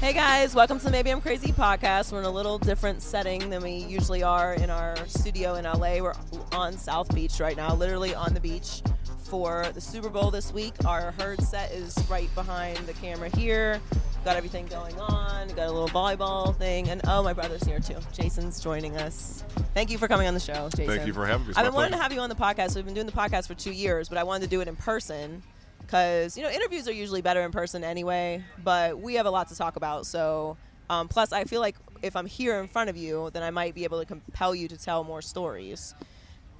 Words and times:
Hey 0.00 0.14
guys, 0.14 0.54
welcome 0.54 0.78
to 0.78 0.86
the 0.86 0.90
Maybe 0.90 1.10
I'm 1.10 1.20
Crazy 1.20 1.52
podcast. 1.52 2.10
We're 2.10 2.20
in 2.20 2.24
a 2.24 2.30
little 2.30 2.56
different 2.56 3.02
setting 3.02 3.50
than 3.50 3.62
we 3.62 3.72
usually 3.72 4.22
are 4.22 4.54
in 4.54 4.70
our 4.70 4.96
studio 5.06 5.56
in 5.56 5.66
LA. 5.66 5.98
We're 6.00 6.14
on 6.52 6.72
South 6.78 7.14
Beach 7.14 7.38
right 7.38 7.54
now, 7.54 7.74
literally 7.74 8.14
on 8.14 8.32
the 8.32 8.40
beach 8.40 8.80
for 9.24 9.66
the 9.74 9.80
Super 9.80 10.08
Bowl 10.08 10.30
this 10.30 10.54
week. 10.54 10.72
Our 10.86 11.10
herd 11.12 11.42
set 11.42 11.72
is 11.72 11.94
right 12.08 12.34
behind 12.34 12.78
the 12.86 12.94
camera 12.94 13.28
here. 13.36 13.78
Got 14.24 14.36
everything 14.36 14.64
going 14.68 14.98
on. 14.98 15.48
Got 15.48 15.68
a 15.68 15.70
little 15.70 15.90
volleyball 15.90 16.56
thing, 16.56 16.88
and 16.88 17.02
oh, 17.06 17.22
my 17.22 17.34
brother's 17.34 17.64
here 17.64 17.78
too. 17.78 17.96
Jason's 18.14 18.58
joining 18.58 18.96
us. 18.96 19.44
Thank 19.74 19.90
you 19.90 19.98
for 19.98 20.08
coming 20.08 20.26
on 20.26 20.32
the 20.32 20.40
show, 20.40 20.70
Jason. 20.70 20.86
Thank 20.86 21.06
you 21.06 21.12
for 21.12 21.26
having 21.26 21.46
me. 21.46 21.50
It's 21.50 21.58
I've 21.58 21.64
my 21.64 21.68
been 21.68 21.74
wanting 21.74 21.92
to 21.92 21.98
pleasure. 21.98 22.02
have 22.04 22.12
you 22.14 22.20
on 22.20 22.30
the 22.30 22.34
podcast. 22.34 22.74
We've 22.74 22.86
been 22.86 22.94
doing 22.94 23.06
the 23.06 23.12
podcast 23.12 23.48
for 23.48 23.54
two 23.54 23.72
years, 23.72 24.08
but 24.08 24.16
I 24.16 24.22
wanted 24.22 24.44
to 24.44 24.50
do 24.50 24.62
it 24.62 24.68
in 24.68 24.76
person 24.76 25.42
because 25.90 26.36
you 26.36 26.44
know 26.44 26.50
interviews 26.50 26.86
are 26.86 26.92
usually 26.92 27.20
better 27.20 27.40
in 27.42 27.50
person 27.50 27.82
anyway. 27.82 28.44
But 28.62 28.98
we 29.00 29.14
have 29.14 29.26
a 29.26 29.30
lot 29.30 29.48
to 29.48 29.56
talk 29.56 29.74
about, 29.76 30.06
so 30.06 30.56
um, 30.88 31.08
plus 31.08 31.32
I 31.32 31.44
feel 31.44 31.60
like 31.60 31.76
if 32.02 32.14
I'm 32.14 32.26
here 32.26 32.60
in 32.60 32.68
front 32.68 32.88
of 32.90 32.96
you, 32.96 33.30
then 33.32 33.42
I 33.42 33.50
might 33.50 33.74
be 33.74 33.84
able 33.84 33.98
to 33.98 34.06
compel 34.06 34.54
you 34.54 34.68
to 34.68 34.76
tell 34.76 35.02
more 35.02 35.20
stories 35.20 35.94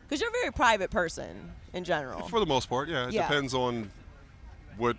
because 0.02 0.20
you're 0.20 0.30
a 0.30 0.32
very 0.32 0.50
private 0.52 0.90
person 0.90 1.52
in 1.72 1.84
general. 1.84 2.26
For 2.28 2.40
the 2.40 2.46
most 2.46 2.68
part, 2.68 2.88
yeah. 2.88 3.06
It 3.06 3.12
Yeah. 3.12 3.28
depends 3.28 3.54
on 3.54 3.90
what 4.76 4.96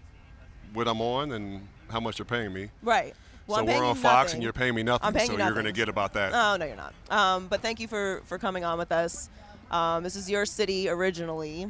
what 0.74 0.88
I'm 0.88 1.02
on 1.02 1.34
and 1.34 1.68
how 1.90 2.00
much 2.00 2.18
you're 2.18 2.26
paying 2.26 2.54
me. 2.54 2.70
right. 2.82 3.14
Well, 3.48 3.58
so 3.58 3.66
we're 3.66 3.84
on 3.84 3.96
Fox 3.96 4.04
nothing. 4.28 4.36
and 4.36 4.44
you're 4.44 4.54
paying 4.54 4.76
me 4.76 4.84
nothing. 4.84 5.08
I'm 5.08 5.14
paying 5.14 5.28
so 5.28 5.34
you 5.34 5.40
you're 5.44 5.54
gonna 5.54 5.74
get 5.74 5.90
about 5.90 6.14
that. 6.14 6.32
Oh 6.34 6.56
no, 6.58 6.66
you're 6.66 6.78
not. 6.78 6.94
Um, 7.10 7.48
but 7.48 7.62
thank 7.62 7.82
you 7.82 7.88
for 7.88 8.22
for 8.26 8.38
coming 8.38 8.64
on 8.64 8.78
with 8.78 8.94
us. 8.94 9.30
Um, 9.72 10.04
this 10.04 10.16
is 10.16 10.30
your 10.30 10.46
city 10.46 10.88
originally, 10.88 11.68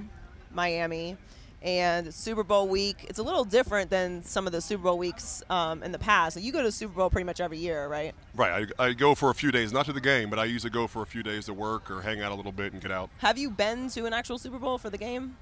Miami, 0.53 1.17
and 1.61 2.13
Super 2.13 2.43
Bowl 2.43 2.67
week. 2.67 3.05
It's 3.07 3.19
a 3.19 3.23
little 3.23 3.43
different 3.43 3.89
than 3.89 4.23
some 4.23 4.47
of 4.47 4.53
the 4.53 4.61
Super 4.61 4.83
Bowl 4.83 4.97
weeks 4.97 5.43
um, 5.49 5.83
in 5.83 5.91
the 5.91 5.99
past. 5.99 6.33
So 6.33 6.39
You 6.39 6.51
go 6.51 6.63
to 6.63 6.71
Super 6.71 6.93
Bowl 6.93 7.09
pretty 7.09 7.25
much 7.25 7.39
every 7.39 7.57
year, 7.57 7.87
right? 7.87 8.13
Right. 8.35 8.67
I, 8.79 8.85
I 8.87 8.93
go 8.93 9.13
for 9.13 9.29
a 9.29 9.35
few 9.35 9.51
days, 9.51 9.71
not 9.71 9.85
to 9.85 9.93
the 9.93 10.01
game, 10.01 10.29
but 10.29 10.39
I 10.39 10.45
usually 10.45 10.71
go 10.71 10.87
for 10.87 11.01
a 11.01 11.05
few 11.05 11.23
days 11.23 11.45
to 11.45 11.53
work 11.53 11.91
or 11.91 12.01
hang 12.01 12.21
out 12.21 12.31
a 12.31 12.35
little 12.35 12.51
bit 12.51 12.73
and 12.73 12.81
get 12.81 12.91
out. 12.91 13.09
Have 13.19 13.37
you 13.37 13.49
been 13.51 13.89
to 13.89 14.05
an 14.05 14.13
actual 14.13 14.37
Super 14.37 14.57
Bowl 14.57 14.77
for 14.77 14.89
the 14.89 14.97
game? 14.97 15.37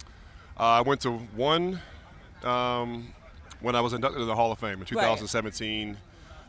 Uh, 0.60 0.64
I 0.64 0.82
went 0.82 1.02
to 1.02 1.12
one 1.12 1.80
um, 2.44 3.14
when 3.62 3.76
I 3.76 3.82
was 3.82 3.94
inducted 3.94 4.20
to 4.20 4.26
the 4.26 4.36
Hall 4.36 4.52
of 4.52 4.60
Fame 4.60 4.80
in 4.80 4.86
2017. 4.86 5.98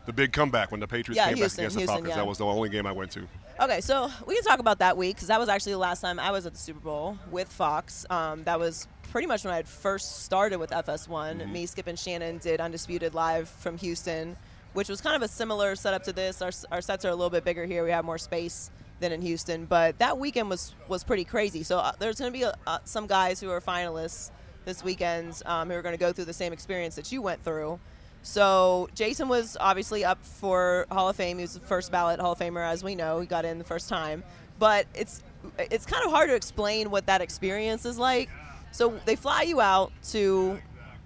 The 0.06 0.12
big 0.12 0.32
comeback 0.32 0.70
when 0.70 0.80
the 0.80 0.86
Patriots 0.88 1.16
Yeah, 1.16 1.28
came 1.28 1.36
Houston, 1.36 1.56
back 1.56 1.58
against 1.72 1.74
the 1.74 1.80
Houston, 1.80 1.94
Falcons. 1.96 2.08
yeah. 2.10 2.16
That 2.16 2.26
was 2.26 2.38
the 2.38 2.46
only 2.46 2.68
game 2.68 2.86
I 2.86 2.92
went 2.92 3.10
to. 3.12 3.26
Okay, 3.60 3.80
so 3.80 4.10
we 4.26 4.34
can 4.34 4.42
talk 4.44 4.58
about 4.58 4.78
that 4.78 4.96
week 4.96 5.16
because 5.16 5.28
that 5.28 5.38
was 5.38 5.48
actually 5.48 5.72
the 5.72 5.78
last 5.78 6.00
time 6.00 6.18
I 6.18 6.30
was 6.30 6.46
at 6.46 6.52
the 6.54 6.58
Super 6.58 6.80
Bowl 6.80 7.18
with 7.30 7.48
Fox. 7.48 8.06
Um, 8.08 8.42
that 8.44 8.58
was 8.58 8.88
pretty 9.10 9.26
much 9.26 9.44
when 9.44 9.52
I 9.52 9.56
had 9.56 9.68
first 9.68 10.22
started 10.22 10.58
with 10.58 10.70
FS1. 10.70 11.50
Me, 11.50 11.66
Skip, 11.66 11.86
and 11.86 11.98
Shannon 11.98 12.38
did 12.38 12.60
Undisputed 12.60 13.14
live 13.14 13.48
from 13.48 13.76
Houston, 13.78 14.36
which 14.72 14.88
was 14.88 15.00
kind 15.00 15.14
of 15.16 15.22
a 15.22 15.28
similar 15.28 15.76
setup 15.76 16.02
to 16.04 16.12
this. 16.12 16.40
Our, 16.40 16.50
our 16.72 16.80
sets 16.80 17.04
are 17.04 17.10
a 17.10 17.14
little 17.14 17.30
bit 17.30 17.44
bigger 17.44 17.66
here. 17.66 17.84
We 17.84 17.90
have 17.90 18.04
more 18.04 18.18
space 18.18 18.70
than 19.00 19.12
in 19.12 19.20
Houston, 19.22 19.64
but 19.66 19.98
that 19.98 20.18
weekend 20.18 20.48
was 20.50 20.74
was 20.88 21.04
pretty 21.04 21.24
crazy. 21.24 21.62
So 21.62 21.78
uh, 21.78 21.92
there's 21.98 22.18
going 22.18 22.32
to 22.32 22.38
be 22.38 22.44
uh, 22.44 22.52
uh, 22.66 22.78
some 22.84 23.06
guys 23.06 23.40
who 23.40 23.50
are 23.50 23.60
finalists 23.60 24.30
this 24.64 24.82
weekend 24.84 25.40
um, 25.46 25.68
who 25.70 25.74
are 25.76 25.82
going 25.82 25.94
to 25.94 25.98
go 26.00 26.12
through 26.12 26.26
the 26.26 26.32
same 26.34 26.52
experience 26.52 26.94
that 26.96 27.10
you 27.12 27.20
went 27.22 27.42
through. 27.42 27.78
So 28.22 28.88
Jason 28.94 29.28
was 29.28 29.56
obviously 29.60 30.04
up 30.04 30.22
for 30.24 30.86
Hall 30.90 31.08
of 31.08 31.16
Fame. 31.16 31.38
He 31.38 31.42
was 31.42 31.54
the 31.54 31.60
first 31.60 31.90
ballot 31.90 32.20
Hall 32.20 32.32
of 32.32 32.38
Famer, 32.38 32.66
as 32.66 32.84
we 32.84 32.94
know. 32.94 33.20
He 33.20 33.26
got 33.26 33.44
in 33.44 33.58
the 33.58 33.64
first 33.64 33.88
time, 33.88 34.22
but 34.58 34.86
it's 34.94 35.22
it's 35.58 35.86
kind 35.86 36.04
of 36.04 36.10
hard 36.10 36.28
to 36.28 36.34
explain 36.34 36.90
what 36.90 37.06
that 37.06 37.22
experience 37.22 37.86
is 37.86 37.98
like. 37.98 38.28
So 38.72 39.00
they 39.06 39.16
fly 39.16 39.42
you 39.42 39.60
out 39.60 39.90
to 40.10 40.60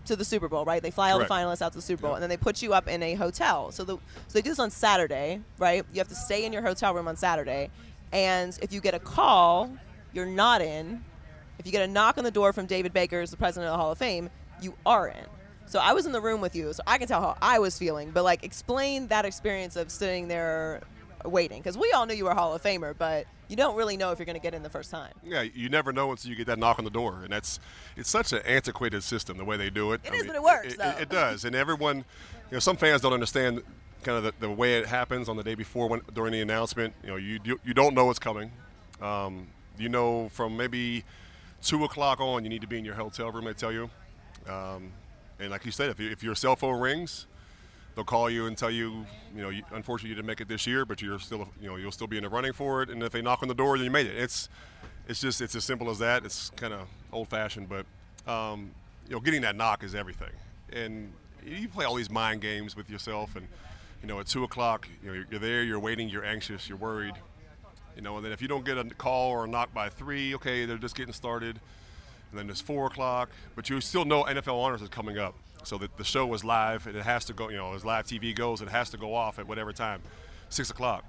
to 0.06 0.16
the 0.16 0.24
Super 0.24 0.48
Bowl, 0.48 0.64
right? 0.64 0.82
They 0.82 0.90
fly 0.90 1.12
all 1.12 1.18
the 1.18 1.24
finalists 1.24 1.62
out 1.62 1.72
to 1.72 1.78
the 1.78 1.82
Super 1.82 2.02
Bowl, 2.02 2.10
Yep. 2.10 2.16
and 2.16 2.22
then 2.24 2.30
they 2.30 2.36
put 2.36 2.60
you 2.60 2.74
up 2.74 2.88
in 2.88 3.02
a 3.02 3.14
hotel. 3.14 3.70
So 3.70 3.84
the 3.84 3.94
so 3.96 4.00
they 4.34 4.42
do 4.42 4.50
this 4.50 4.58
on 4.58 4.70
Saturday, 4.70 5.40
right? 5.58 5.84
You 5.92 5.98
have 5.98 6.08
to 6.08 6.14
stay 6.16 6.44
in 6.44 6.52
your 6.52 6.62
hotel 6.62 6.92
room 6.94 7.06
on 7.08 7.16
Saturday, 7.16 7.70
and 8.12 8.58
if 8.60 8.72
you 8.72 8.80
get 8.80 8.94
a 8.94 8.98
call, 8.98 9.70
you're 10.12 10.26
not 10.26 10.60
in. 10.60 11.02
If 11.58 11.64
you 11.66 11.72
get 11.72 11.88
a 11.88 11.90
knock 11.90 12.18
on 12.18 12.24
the 12.24 12.30
door 12.32 12.52
from 12.52 12.66
David 12.66 12.92
Baker, 12.92 13.20
who's 13.20 13.30
the 13.30 13.36
president 13.36 13.70
of 13.70 13.78
the 13.78 13.82
Hall 13.82 13.92
of 13.92 13.98
Fame, 13.98 14.28
you 14.60 14.74
are 14.84 15.06
in. 15.08 15.24
So 15.66 15.78
I 15.80 15.92
was 15.92 16.06
in 16.06 16.12
the 16.12 16.20
room 16.20 16.40
with 16.40 16.54
you, 16.54 16.72
so 16.72 16.82
I 16.86 16.98
can 16.98 17.08
tell 17.08 17.20
how 17.20 17.36
I 17.40 17.58
was 17.58 17.78
feeling. 17.78 18.10
But 18.10 18.24
like, 18.24 18.44
explain 18.44 19.08
that 19.08 19.24
experience 19.24 19.76
of 19.76 19.90
sitting 19.90 20.28
there 20.28 20.82
waiting, 21.24 21.60
because 21.60 21.78
we 21.78 21.90
all 21.92 22.04
knew 22.06 22.14
you 22.14 22.24
were 22.24 22.34
Hall 22.34 22.54
of 22.54 22.62
Famer, 22.62 22.94
but 22.96 23.26
you 23.48 23.56
don't 23.56 23.76
really 23.76 23.96
know 23.96 24.10
if 24.10 24.18
you're 24.18 24.26
going 24.26 24.36
to 24.36 24.42
get 24.42 24.54
in 24.54 24.62
the 24.62 24.70
first 24.70 24.90
time. 24.90 25.12
Yeah, 25.24 25.42
you 25.42 25.68
never 25.68 25.92
know 25.92 26.10
until 26.10 26.30
you 26.30 26.36
get 26.36 26.46
that 26.48 26.58
knock 26.58 26.78
on 26.78 26.84
the 26.84 26.90
door, 26.90 27.20
and 27.22 27.32
that's 27.32 27.60
it's 27.96 28.10
such 28.10 28.32
an 28.32 28.40
antiquated 28.46 29.02
system 29.02 29.38
the 29.38 29.44
way 29.44 29.56
they 29.56 29.70
do 29.70 29.92
it. 29.92 30.02
It 30.04 30.12
I 30.12 30.16
is, 30.16 30.22
mean, 30.22 30.28
but 30.28 30.36
it 30.36 30.42
works, 30.42 30.74
It, 30.74 30.78
though. 30.78 30.90
it, 30.90 31.00
it 31.00 31.08
does, 31.08 31.44
and 31.46 31.56
everyone, 31.56 31.98
you 31.98 32.04
know, 32.52 32.58
some 32.58 32.76
fans 32.76 33.00
don't 33.00 33.14
understand 33.14 33.62
kind 34.02 34.18
of 34.18 34.24
the, 34.24 34.34
the 34.46 34.50
way 34.50 34.76
it 34.78 34.86
happens 34.86 35.30
on 35.30 35.36
the 35.38 35.42
day 35.42 35.54
before 35.54 35.88
when 35.88 36.02
during 36.12 36.32
the 36.32 36.42
announcement. 36.42 36.92
You 37.02 37.08
know, 37.10 37.16
you 37.16 37.40
you, 37.42 37.60
you 37.64 37.72
don't 37.72 37.94
know 37.94 38.04
what's 38.04 38.18
coming. 38.18 38.50
Um, 39.00 39.46
you 39.78 39.88
know, 39.88 40.28
from 40.28 40.56
maybe 40.56 41.04
two 41.62 41.84
o'clock 41.84 42.20
on, 42.20 42.44
you 42.44 42.50
need 42.50 42.60
to 42.60 42.68
be 42.68 42.78
in 42.78 42.84
your 42.84 42.94
hotel 42.94 43.32
room. 43.32 43.46
They 43.46 43.54
tell 43.54 43.72
you, 43.72 43.88
um, 44.46 44.92
and 45.38 45.50
like 45.50 45.64
you 45.64 45.72
said, 45.72 45.90
if, 45.90 46.00
you, 46.00 46.10
if 46.10 46.22
your 46.22 46.34
cell 46.34 46.56
phone 46.56 46.80
rings, 46.80 47.26
they'll 47.94 48.04
call 48.04 48.28
you 48.28 48.46
and 48.46 48.56
tell 48.56 48.70
you, 48.70 49.04
you 49.34 49.42
know, 49.42 49.50
you, 49.50 49.62
unfortunately 49.72 50.10
you 50.10 50.14
didn't 50.16 50.26
make 50.26 50.40
it 50.40 50.48
this 50.48 50.66
year, 50.66 50.84
but 50.84 51.00
you're 51.02 51.18
still, 51.18 51.48
you 51.60 51.68
know, 51.68 51.76
you'll 51.76 51.92
still 51.92 52.06
be 52.06 52.16
in 52.16 52.22
the 52.22 52.28
running 52.28 52.52
for 52.52 52.82
it. 52.82 52.90
And 52.90 53.02
if 53.02 53.12
they 53.12 53.22
knock 53.22 53.42
on 53.42 53.48
the 53.48 53.54
door, 53.54 53.76
then 53.76 53.84
you 53.84 53.90
made 53.90 54.06
it. 54.06 54.16
It's, 54.16 54.48
it's 55.08 55.20
just, 55.20 55.40
it's 55.40 55.54
as 55.54 55.64
simple 55.64 55.90
as 55.90 55.98
that. 55.98 56.24
It's 56.24 56.50
kind 56.50 56.72
of 56.72 56.88
old-fashioned, 57.12 57.68
but 57.68 57.86
um, 58.30 58.70
you 59.08 59.14
know, 59.14 59.20
getting 59.20 59.42
that 59.42 59.54
knock 59.54 59.84
is 59.84 59.94
everything. 59.94 60.32
And 60.72 61.12
you 61.44 61.68
play 61.68 61.84
all 61.84 61.94
these 61.94 62.10
mind 62.10 62.40
games 62.40 62.74
with 62.74 62.88
yourself, 62.88 63.36
and 63.36 63.46
you 64.00 64.08
know, 64.08 64.18
at 64.20 64.26
two 64.26 64.44
o'clock, 64.44 64.88
you 65.02 65.08
know, 65.08 65.14
you're, 65.14 65.26
you're 65.30 65.40
there, 65.40 65.62
you're 65.62 65.78
waiting, 65.78 66.08
you're 66.08 66.24
anxious, 66.24 66.68
you're 66.68 66.78
worried. 66.78 67.14
You 67.96 68.02
know, 68.02 68.16
and 68.16 68.24
then 68.24 68.32
if 68.32 68.42
you 68.42 68.48
don't 68.48 68.64
get 68.64 68.76
a 68.76 68.84
call 68.84 69.30
or 69.30 69.44
a 69.44 69.48
knock 69.48 69.72
by 69.72 69.88
three, 69.88 70.34
okay, 70.34 70.66
they're 70.66 70.78
just 70.78 70.96
getting 70.96 71.12
started. 71.12 71.60
And 72.34 72.40
then 72.40 72.50
it's 72.50 72.60
four 72.60 72.86
o'clock, 72.86 73.30
but 73.54 73.70
you 73.70 73.80
still 73.80 74.04
know 74.04 74.24
NFL 74.24 74.60
Honors 74.60 74.82
is 74.82 74.88
coming 74.88 75.18
up. 75.18 75.36
So 75.62 75.78
that 75.78 75.96
the 75.96 76.02
show 76.02 76.26
was 76.26 76.42
live, 76.42 76.88
and 76.88 76.96
it 76.96 77.04
has 77.04 77.24
to 77.26 77.32
go. 77.32 77.48
You 77.48 77.58
know, 77.58 77.74
as 77.74 77.84
live 77.84 78.06
TV 78.06 78.34
goes, 78.34 78.60
it 78.60 78.68
has 78.68 78.90
to 78.90 78.96
go 78.96 79.14
off 79.14 79.38
at 79.38 79.46
whatever 79.46 79.72
time, 79.72 80.02
six 80.48 80.68
o'clock. 80.68 81.04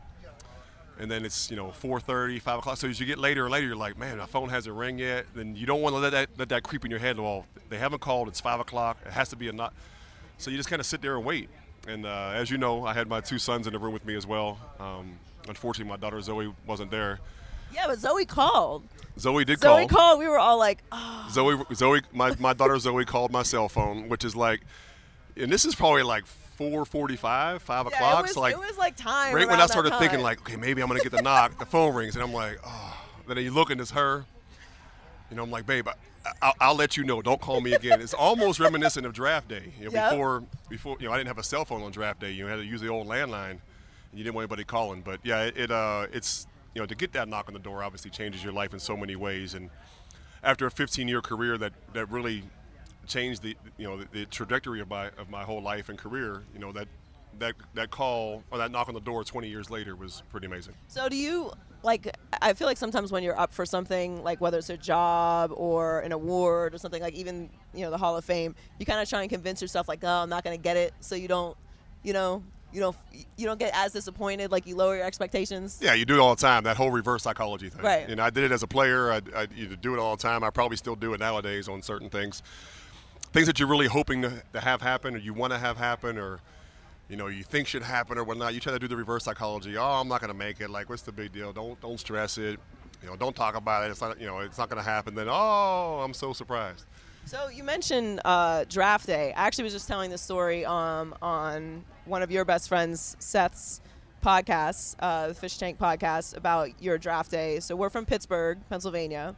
And 1.00 1.10
then 1.10 1.26
it's 1.26 1.50
you 1.50 1.58
know 1.58 1.70
4:30, 1.82 2.40
5 2.40 2.60
o'clock. 2.60 2.78
So 2.78 2.88
as 2.88 3.00
you 3.00 3.08
get 3.08 3.18
later 3.18 3.46
and 3.46 3.52
later, 3.52 3.66
you're 3.66 3.76
like, 3.76 3.98
man, 3.98 4.20
my 4.20 4.28
phone 4.28 4.50
hasn't 4.50 4.76
rang 4.76 5.00
yet. 5.00 5.26
Then 5.34 5.56
you 5.56 5.66
don't 5.66 5.82
want 5.82 5.96
to 5.96 6.00
let 6.00 6.12
that 6.12 6.30
let 6.38 6.50
that 6.50 6.62
creep 6.62 6.86
in 6.86 6.92
your 6.92 7.00
head. 7.00 7.20
Well, 7.20 7.48
they 7.70 7.80
haven't 7.80 8.02
called. 8.02 8.28
It's 8.28 8.40
five 8.40 8.60
o'clock. 8.60 9.00
It 9.04 9.14
has 9.14 9.30
to 9.30 9.36
be 9.36 9.48
a 9.48 9.52
knock. 9.52 9.74
So 10.38 10.52
you 10.52 10.58
just 10.58 10.70
kind 10.70 10.80
of 10.80 10.86
sit 10.86 11.02
there 11.02 11.16
and 11.18 11.26
wait. 11.26 11.50
And 11.88 12.06
uh, 12.06 12.34
as 12.36 12.52
you 12.52 12.60
know, 12.60 12.86
I 12.86 12.94
had 12.94 13.08
my 13.08 13.20
two 13.20 13.40
sons 13.40 13.66
in 13.66 13.74
the 13.74 13.80
room 13.80 13.94
with 13.94 14.06
me 14.06 14.16
as 14.16 14.28
well. 14.28 14.60
Um, 14.80 15.18
unfortunately, 15.48 15.90
my 15.90 15.98
daughter 15.98 16.22
Zoe 16.22 16.54
wasn't 16.68 16.92
there. 16.92 17.20
Yeah, 17.74 17.88
but 17.88 18.00
Zoe 18.00 18.26
called. 18.26 18.84
Zoe 19.20 19.46
did 19.46 19.60
Zoe 19.60 19.68
call. 19.68 19.78
Zoe 19.80 19.88
called. 19.88 20.20
We 20.20 20.28
were 20.28 20.40
all 20.40 20.58
like, 20.58 20.84
oh. 20.92 21.28
Zoe, 21.32 21.58
Zoe, 21.74 22.02
my, 22.14 22.36
my 22.40 22.54
daughter 22.54 22.78
Zoe 22.80 23.06
called 23.06 23.32
my 23.32 23.44
cell 23.44 23.70
phone, 23.70 24.10
which 24.10 24.24
is 24.26 24.36
like, 24.36 24.62
and 25.38 25.52
this 25.52 25.66
is 25.66 25.76
probably 25.76 26.04
like 26.04 26.24
4:45, 26.60 27.60
5 27.62 27.86
Yeah, 27.92 27.98
o'clock. 27.98 28.20
it 28.20 28.22
was, 28.24 28.32
so 28.34 28.40
like, 28.42 28.54
it 28.54 28.60
was 28.60 28.78
like 28.78 28.96
time. 28.96 29.34
right 29.36 29.48
when 29.48 29.60
I 29.60 29.66
started 29.68 29.94
thinking 30.00 30.22
like, 30.22 30.40
okay, 30.42 30.56
maybe 30.58 30.82
I'm 30.82 30.88
gonna 30.88 31.02
get 31.02 31.12
the 31.12 31.22
knock, 31.22 31.58
the 31.60 31.66
phone 31.66 31.94
rings, 31.96 32.16
and 32.16 32.24
I'm 32.24 32.34
like, 32.34 32.60
oh. 32.66 32.98
Then 33.28 33.38
you 33.38 33.52
look 33.52 33.72
and 33.72 33.82
it's 33.82 33.92
her. 33.92 34.26
You 35.32 35.36
know, 35.38 35.44
I'm 35.44 35.50
like, 35.50 35.66
babe, 35.66 35.88
I, 35.88 35.94
I'll, 36.44 36.54
I'll 36.62 36.76
let 36.76 36.96
you 36.96 37.04
know. 37.04 37.22
Don't 37.24 37.42
call 37.42 37.60
me 37.60 37.74
again. 37.74 38.00
It's 38.02 38.14
almost 38.14 38.60
reminiscent 38.60 39.04
of 39.06 39.14
draft 39.14 39.48
day. 39.48 39.74
You 39.80 39.86
know, 39.86 39.92
Yep. 39.94 40.12
before, 40.12 40.44
before, 40.70 40.98
you 41.00 41.08
know, 41.08 41.14
I 41.14 41.18
didn't 41.18 41.30
have 41.30 41.40
a 41.40 41.44
cell 41.44 41.66
phone 41.66 41.82
on 41.82 41.92
draft 41.92 42.20
day. 42.20 42.32
You 42.32 42.46
had 42.46 42.58
to 42.58 42.64
use 42.66 42.82
the 42.82 42.90
old 42.90 43.08
landline, 43.08 43.52
and 43.52 43.60
you 44.14 44.24
didn't 44.24 44.36
want 44.36 44.44
anybody 44.44 44.64
calling. 44.64 45.02
But 45.02 45.22
yeah, 45.24 45.42
it, 45.46 45.58
it 45.58 45.72
uh, 45.72 46.06
it's 46.14 46.46
you 46.76 46.82
know, 46.82 46.86
to 46.86 46.94
get 46.94 47.14
that 47.14 47.28
knock 47.28 47.46
on 47.48 47.54
the 47.54 47.60
door 47.60 47.82
obviously 47.82 48.12
changes 48.12 48.44
your 48.44 48.54
life 48.54 48.74
in 48.74 48.80
so 48.80 48.96
many 48.96 49.16
ways. 49.16 49.56
And 49.56 49.70
after 50.44 50.68
a 50.68 50.72
15-year 50.72 51.22
career 51.22 51.58
that 51.58 51.74
that 51.94 52.12
really 52.12 52.44
changed 53.08 53.44
the 53.44 53.56
you 53.78 53.88
know 53.88 53.98
the, 53.98 54.08
the 54.12 54.26
trajectory 54.26 54.82
of 54.82 54.90
my 54.90 55.08
of 55.18 55.30
my 55.30 55.44
whole 55.44 55.62
life 55.62 55.90
and 55.90 55.98
career, 55.98 56.44
you 56.54 56.60
know 56.60 56.72
that 56.74 56.88
that 57.40 57.56
that 57.74 57.90
call 57.90 58.44
or 58.52 58.58
that 58.58 58.72
knock 58.72 58.90
on 58.90 58.94
the 58.94 59.00
door 59.00 59.24
20 59.24 59.48
years 59.48 59.70
later 59.72 59.96
was 59.96 60.22
pretty 60.30 60.46
amazing. 60.46 60.74
So 60.90 61.08
do 61.08 61.16
you 61.16 61.52
like? 61.82 62.16
I 62.42 62.54
feel 62.54 62.68
like 62.68 62.78
sometimes 62.78 63.12
when 63.12 63.24
you're 63.24 63.40
up 63.40 63.54
for 63.54 63.66
something, 63.66 64.22
like 64.24 64.42
whether 64.42 64.58
it's 64.58 64.70
a 64.70 64.78
job 64.78 65.52
or 65.56 66.02
an 66.02 66.12
award 66.12 66.76
or 66.76 66.78
something, 66.78 67.02
like 67.02 67.14
even 67.14 67.50
you 67.74 67.86
know 67.86 67.90
the 67.90 67.98
Hall 67.98 68.18
of 68.18 68.26
Fame, 68.26 68.54
you 68.80 68.86
kind 68.86 69.00
of 69.00 69.08
try 69.08 69.22
and 69.22 69.30
convince 69.30 69.62
yourself 69.62 69.88
like, 69.88 70.04
oh, 70.04 70.08
I'm 70.08 70.30
not 70.30 70.44
going 70.44 70.58
to 70.58 70.62
get 70.62 70.76
it, 70.76 70.94
so 71.00 71.16
you 71.16 71.30
don't, 71.30 71.56
you 72.04 72.12
know, 72.12 72.44
you 72.76 72.82
don't, 72.82 72.96
you 73.38 73.46
don't 73.46 73.58
get 73.58 73.72
as 73.74 73.94
disappointed. 73.94 74.52
Like 74.52 74.68
you 74.68 74.76
lower 74.76 74.98
your 74.98 75.06
expectations. 75.06 75.80
Yeah, 75.82 75.94
you 75.94 76.04
do 76.04 76.16
it 76.16 76.20
all 76.20 76.36
the 76.36 76.42
time. 76.42 76.66
That 76.66 76.76
whole 76.76 76.92
reverse 76.92 77.24
psychology 77.24 77.70
thing. 77.70 77.82
Right. 77.82 78.08
You 78.10 78.18
know, 78.18 78.24
I 78.24 78.30
did 78.30 78.44
it 78.44 78.52
as 78.52 78.64
a 78.64 78.68
player. 78.68 79.14
I, 79.14 79.22
I 79.34 79.48
you 79.56 79.78
do 79.78 79.94
it 79.94 80.00
all 80.00 80.18
the 80.18 80.22
time. 80.22 80.44
I 80.44 80.50
probably 80.50 80.76
still 80.76 80.96
do 80.96 81.14
it 81.14 81.22
nowadays 81.22 81.70
on 81.70 81.82
certain 81.82 82.10
things. 82.10 82.44
Things 83.32 83.48
that 83.48 83.60
you're 83.60 83.70
really 83.70 83.88
hoping 83.88 84.24
to, 84.24 84.44
to 84.52 84.60
have 84.60 84.82
happen, 84.82 85.16
or 85.16 85.20
you 85.20 85.34
want 85.34 85.54
to 85.54 85.60
have 85.60 85.78
happen, 85.78 86.18
or 86.18 86.42
you 87.08 87.16
know, 87.16 87.28
you 87.28 87.44
think 87.44 87.68
should 87.68 87.82
happen 87.82 88.18
or 88.18 88.26
whatnot. 88.26 88.54
You 88.54 88.60
try 88.60 88.74
to 88.74 88.80
do 88.80 88.90
the 88.90 88.98
reverse 88.98 89.24
psychology. 89.24 89.78
Oh, 89.78 89.84
I'm 89.84 90.10
not 90.10 90.20
going 90.20 90.32
to 90.32 90.38
make 90.38 90.60
it. 90.60 90.70
Like, 90.70 90.90
what's 90.90 91.04
the 91.04 91.14
big 91.14 91.32
deal? 91.32 91.54
Don't 91.54 91.80
don't 91.80 92.00
stress 92.00 92.38
it. 92.38 92.60
You 93.02 93.10
know, 93.10 93.16
don't 93.16 93.36
talk 93.36 93.56
about 93.56 93.86
it. 93.86 93.92
It's 93.92 94.02
not. 94.02 94.20
You 94.20 94.28
know, 94.28 94.40
it's 94.40 94.58
not 94.58 94.70
going 94.70 94.84
to 94.84 94.90
happen. 94.90 95.16
Then, 95.16 95.28
oh, 95.30 96.02
I'm 96.04 96.14
so 96.14 96.34
surprised. 96.34 96.86
So 97.26 97.50
you 97.50 97.64
mentioned 97.64 98.22
uh, 98.24 98.66
draft 98.70 99.08
day. 99.08 99.34
I 99.36 99.48
actually 99.48 99.64
was 99.66 99.74
just 99.74 99.88
telling 99.88 100.12
this 100.12 100.22
story 100.22 100.64
um, 100.64 101.16
on 101.22 101.84
one 102.06 102.22
of 102.22 102.30
your 102.30 102.46
best 102.46 102.70
friends, 102.70 103.16
Seth's 103.20 103.82
podcast, 104.24 104.96
uh, 105.00 105.30
the 105.30 105.34
Fish 105.34 105.58
Tank 105.58 105.80
podcast, 105.80 106.38
about 106.38 106.82
your 106.82 106.98
draft 107.00 107.32
day. 107.32 107.60
So 107.60 107.76
we're 107.76 107.90
from 107.90 108.06
Pittsburgh, 108.06 108.60
Pennsylvania, 108.70 109.36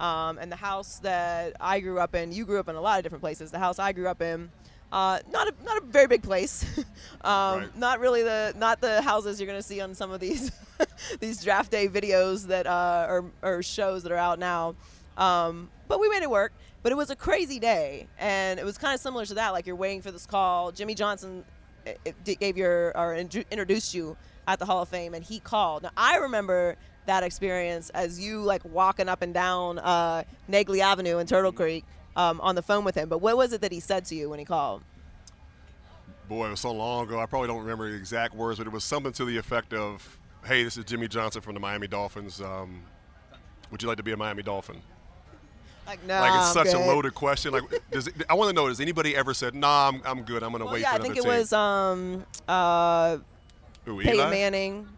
um, 0.00 0.38
and 0.38 0.50
the 0.50 0.56
house 0.56 0.98
that 1.00 1.54
I 1.60 1.78
grew 1.78 2.00
up 2.00 2.14
in. 2.16 2.32
You 2.32 2.44
grew 2.44 2.58
up 2.58 2.68
in 2.68 2.74
a 2.74 2.80
lot 2.80 2.98
of 2.98 3.04
different 3.04 3.22
places. 3.22 3.52
The 3.52 3.58
house 3.60 3.78
I 3.78 3.92
grew 3.92 4.08
up 4.08 4.20
in. 4.20 4.50
Uh, 4.90 5.18
not 5.30 5.46
a 5.48 5.52
not 5.64 5.76
a 5.82 5.84
very 5.84 6.06
big 6.06 6.22
place, 6.22 6.64
um, 7.20 7.60
Right. 7.60 7.76
not 7.76 8.00
really 8.00 8.22
the 8.22 8.54
not 8.56 8.80
the 8.80 9.02
houses 9.02 9.38
you're 9.38 9.46
going 9.46 9.58
to 9.58 9.62
see 9.62 9.82
on 9.82 9.94
some 9.94 10.10
of 10.10 10.18
these 10.18 10.50
these 11.20 11.44
draft 11.44 11.70
day 11.70 11.88
videos 11.88 12.46
that 12.46 12.66
uh, 12.66 13.06
or, 13.06 13.30
or 13.42 13.62
shows 13.62 14.02
that 14.04 14.12
are 14.12 14.16
out 14.16 14.38
now. 14.38 14.74
Um, 15.18 15.68
but 15.88 16.00
we 16.00 16.08
made 16.08 16.22
it 16.22 16.30
work. 16.30 16.52
But 16.82 16.92
it 16.92 16.96
was 16.96 17.10
a 17.10 17.16
crazy 17.16 17.58
day, 17.58 18.06
and 18.18 18.60
it 18.60 18.64
was 18.64 18.78
kind 18.78 18.94
of 18.94 19.00
similar 19.00 19.26
to 19.26 19.34
that. 19.34 19.50
Like 19.50 19.66
you're 19.66 19.76
waiting 19.76 20.02
for 20.02 20.10
this 20.10 20.26
call. 20.26 20.70
Jimmy 20.70 20.94
Johnson 20.94 21.44
eh, 21.86 21.94
eh, 22.06 22.34
gave 22.38 22.56
your 22.56 22.96
or 22.96 23.16
introduced 23.16 23.94
you 23.94 24.16
at 24.46 24.58
the 24.58 24.64
Hall 24.64 24.82
of 24.82 24.88
Fame, 24.88 25.14
and 25.14 25.24
he 25.24 25.40
called. 25.40 25.82
Now 25.82 25.90
I 25.96 26.16
remember 26.18 26.76
that 27.06 27.24
experience 27.24 27.90
as 27.90 28.20
you 28.20 28.42
like 28.42 28.64
walking 28.64 29.08
up 29.08 29.22
and 29.22 29.34
down 29.34 29.78
uh, 29.78 30.22
Nagley 30.48 30.80
Avenue 30.80 31.18
in 31.18 31.26
Turtle 31.26 31.52
Creek 31.52 31.84
um, 32.16 32.40
on 32.40 32.54
the 32.54 32.62
phone 32.62 32.84
with 32.84 32.94
him. 32.94 33.08
But 33.08 33.18
what 33.18 33.36
was 33.36 33.52
it 33.52 33.62
that 33.62 33.72
he 33.72 33.80
said 33.80 34.04
to 34.06 34.14
you 34.14 34.30
when 34.30 34.38
he 34.38 34.44
called? 34.44 34.82
Boy, 36.28 36.46
it 36.46 36.50
was 36.50 36.60
so 36.60 36.72
long 36.72 37.06
ago. 37.06 37.18
I 37.18 37.26
probably 37.26 37.48
don't 37.48 37.60
remember 37.60 37.90
the 37.90 37.96
exact 37.96 38.34
words, 38.34 38.58
but 38.58 38.66
it 38.66 38.72
was 38.72 38.84
something 38.84 39.12
to 39.12 39.24
the 39.24 39.38
effect 39.38 39.72
of, 39.72 40.18
"Hey, 40.44 40.62
this 40.62 40.76
is 40.76 40.84
Jimmy 40.84 41.08
Johnson 41.08 41.40
from 41.40 41.54
the 41.54 41.60
Miami 41.60 41.88
Dolphins. 41.88 42.40
Um, 42.40 42.82
would 43.70 43.82
you 43.82 43.88
like 43.88 43.96
to 43.96 44.02
be 44.02 44.12
a 44.12 44.16
Miami 44.16 44.42
Dolphin?" 44.42 44.82
Like 45.88 46.04
no, 46.06 46.20
Like 46.20 46.34
it's 46.34 46.56
I'm 46.56 46.66
such 46.66 46.74
a 46.74 46.78
loaded 46.78 47.14
question. 47.14 47.52
Like, 47.52 47.64
does 47.90 48.06
it, 48.08 48.14
I 48.28 48.34
want 48.34 48.50
to 48.50 48.54
know: 48.54 48.68
Has 48.68 48.78
anybody 48.78 49.16
ever 49.16 49.32
said, 49.32 49.54
"Nah, 49.54 49.88
I'm, 49.88 50.02
I'm 50.04 50.22
good. 50.22 50.42
I'm 50.42 50.50
going 50.50 50.60
to 50.60 50.66
Well, 50.66 50.74
wait 50.74 50.82
yeah, 50.82 50.90
for 50.94 51.00
I 51.00 51.02
think 51.02 51.16
it 51.16 51.22
team"? 51.22 51.30
was 51.32 51.52
um, 51.52 52.26
uh, 52.46 53.16
Who, 53.86 53.98
Peyton 53.98 54.14
Eli? 54.16 54.30
Manning 54.30 54.88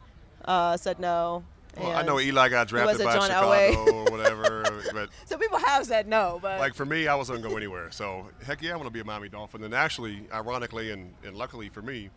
uh, 0.45 0.77
said 0.77 0.99
no. 0.99 1.45
Well, 1.79 1.93
I 1.97 2.03
know 2.03 2.19
Eli 2.19 2.49
got 2.49 2.67
drafted 2.67 3.05
by 3.07 3.15
John 3.15 3.29
Chicago 3.29 3.47
Elway? 3.53 4.07
or 4.07 4.11
whatever, 4.11 4.65
but 4.93 5.09
So 5.27 5.39
people 5.39 5.59
have 5.59 5.87
said 5.87 6.09
no, 6.09 6.41
but 6.43 6.59
like 6.59 6.75
for 6.75 6.85
me, 6.85 7.07
I 7.07 7.15
wasn't 7.15 7.37
going 7.37 7.45
to 7.45 7.51
go 7.51 7.57
anywhere. 7.57 7.93
So 7.93 8.27
heck 8.45 8.61
yeah, 8.61 8.73
I 8.73 8.77
want 8.77 8.89
to 8.89 8.93
be 8.93 8.99
a 8.99 9.05
Miami 9.05 9.29
Dolphin. 9.29 9.63
And 9.63 9.73
actually, 9.73 10.25
ironically, 10.35 10.91
and, 10.91 11.15
and 11.25 11.37
luckily 11.37 11.69
for 11.69 11.81
me, 11.83 12.11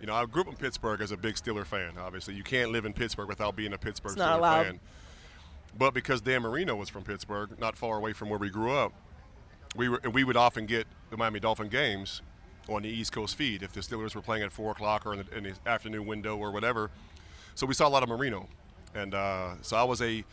you 0.00 0.06
know, 0.06 0.14
I 0.14 0.24
grew 0.24 0.40
up 0.40 0.48
in 0.48 0.56
Pittsburgh 0.56 1.02
as 1.02 1.12
a 1.12 1.16
big 1.18 1.34
Steeler 1.34 1.66
fan. 1.66 1.98
Obviously, 1.98 2.34
you 2.34 2.42
can't 2.42 2.72
live 2.72 2.86
in 2.86 2.94
Pittsburgh 2.94 3.28
without 3.28 3.54
being 3.56 3.74
a 3.74 3.78
Pittsburgh 3.78 4.16
Steeler 4.16 4.38
allowed. 4.38 4.66
fan. 4.66 4.80
But 5.76 5.92
because 5.92 6.20
Dan 6.20 6.42
Marino 6.42 6.76
was 6.76 6.88
from 6.88 7.02
Pittsburgh, 7.02 7.58
not 7.58 7.76
far 7.76 7.96
away 7.96 8.12
from 8.12 8.28
where 8.30 8.38
we 8.38 8.48
grew 8.48 8.72
up, 8.72 8.92
we 9.74 9.88
were 9.88 10.00
we 10.12 10.24
would 10.24 10.36
often 10.36 10.66
get 10.66 10.86
the 11.10 11.16
Miami 11.16 11.40
Dolphin 11.40 11.68
games 11.68 12.22
on 12.68 12.82
the 12.82 12.88
East 12.88 13.12
Coast 13.12 13.36
feed 13.36 13.62
if 13.62 13.72
the 13.72 13.80
Steelers 13.80 14.14
were 14.14 14.22
playing 14.22 14.42
at 14.42 14.52
four 14.52 14.72
o'clock 14.72 15.04
or 15.04 15.14
in 15.14 15.24
the, 15.24 15.36
in 15.36 15.44
the 15.44 15.70
afternoon 15.70 16.06
window 16.06 16.36
or 16.36 16.50
whatever. 16.50 16.90
So 17.54 17.66
we 17.66 17.74
saw 17.74 17.86
a 17.86 17.90
lot 17.90 18.02
of 18.02 18.08
Marino, 18.08 18.48
and 18.94 19.14
uh, 19.14 19.54
so 19.62 19.76
I 19.76 19.84
was 19.84 20.00
a 20.00 20.24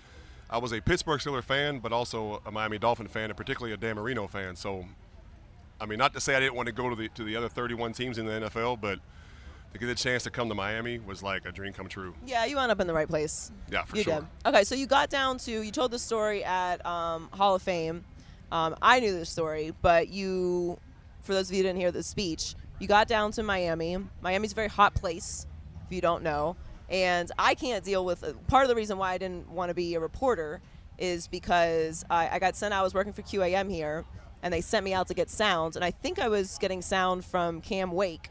I 0.50 0.58
was 0.58 0.74
a 0.74 0.82
Pittsburgh 0.82 1.20
Steelers 1.20 1.44
fan, 1.44 1.80
but 1.80 1.92
also 1.92 2.42
a 2.46 2.52
Miami 2.52 2.78
Dolphin 2.78 3.08
fan, 3.08 3.30
and 3.30 3.38
particularly 3.38 3.74
a 3.74 3.78
Dan 3.78 3.96
Marino 3.96 4.28
fan. 4.28 4.56
So, 4.56 4.86
I 5.80 5.86
mean, 5.86 5.98
not 5.98 6.14
to 6.14 6.20
say 6.20 6.36
I 6.36 6.40
didn't 6.40 6.56
want 6.56 6.68
to 6.68 6.74
go 6.74 6.90
to 6.90 6.96
the 6.96 7.10
to 7.10 7.24
the 7.24 7.36
other 7.36 7.50
31 7.50 7.94
teams 7.94 8.18
in 8.18 8.26
the 8.26 8.34
NFL, 8.34 8.80
but 8.82 9.00
to 9.74 9.80
get 9.80 9.90
a 9.90 9.96
chance 9.96 10.24
to 10.24 10.30
come 10.30 10.50
to 10.50 10.56
Miami 10.56 11.00
was 11.00 11.24
like 11.24 11.46
a 11.46 11.52
dream 11.52 11.74
come 11.74 11.88
true. 11.88 12.14
yeah, 12.26 12.46
you 12.46 12.56
wound 12.58 12.72
up 12.72 12.80
in 12.80 12.88
the 12.88 12.94
right 12.94 13.08
place. 13.08 13.52
Yeah, 13.72 13.84
for 13.86 13.98
you 13.98 14.04
sure. 14.04 14.16
did. 14.20 14.26
Okay, 14.46 14.64
so 14.64 14.76
you 14.76 14.86
got 14.86 15.10
down 15.10 15.38
to 15.40 15.62
you 15.62 15.72
told 15.72 15.92
the 15.92 16.00
story 16.00 16.44
at 16.44 16.86
um, 16.86 17.30
Hall 17.34 17.56
of 17.56 17.62
Fame. 17.62 18.04
Um, 18.52 18.76
I 18.82 19.00
knew 19.00 19.14
this 19.14 19.30
story, 19.30 19.74
but 19.82 20.10
you, 20.10 20.78
for 21.22 21.34
those 21.34 21.50
of 21.50 21.56
you 21.56 21.60
who 21.60 21.70
didn't 21.70 21.80
hear 21.80 21.92
the 21.92 22.04
speech, 22.04 22.56
you 22.80 22.88
got 22.88 23.08
down 23.08 23.32
to 23.34 23.44
Miami. 23.44 23.98
Miami's 24.22 24.52
a 24.52 24.56
very 24.56 24.68
hot 24.68 24.94
place, 24.94 25.46
if 25.86 25.94
you 25.94 26.02
don't 26.02 26.24
know. 26.24 26.58
And 26.90 27.32
I 27.40 27.56
can't 27.56 27.86
deal 27.86 28.04
with 28.04 28.26
part 28.48 28.64
of 28.64 28.70
the 28.70 28.76
reason 28.76 28.98
why 28.98 29.14
I 29.14 29.18
didn't 29.18 29.50
want 29.50 29.70
to 29.70 29.74
be 29.74 29.96
a 29.96 30.00
reporter 30.00 30.62
is 30.98 31.28
because 31.28 32.04
I, 32.10 32.28
I 32.30 32.40
got 32.40 32.58
sent. 32.58 32.74
I 32.74 32.82
was 32.82 32.94
working 32.94 33.14
for 33.14 33.22
QAM 33.22 33.72
here, 33.72 34.04
and 34.44 34.54
they 34.54 34.60
sent 34.60 34.84
me 34.84 34.94
out 34.94 35.08
to 35.08 35.14
get 35.14 35.30
sound. 35.30 35.78
And 35.78 35.86
I 35.86 35.92
think 35.92 36.20
I 36.20 36.28
was 36.28 36.58
getting 36.58 36.82
sound 36.82 37.24
from 37.24 37.62
Cam 37.62 37.92
Wake, 37.92 38.30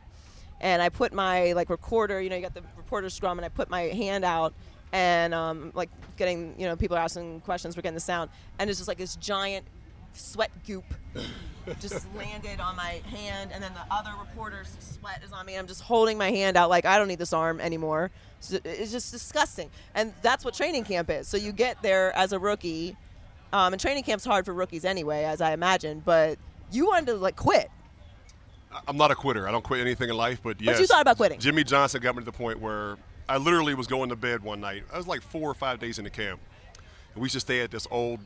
and 0.60 0.82
I 0.82 0.88
put 0.88 1.12
my 1.12 1.52
like 1.52 1.70
recorder. 1.70 2.20
You 2.20 2.30
know, 2.30 2.36
you 2.36 2.42
got 2.42 2.54
the 2.54 2.62
reporter 2.76 3.10
scrum, 3.10 3.38
and 3.38 3.44
I 3.44 3.48
put 3.48 3.70
my 3.70 3.82
hand 3.82 4.24
out, 4.24 4.54
and 4.92 5.34
um, 5.34 5.72
like 5.74 5.90
getting 6.16 6.54
you 6.58 6.66
know 6.66 6.76
people 6.76 6.96
are 6.96 7.00
asking 7.00 7.40
questions, 7.40 7.76
we're 7.76 7.82
getting 7.82 7.94
the 7.94 8.00
sound, 8.00 8.30
and 8.58 8.68
it's 8.68 8.78
just 8.78 8.88
like 8.88 8.98
this 8.98 9.16
giant 9.16 9.66
sweat 10.12 10.50
goop 10.66 10.84
just 11.80 12.06
landed 12.16 12.60
on 12.60 12.76
my 12.76 13.00
hand, 13.06 13.50
and 13.52 13.62
then 13.62 13.72
the 13.74 13.94
other 13.94 14.10
reporter's 14.18 14.76
sweat 14.80 15.22
is 15.24 15.32
on 15.32 15.46
me. 15.46 15.54
And 15.54 15.60
I'm 15.60 15.66
just 15.66 15.82
holding 15.82 16.18
my 16.18 16.30
hand 16.30 16.56
out 16.56 16.70
like 16.70 16.84
I 16.84 16.98
don't 16.98 17.08
need 17.08 17.18
this 17.18 17.32
arm 17.32 17.60
anymore. 17.60 18.10
So 18.40 18.58
it's 18.64 18.90
just 18.90 19.12
disgusting, 19.12 19.70
and 19.94 20.12
that's 20.22 20.44
what 20.44 20.54
training 20.54 20.84
camp 20.84 21.10
is. 21.10 21.28
So 21.28 21.36
you 21.36 21.52
get 21.52 21.80
there 21.82 22.16
as 22.16 22.32
a 22.32 22.38
rookie, 22.38 22.96
um, 23.52 23.72
and 23.72 23.80
training 23.80 24.04
camp's 24.04 24.24
hard 24.24 24.44
for 24.44 24.54
rookies 24.54 24.84
anyway, 24.84 25.24
as 25.24 25.40
I 25.40 25.52
imagine. 25.52 26.00
But 26.04 26.38
you 26.70 26.86
wanted 26.86 27.06
to 27.06 27.14
like 27.14 27.36
quit. 27.36 27.70
I'm 28.86 28.96
not 28.96 29.10
a 29.10 29.14
quitter. 29.14 29.48
I 29.48 29.50
don't 29.50 29.64
quit 29.64 29.80
anything 29.80 30.10
in 30.10 30.16
life, 30.16 30.40
but 30.42 30.60
yes. 30.60 30.78
you 30.78 30.86
thought 30.86 31.02
about 31.02 31.16
quitting. 31.16 31.40
Jimmy 31.40 31.64
Johnson 31.64 32.00
got 32.00 32.14
me 32.14 32.20
to 32.20 32.24
the 32.24 32.32
point 32.32 32.60
where 32.60 32.96
I 33.28 33.36
literally 33.36 33.74
was 33.74 33.86
going 33.86 34.08
to 34.10 34.16
bed 34.16 34.42
one 34.42 34.60
night. 34.60 34.84
I 34.92 34.96
was 34.96 35.06
like 35.06 35.22
four 35.22 35.50
or 35.50 35.54
five 35.54 35.80
days 35.80 35.98
into 35.98 36.10
camp. 36.10 36.40
And 37.14 37.22
we 37.22 37.26
used 37.26 37.34
to 37.34 37.40
stay 37.40 37.60
at 37.60 37.70
this 37.70 37.86
old, 37.90 38.20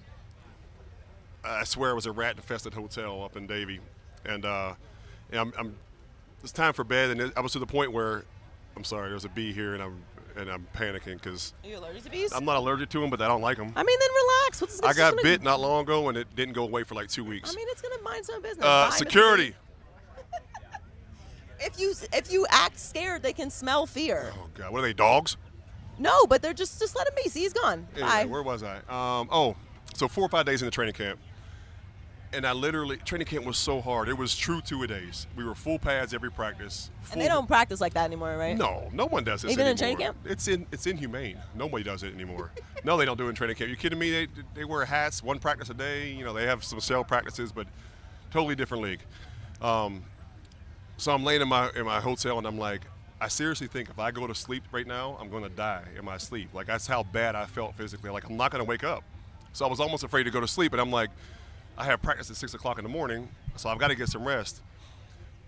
I 1.44 1.64
swear 1.64 1.91
it 1.91 1.94
was 1.94 2.06
a 2.06 2.12
rat 2.12 2.37
infested 2.37 2.75
hotel 2.75 3.23
up 3.23 3.37
in 3.37 3.46
Davie. 3.46 3.81
And, 4.26 4.44
uh, 4.44 4.75
and 5.31 5.41
I'm, 5.41 5.53
I'm, 5.58 5.77
it's 6.43 6.53
time 6.53 6.74
for 6.74 6.84
bed. 6.84 7.10
And 7.10 7.32
I 7.36 7.41
was 7.41 7.53
to 7.53 7.58
the 7.58 7.67
point 7.67 7.93
where, 7.93 8.24
I'm 8.77 8.84
sorry, 8.84 9.08
there's 9.08 9.24
a 9.24 9.31
bee 9.31 9.53
here 9.53 9.74
and 9.74 9.82
I'm, 9.82 10.03
and 10.36 10.51
I'm 10.51 10.67
panicking 10.74 11.15
because 11.15 11.55
Are 11.63 11.69
you 11.69 11.79
allergic 11.79 12.03
to 12.05 12.10
bees? 12.10 12.32
I'm 12.32 12.44
not 12.44 12.56
allergic 12.56 12.89
to 12.91 13.01
them, 13.01 13.08
but 13.08 13.22
I 13.22 13.29
don't 13.29 13.43
like 13.43 13.56
them. 13.56 13.72
I 13.77 13.82
mean, 13.82 13.98
then 13.98 14.08
relax. 14.10 14.60
What's 14.60 14.82
I 14.82 14.93
got 14.93 15.15
bit 15.22 15.43
not 15.43 15.60
long 15.60 15.82
ago 15.82 16.08
and 16.08 16.19
it 16.19 16.27
didn't 16.34 16.55
go 16.55 16.65
away 16.65 16.82
for 16.82 16.94
like 16.94 17.08
two 17.08 17.24
weeks. 17.24 17.53
I 17.53 17.56
mean, 17.56 17.67
it's 17.70 17.81
gonna 17.81 18.03
mind 18.03 18.27
some 18.27 18.43
business. 18.43 18.65
uh, 18.65 18.91
security. 18.91 19.55
If 21.61 21.79
you 21.79 21.94
if 22.13 22.32
you 22.32 22.46
act 22.51 22.79
scared, 22.79 23.23
they 23.23 23.32
can 23.32 23.51
smell 23.51 23.87
fear. 23.87 24.32
Oh, 24.34 24.49
God. 24.55 24.73
What 24.73 24.81
are 24.81 24.82
they, 24.82 24.93
dogs? 24.93 25.37
No, 25.99 26.27
but 26.27 26.43
they're 26.43 26.55
just 26.55 26.81
just 26.81 26.96
let 26.96 27.06
him 27.06 27.15
be. 27.23 27.29
See, 27.29 27.41
he's 27.41 27.53
gone. 27.53 27.87
Anyway, 27.94 28.08
Bye. 28.08 28.25
where 28.25 28.43
was 28.43 28.63
I? 28.63 28.77
Um, 28.89 29.29
oh, 29.31 29.56
so 29.94 30.08
four 30.08 30.25
or 30.25 30.29
five 30.29 30.46
days 30.46 30.61
in 30.61 30.67
the 30.67 30.73
training 30.73 30.94
camp, 30.94 31.20
and 32.32 32.44
I 32.44 32.53
literally 32.53 32.96
training 32.96 33.27
camp 33.27 33.44
was 33.44 33.56
so 33.56 33.81
hard. 33.81 34.08
It 34.08 34.19
was 34.19 34.34
true 34.34 34.61
two 34.61 34.82
a 34.82 34.87
days. 34.89 35.27
We 35.37 35.44
were 35.44 35.55
full 35.55 35.79
pads 35.79 36.13
every 36.13 36.32
practice. 36.32 36.91
and 37.13 37.20
they 37.20 37.29
don't 37.29 37.46
practice 37.46 37.81
like 37.81 37.94
that 37.94 38.05
anymore, 38.05 38.37
right? 38.37 38.56
No, 38.56 38.91
no 38.93 39.06
one 39.06 39.23
does 39.23 39.43
this 39.43 39.53
Even 39.53 39.67
in 39.67 39.77
training 39.77 39.99
camp? 39.99 40.17
It's 40.25 40.49
in 40.49 40.67
it's 40.73 40.87
inhumane. 40.87 41.39
Nobody 41.55 41.84
does 41.84 42.03
it 42.03 42.13
anymore. 42.13 42.51
no, 42.84 42.96
they 42.96 43.05
don't 43.05 43.17
do 43.17 43.27
it 43.27 43.31
in 43.31 43.34
training 43.37 43.56
camp. 43.56 43.70
You 43.70 43.77
kidding 43.77 43.99
me? 43.99 44.11
They 44.11 44.27
they 44.55 44.65
wear 44.65 44.84
hats, 44.84 45.23
one 45.23 45.39
practice 45.39 45.70
a 45.70 45.75
day. 45.75 46.13
You 46.13 46.25
know, 46.25 46.32
they 46.32 46.46
have 46.46 46.65
some 46.65 46.81
cell 46.81 47.05
practices, 47.05 47.53
but 47.53 47.69
totally 48.32 48.56
different 48.56 48.82
league. 48.82 49.01
Um, 49.63 50.03
so 50.96 51.13
I'm 51.13 51.24
laying 51.24 51.43
in 51.43 51.48
my 51.48 51.70
in 51.74 51.84
my 51.84 52.01
hotel, 52.01 52.39
and 52.39 52.46
I'm 52.46 52.58
like, 52.58 52.82
I 53.20 53.29
seriously 53.29 53.67
think 53.67 53.89
if 53.89 53.98
I 53.98 54.10
go 54.10 54.27
to 54.27 54.34
sleep 54.34 54.65
right 54.72 54.86
now, 54.86 55.17
I'm 55.20 55.31
going 55.31 55.43
to 55.43 55.48
die 55.48 55.84
in 55.98 56.05
my 56.05 56.19
sleep. 56.19 56.51
Like 56.53 56.67
that's 56.67 56.86
how 56.86 57.03
bad 57.03 57.34
I 57.34 57.46
felt 57.46 57.74
physically. 57.74 58.10
Like 58.10 58.29
I'm 58.29 58.36
not 58.36 58.51
going 58.51 58.63
to 58.63 58.69
wake 58.69 58.84
up. 58.84 59.03
So 59.53 59.65
I 59.65 59.69
was 59.69 59.81
almost 59.81 60.05
afraid 60.05 60.24
to 60.24 60.31
go 60.31 60.41
to 60.41 60.48
sleep, 60.48 60.72
and 60.72 60.81
I'm 60.81 60.91
like, 60.91 61.10
I 61.79 61.84
have 61.84 62.03
practice 62.03 62.31
at 62.31 62.36
six 62.36 62.55
o'clock 62.55 62.79
in 62.79 62.84
the 62.84 62.91
morning, 62.91 63.29
so 63.56 63.69
I've 63.69 63.79
got 63.79 63.89
to 63.89 63.94
get 63.94 64.08
some 64.08 64.24
rest. 64.24 64.63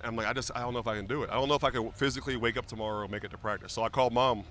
And 0.01 0.09
I'm 0.09 0.17
like, 0.17 0.27
I 0.27 0.33
just, 0.33 0.51
I 0.55 0.61
don't 0.61 0.73
know 0.75 0.79
if 0.79 0.87
I 0.87 0.97
can 0.97 1.07
do 1.07 1.23
it. 1.23 1.31
I 1.31 1.35
don't 1.35 1.49
know 1.49 1.55
if 1.55 1.65
I 1.65 1.71
can 1.71 1.91
physically 1.93 2.37
wake 2.37 2.57
up 2.57 2.67
tomorrow 2.67 3.03
and 3.03 3.11
make 3.11 3.25
it 3.25 3.31
to 3.33 3.39
practice. 3.39 3.73
So 3.73 3.83
I 3.83 3.89
called 3.89 4.13
mom, 4.13 4.45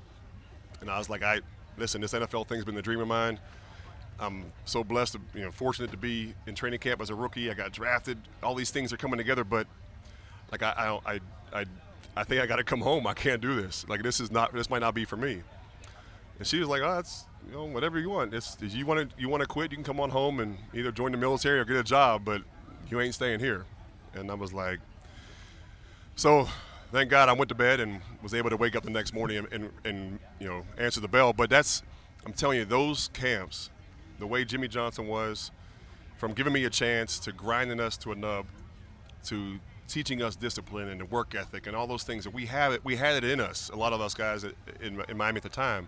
and 0.81 0.89
I 0.89 0.97
was 0.97 1.09
like, 1.09 1.23
I 1.23 1.39
listen, 1.77 2.01
this 2.01 2.13
NFL 2.13 2.47
thing's 2.47 2.65
been 2.65 2.77
a 2.77 2.81
dream 2.81 2.99
of 2.99 3.07
mine. 3.07 3.39
I'm 4.19 4.45
so 4.63 4.83
blessed, 4.83 5.17
you 5.33 5.41
know, 5.41 5.51
fortunate 5.51 5.91
to 5.91 5.97
be 5.97 6.33
in 6.47 6.55
training 6.55 6.79
camp 6.79 7.01
as 7.01 7.09
a 7.09 7.15
rookie. 7.15 7.51
I 7.51 7.53
got 7.53 7.73
drafted. 7.73 8.17
All 8.41 8.55
these 8.55 8.71
things 8.71 8.93
are 8.93 8.97
coming 8.97 9.17
together, 9.17 9.43
but 9.43 9.67
like 10.61 10.77
I, 10.77 10.99
I, 11.05 11.13
I, 11.13 11.19
I 11.61 11.65
I 12.17 12.23
think 12.23 12.41
I 12.41 12.45
got 12.45 12.57
to 12.57 12.63
come 12.63 12.79
home. 12.81 13.07
I 13.07 13.13
can't 13.13 13.41
do 13.41 13.55
this. 13.61 13.85
Like 13.89 14.01
this 14.01 14.19
is 14.19 14.31
not. 14.31 14.53
This 14.53 14.69
might 14.69 14.79
not 14.79 14.95
be 14.95 15.05
for 15.05 15.17
me. 15.17 15.41
And 16.37 16.47
she 16.47 16.59
was 16.59 16.69
like, 16.69 16.81
"Oh, 16.81 16.99
it's 16.99 17.25
you 17.47 17.53
know 17.53 17.65
whatever 17.65 17.99
you 17.99 18.09
want. 18.09 18.33
It's 18.33 18.57
if 18.61 18.73
you 18.73 18.85
want 18.85 19.09
to 19.09 19.21
you 19.21 19.29
want 19.29 19.41
to 19.41 19.47
quit, 19.47 19.71
you 19.71 19.77
can 19.77 19.83
come 19.83 19.99
on 19.99 20.09
home 20.09 20.39
and 20.39 20.57
either 20.73 20.91
join 20.91 21.11
the 21.11 21.17
military 21.17 21.59
or 21.59 21.65
get 21.65 21.75
a 21.75 21.83
job, 21.83 22.23
but 22.23 22.41
you 22.89 23.01
ain't 23.01 23.13
staying 23.13 23.39
here." 23.39 23.65
And 24.13 24.31
I 24.31 24.33
was 24.33 24.53
like, 24.53 24.79
so 26.15 26.47
thank 26.93 27.09
God 27.09 27.27
I 27.27 27.33
went 27.33 27.49
to 27.49 27.55
bed 27.55 27.81
and 27.81 27.99
was 28.23 28.33
able 28.33 28.49
to 28.49 28.55
wake 28.55 28.77
up 28.77 28.83
the 28.83 28.89
next 28.89 29.13
morning 29.13 29.39
and, 29.39 29.51
and, 29.51 29.71
and 29.83 30.19
you 30.39 30.47
know 30.47 30.63
answer 30.77 31.01
the 31.01 31.09
bell. 31.09 31.33
But 31.33 31.49
that's 31.49 31.83
I'm 32.25 32.33
telling 32.33 32.57
you, 32.57 32.65
those 32.65 33.09
camps, 33.09 33.69
the 34.19 34.25
way 34.25 34.45
Jimmy 34.45 34.69
Johnson 34.69 35.07
was, 35.07 35.51
from 36.17 36.33
giving 36.33 36.53
me 36.53 36.63
a 36.63 36.69
chance 36.69 37.19
to 37.19 37.33
grinding 37.33 37.81
us 37.81 37.97
to 37.97 38.13
a 38.13 38.15
nub, 38.15 38.45
to 39.25 39.59
teaching 39.87 40.21
us 40.21 40.35
discipline 40.35 40.89
and 40.89 40.99
the 40.99 41.05
work 41.05 41.35
ethic 41.35 41.67
and 41.67 41.75
all 41.75 41.87
those 41.87 42.03
things 42.03 42.23
that 42.23 42.33
we 42.33 42.47
have 42.47 42.73
it 42.73 42.83
we 42.83 42.95
had 42.95 43.15
it 43.15 43.23
in 43.23 43.39
us 43.39 43.69
a 43.69 43.75
lot 43.75 43.93
of 43.93 44.01
us 44.01 44.13
guys 44.13 44.43
in, 44.81 45.03
in 45.07 45.17
Miami 45.17 45.37
at 45.37 45.43
the 45.43 45.49
time. 45.49 45.87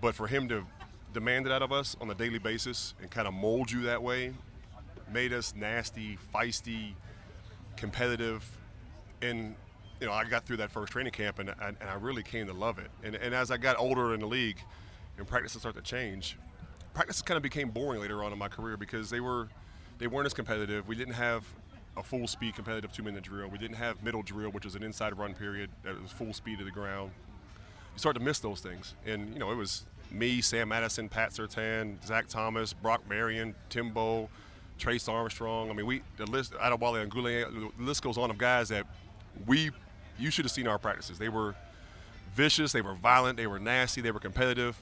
But 0.00 0.14
for 0.14 0.26
him 0.26 0.48
to 0.48 0.64
demand 1.12 1.46
it 1.46 1.52
out 1.52 1.62
of 1.62 1.72
us 1.72 1.96
on 2.00 2.10
a 2.10 2.14
daily 2.14 2.38
basis 2.38 2.94
and 3.00 3.10
kind 3.10 3.26
of 3.26 3.34
mold 3.34 3.70
you 3.70 3.82
that 3.82 4.02
way 4.02 4.32
made 5.12 5.32
us 5.32 5.54
nasty 5.56 6.18
feisty 6.34 6.92
competitive. 7.76 8.46
And 9.22 9.56
you 10.00 10.06
know 10.06 10.12
I 10.12 10.24
got 10.24 10.44
through 10.44 10.58
that 10.58 10.70
first 10.70 10.92
training 10.92 11.12
camp 11.12 11.38
and, 11.38 11.48
and, 11.48 11.76
and 11.80 11.90
I 11.90 11.94
really 11.94 12.22
came 12.22 12.46
to 12.46 12.52
love 12.52 12.78
it. 12.78 12.90
And, 13.02 13.14
and 13.14 13.34
as 13.34 13.50
I 13.50 13.56
got 13.56 13.78
older 13.78 14.14
in 14.14 14.20
the 14.20 14.26
league 14.26 14.58
and 15.16 15.26
practices 15.26 15.62
started 15.62 15.84
to 15.84 15.90
change 15.90 16.36
practices 16.98 17.22
kind 17.22 17.36
of 17.36 17.42
became 17.44 17.70
boring 17.70 18.00
later 18.00 18.24
on 18.24 18.32
in 18.32 18.38
my 18.38 18.48
career 18.48 18.76
because 18.76 19.08
they 19.08 19.20
were 19.20 19.48
they 19.98 20.08
weren't 20.08 20.26
as 20.26 20.34
competitive. 20.34 20.86
We 20.88 20.96
didn't 20.96 21.14
have 21.14 21.44
a 21.98 22.02
full 22.02 22.26
speed 22.26 22.54
competitive 22.54 22.92
two 22.92 23.02
minute 23.02 23.24
drill. 23.24 23.48
We 23.48 23.58
didn't 23.58 23.76
have 23.76 24.02
middle 24.02 24.22
drill, 24.22 24.50
which 24.50 24.64
was 24.64 24.74
an 24.74 24.82
inside 24.82 25.18
run 25.18 25.34
period 25.34 25.70
that 25.82 26.00
was 26.00 26.12
full 26.12 26.32
speed 26.32 26.58
to 26.58 26.64
the 26.64 26.70
ground. 26.70 27.10
You 27.94 27.98
start 27.98 28.16
to 28.16 28.22
miss 28.22 28.38
those 28.38 28.60
things. 28.60 28.94
And, 29.04 29.32
you 29.32 29.40
know, 29.40 29.50
it 29.50 29.56
was 29.56 29.84
me, 30.10 30.40
Sam 30.40 30.68
Madison, 30.68 31.08
Pat 31.08 31.32
Surtain, 31.32 32.02
Zach 32.06 32.28
Thomas, 32.28 32.72
Brock 32.72 33.02
Marion, 33.08 33.54
Timbo, 33.68 34.28
Trace 34.78 35.08
Armstrong. 35.08 35.70
I 35.70 35.72
mean, 35.72 35.86
we, 35.86 36.02
the 36.16 36.26
list, 36.26 36.52
Adewale 36.54 37.06
Ogunleye, 37.06 37.72
the 37.76 37.82
list 37.82 38.02
goes 38.02 38.16
on 38.16 38.30
of 38.30 38.38
guys 38.38 38.68
that 38.68 38.86
we, 39.46 39.70
you 40.18 40.30
should 40.30 40.44
have 40.44 40.52
seen 40.52 40.68
our 40.68 40.78
practices. 40.78 41.18
They 41.18 41.28
were 41.28 41.56
vicious, 42.34 42.72
they 42.72 42.82
were 42.82 42.94
violent, 42.94 43.36
they 43.36 43.48
were 43.48 43.58
nasty, 43.58 44.00
they 44.00 44.12
were 44.12 44.20
competitive. 44.20 44.80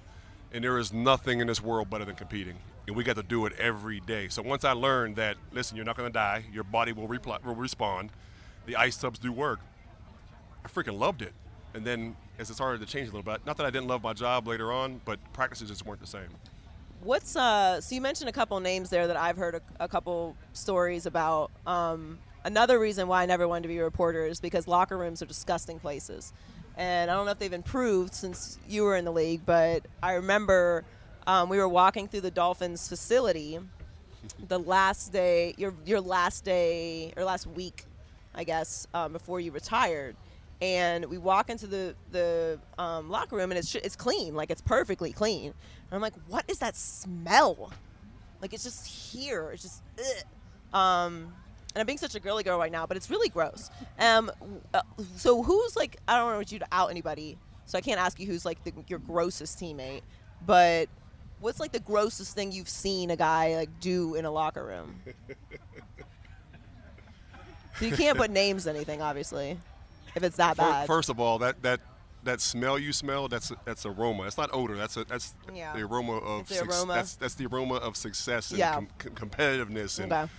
And 0.53 0.63
there 0.63 0.79
is 0.79 0.93
nothing 0.93 1.41
in 1.41 1.47
this 1.47 1.63
world 1.63 1.91
better 1.91 2.05
than 2.05 2.15
competing 2.15 2.57
and 2.87 2.97
we 2.97 3.05
got 3.05 3.17
to 3.17 3.23
do 3.23 3.47
it 3.47 3.53
every 3.59 4.01
day. 4.01 4.29
So 4.29 4.43
once 4.43 4.65
I 4.65 4.73
learned 4.73 5.17
that, 5.17 5.37
listen, 5.53 5.77
you're 5.77 5.87
not 5.87 5.97
going 5.97 6.09
to 6.09 6.13
die, 6.13 6.45
your 6.53 6.65
body 6.65 6.93
will, 6.93 7.09
reply, 7.09 7.39
will 7.45 7.55
respond, 7.55 8.11
the 8.67 8.77
ice 8.77 8.97
tubs 8.97 9.19
do 9.19 9.33
work. 9.33 9.61
I 10.65 10.69
freaking 10.69 10.99
loved 10.99 11.23
it. 11.23 11.33
And 11.75 11.85
then 11.85 12.17
as 12.39 12.51
it 12.51 12.55
started 12.55 12.81
to 12.81 12.87
change 12.87 13.09
a 13.09 13.13
little 13.13 13.31
bit, 13.31 13.45
not 13.47 13.57
that 13.57 13.67
I 13.67 13.71
didn't 13.71 13.89
love 13.89 14.03
my 14.03 14.13
job 14.13 14.47
later 14.47 14.73
on, 14.73 15.01
but 15.05 15.19
practices 15.33 15.69
just 15.69 15.85
weren't 15.85 16.01
the 16.01 16.07
same. 16.07 16.29
What's 17.03 17.37
uh? 17.37 17.81
So 17.81 17.95
you 17.95 18.01
mentioned 18.01 18.29
a 18.29 18.33
couple 18.33 18.59
names 18.61 18.91
there 18.91 19.07
that 19.07 19.17
I've 19.17 19.37
heard 19.37 19.57
a, 19.57 19.61
a 19.81 19.89
couple 19.89 20.37
stories 20.55 21.07
about. 21.07 21.51
Um, 21.67 22.19
another 22.45 22.79
reason 22.79 23.07
why 23.07 23.23
I 23.23 23.27
never 23.27 23.47
wanted 23.47 23.63
to 23.63 23.69
be 23.69 23.79
a 23.79 23.85
reporter 23.85 24.25
is 24.25 24.41
because 24.41 24.67
locker 24.67 24.97
rooms 24.97 25.23
are 25.23 25.27
disgusting 25.27 25.79
places, 25.79 26.33
and 26.77 27.11
I 27.11 27.15
don't 27.15 27.27
know 27.27 27.33
if 27.33 27.39
they've 27.39 27.53
improved 27.53 28.15
since 28.15 28.59
you 28.67 28.83
were 28.83 28.97
in 28.97 29.05
the 29.05 29.13
league, 29.13 29.43
but 29.45 29.87
I 30.03 30.15
remember 30.15 30.85
um, 31.27 31.49
we 31.49 31.59
were 31.59 31.69
walking 31.69 32.09
through 32.09 32.23
the 32.23 32.31
Dolphins 32.31 32.89
facility 32.89 33.59
the 34.49 34.59
last 34.59 35.13
day, 35.13 35.55
your 35.57 35.75
your 35.85 36.01
last 36.01 36.45
day 36.45 37.13
or 37.17 37.25
last 37.25 37.47
week, 37.47 37.85
I 38.35 38.45
guess, 38.45 38.87
um, 38.95 39.13
before 39.13 39.41
you 39.41 39.51
retired. 39.53 40.17
And 40.63 41.05
we 41.07 41.19
walk 41.19 41.51
into 41.51 41.67
the 41.67 41.95
the 42.13 42.59
um, 42.79 43.11
locker 43.11 43.37
room 43.37 43.51
and 43.51 43.59
it's 43.59 43.75
it's 43.75 43.97
clean, 43.97 44.35
like 44.35 44.51
it's 44.51 44.63
perfectly 44.63 45.13
clean. 45.13 45.47
And 45.47 45.93
I'm 45.93 46.01
like, 46.01 46.15
what 46.29 46.45
is 46.49 46.59
that 46.59 46.77
smell? 46.77 47.73
Like 48.41 48.53
it's 48.55 48.65
just 48.65 48.87
here. 48.87 49.51
It's 49.53 49.63
just. 49.63 49.83
Um, 50.73 51.33
and 51.75 51.81
I'm 51.83 51.87
being 51.87 51.99
such 51.99 52.15
a 52.15 52.21
girly 52.21 52.43
girl 52.43 52.59
right 52.59 52.73
now, 52.73 52.87
but 52.87 52.97
it's 52.97 53.11
really 53.11 53.29
gross. 53.29 53.71
Um, 53.99 54.31
uh, 54.73 54.81
so 55.17 55.43
who's 55.43 55.77
like? 55.77 55.99
I 56.09 56.17
don't 56.17 56.35
want 56.35 56.51
you 56.51 56.59
to 56.59 56.67
out 56.73 56.91
anybody, 56.91 57.37
so 57.67 57.77
I 57.77 57.83
can't 57.83 58.01
ask 58.01 58.19
you 58.19 58.27
who's 58.27 58.47
like 58.47 58.65
the, 58.65 58.73
your 58.89 58.99
grossest 58.99 59.59
teammate. 59.59 60.01
But 60.47 60.89
what's 61.41 61.61
like 61.61 61.73
the 61.73 61.81
grossest 61.81 62.35
thing 62.35 62.53
you've 62.53 62.69
seen 62.69 63.11
a 63.11 63.17
guy 63.17 63.57
like 63.57 63.81
do 63.81 64.15
in 64.15 64.25
a 64.25 64.31
locker 64.31 64.65
room? 64.65 65.01
so 67.79 67.85
you 67.85 67.97
can't 67.97 68.19
put 68.19 68.31
names 68.31 68.67
anything, 68.67 69.03
obviously, 69.03 69.59
if 70.15 70.23
it's 70.23 70.37
that 70.37 70.57
bad. 70.57 70.87
First 70.87 71.09
of 71.09 71.21
all, 71.21 71.39
that 71.39 71.63
that 71.63 71.81
that 72.27 72.41
smell 72.41 72.79
you 72.79 72.93
smell 72.93 73.29
that's 73.29 73.53
that's 73.65 73.87
aroma. 73.87 74.25
It's 74.25 74.37
not 74.37 74.51
odor. 74.53 74.77
That's 74.77 74.97
a, 74.97 75.05
that's 75.05 75.35
yeah. 75.55 75.75
the 75.75 75.83
aroma 75.83 76.19
of 76.19 76.49
the 76.49 76.63
aroma. 76.63 76.95
that's 76.95 77.17
that's 77.17 77.35
the 77.35 77.47
aroma 77.47 77.77
of 77.77 77.97
success 77.97 78.51
and 78.51 78.59
yeah. 78.59 78.75
com- 78.75 78.89
competitiveness 78.99 79.99
and 79.99 80.13
okay. 80.13 80.31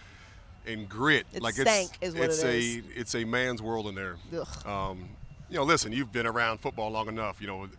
and 0.67 0.87
grit. 0.87 1.25
It's 1.33 1.41
like 1.41 1.55
stank 1.55 1.91
it's 2.01 2.13
is 2.13 2.19
what 2.19 2.29
it's 2.29 2.43
it 2.43 2.47
a 2.47 2.57
is. 2.57 2.83
it's 2.95 3.15
a 3.15 3.25
man's 3.25 3.61
world 3.61 3.87
in 3.87 3.95
there. 3.95 4.17
Ugh. 4.35 4.67
Um, 4.67 5.09
you 5.49 5.55
know, 5.55 5.63
listen, 5.63 5.93
you've 5.93 6.11
been 6.11 6.27
around 6.27 6.59
football 6.59 6.91
long 6.91 7.07
enough. 7.07 7.41
You 7.41 7.47
know, 7.47 7.69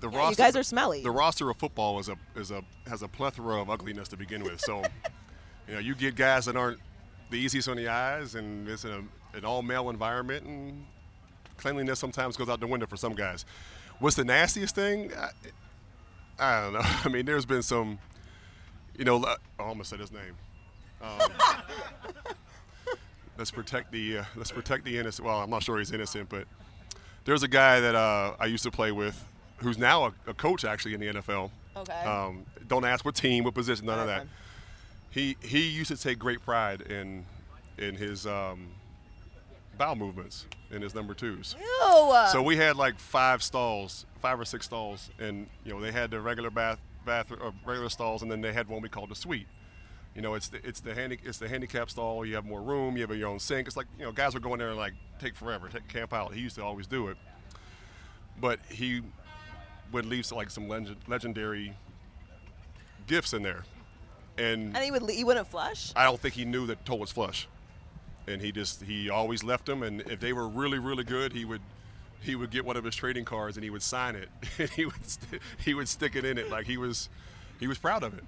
the 0.00 0.10
Yeah, 0.10 0.18
roster. 0.18 0.30
you 0.42 0.46
guys 0.46 0.56
are 0.56 0.62
smelly. 0.62 1.02
The 1.02 1.10
roster 1.10 1.48
of 1.50 1.56
football 1.56 1.98
is 1.98 2.08
a 2.08 2.16
is 2.36 2.50
a 2.50 2.62
has 2.86 3.02
a 3.02 3.08
plethora 3.08 3.60
of 3.60 3.70
ugliness 3.70 4.08
to 4.08 4.16
begin 4.16 4.42
with. 4.42 4.60
So, 4.60 4.82
you 5.68 5.74
know, 5.74 5.80
you 5.80 5.94
get 5.94 6.14
guys 6.16 6.44
that 6.46 6.56
aren't 6.56 6.80
the 7.30 7.36
easiest 7.38 7.68
on 7.68 7.76
the 7.76 7.88
eyes, 7.88 8.34
and 8.34 8.68
it's 8.68 8.84
a, 8.84 9.02
an 9.34 9.44
all 9.44 9.62
male 9.62 9.88
environment, 9.90 10.44
and 10.46 10.84
cleanliness 11.56 11.98
sometimes 11.98 12.36
goes 12.36 12.48
out 12.48 12.60
the 12.60 12.66
window 12.66 12.86
for 12.86 12.96
some 12.96 13.14
guys. 13.14 13.44
What's 13.98 14.16
the 14.16 14.24
nastiest 14.24 14.74
thing? 14.74 15.12
I, 15.16 15.30
I 16.38 16.60
don't 16.62 16.72
know. 16.74 16.80
I 17.04 17.08
mean, 17.08 17.24
there's 17.26 17.46
been 17.46 17.62
some, 17.62 17.98
you 18.98 19.04
know, 19.04 19.24
I 19.24 19.36
almost 19.58 19.90
said 19.90 20.00
his 20.00 20.12
name. 20.12 20.36
Um, 21.00 21.30
let's 23.38 23.50
protect 23.50 23.92
the 23.92 24.18
uh, 24.18 24.24
let's 24.36 24.50
protect 24.50 24.84
the 24.84 24.98
innocent. 24.98 25.26
Well, 25.26 25.40
I'm 25.40 25.50
not 25.50 25.62
sure 25.62 25.78
he's 25.78 25.92
innocent, 25.92 26.28
but 26.28 26.46
there's 27.24 27.42
a 27.42 27.48
guy 27.48 27.80
that 27.80 27.94
uh, 27.94 28.34
I 28.38 28.46
used 28.46 28.64
to 28.64 28.70
play 28.70 28.92
with, 28.92 29.22
who's 29.58 29.78
now 29.78 30.06
a, 30.06 30.14
a 30.26 30.34
coach 30.34 30.64
actually 30.64 30.94
in 30.94 31.00
the 31.00 31.06
NFL. 31.06 31.50
Okay. 31.76 32.04
Um, 32.04 32.44
don't 32.68 32.84
ask 32.84 33.04
what 33.04 33.14
team, 33.14 33.44
what 33.44 33.54
position, 33.54 33.86
none 33.86 33.98
of 33.98 34.06
that. 34.06 34.26
He 35.10 35.36
he 35.42 35.68
used 35.68 35.90
to 35.90 35.96
take 35.96 36.18
great 36.18 36.42
pride 36.42 36.82
in 36.82 37.24
in 37.78 37.96
his 37.96 38.26
um, 38.26 38.68
bowel 39.76 39.96
movements 39.96 40.46
in 40.70 40.82
his 40.82 40.94
number 40.94 41.14
twos. 41.14 41.56
Ew. 41.58 42.26
So 42.32 42.42
we 42.42 42.56
had 42.56 42.76
like 42.76 42.98
five 42.98 43.42
stalls, 43.42 44.06
five 44.20 44.40
or 44.40 44.44
six 44.44 44.66
stalls, 44.66 45.10
and 45.18 45.46
you 45.64 45.72
know 45.72 45.80
they 45.80 45.92
had 45.92 46.10
the 46.10 46.20
regular 46.20 46.50
bath, 46.50 46.80
bath 47.04 47.30
or 47.30 47.52
regular 47.64 47.88
stalls, 47.88 48.22
and 48.22 48.30
then 48.30 48.40
they 48.40 48.52
had 48.52 48.68
one 48.68 48.82
we 48.82 48.88
called 48.88 49.10
the 49.10 49.14
suite. 49.14 49.46
You 50.14 50.22
know, 50.22 50.34
it's 50.34 50.48
the 50.48 50.66
it's 50.66 50.80
the 50.80 50.94
handy 50.94 51.18
it's 51.24 51.38
the 51.38 51.48
handicap 51.48 51.90
stall. 51.90 52.24
You 52.24 52.36
have 52.36 52.44
more 52.44 52.62
room. 52.62 52.96
You 52.96 53.02
have 53.02 53.16
your 53.16 53.28
own 53.28 53.40
sink. 53.40 53.66
It's 53.66 53.76
like 53.76 53.86
you 53.98 54.04
know, 54.04 54.12
guys 54.12 54.34
would 54.34 54.42
go 54.42 54.52
in 54.52 54.58
there 54.58 54.68
and 54.68 54.76
like 54.76 54.94
take 55.18 55.34
forever, 55.34 55.68
take 55.68 55.88
camp 55.88 56.12
out. 56.12 56.34
He 56.34 56.40
used 56.40 56.56
to 56.56 56.64
always 56.64 56.86
do 56.86 57.08
it, 57.08 57.16
but 58.40 58.60
he 58.68 59.02
would 59.92 60.06
leave 60.06 60.30
like 60.32 60.50
some 60.50 60.68
legend, 60.68 60.96
legendary 61.06 61.74
gifts 63.06 63.32
in 63.32 63.42
there, 63.42 63.64
and 64.38 64.74
and 64.74 64.84
he 64.84 64.90
would 64.90 65.02
le- 65.02 65.12
he 65.12 65.24
wouldn't 65.24 65.48
flush. 65.48 65.92
I 65.96 66.04
don't 66.04 66.20
think 66.20 66.34
he 66.34 66.44
knew 66.44 66.66
that 66.66 66.84
toilets 66.84 67.12
flush, 67.12 67.48
and 68.26 68.40
he 68.40 68.52
just 68.52 68.82
he 68.82 69.10
always 69.10 69.42
left 69.42 69.66
them. 69.66 69.82
And 69.82 70.00
if 70.02 70.20
they 70.20 70.32
were 70.32 70.48
really 70.48 70.78
really 70.78 71.04
good, 71.04 71.32
he 71.32 71.44
would 71.44 71.60
he 72.20 72.34
would 72.34 72.50
get 72.50 72.64
one 72.64 72.76
of 72.76 72.84
his 72.84 72.96
trading 72.96 73.24
cards 73.24 73.56
and 73.56 73.64
he 73.64 73.70
would 73.70 73.82
sign 73.82 74.16
it. 74.16 74.28
and 74.58 74.70
he 74.70 74.86
would 74.86 75.06
st- 75.06 75.42
he 75.64 75.74
would 75.74 75.88
stick 75.88 76.16
it 76.16 76.24
in 76.24 76.38
it 76.38 76.50
like 76.50 76.66
he 76.66 76.76
was 76.76 77.08
he 77.60 77.66
was 77.66 77.78
proud 77.78 78.02
of 78.02 78.16
it. 78.16 78.24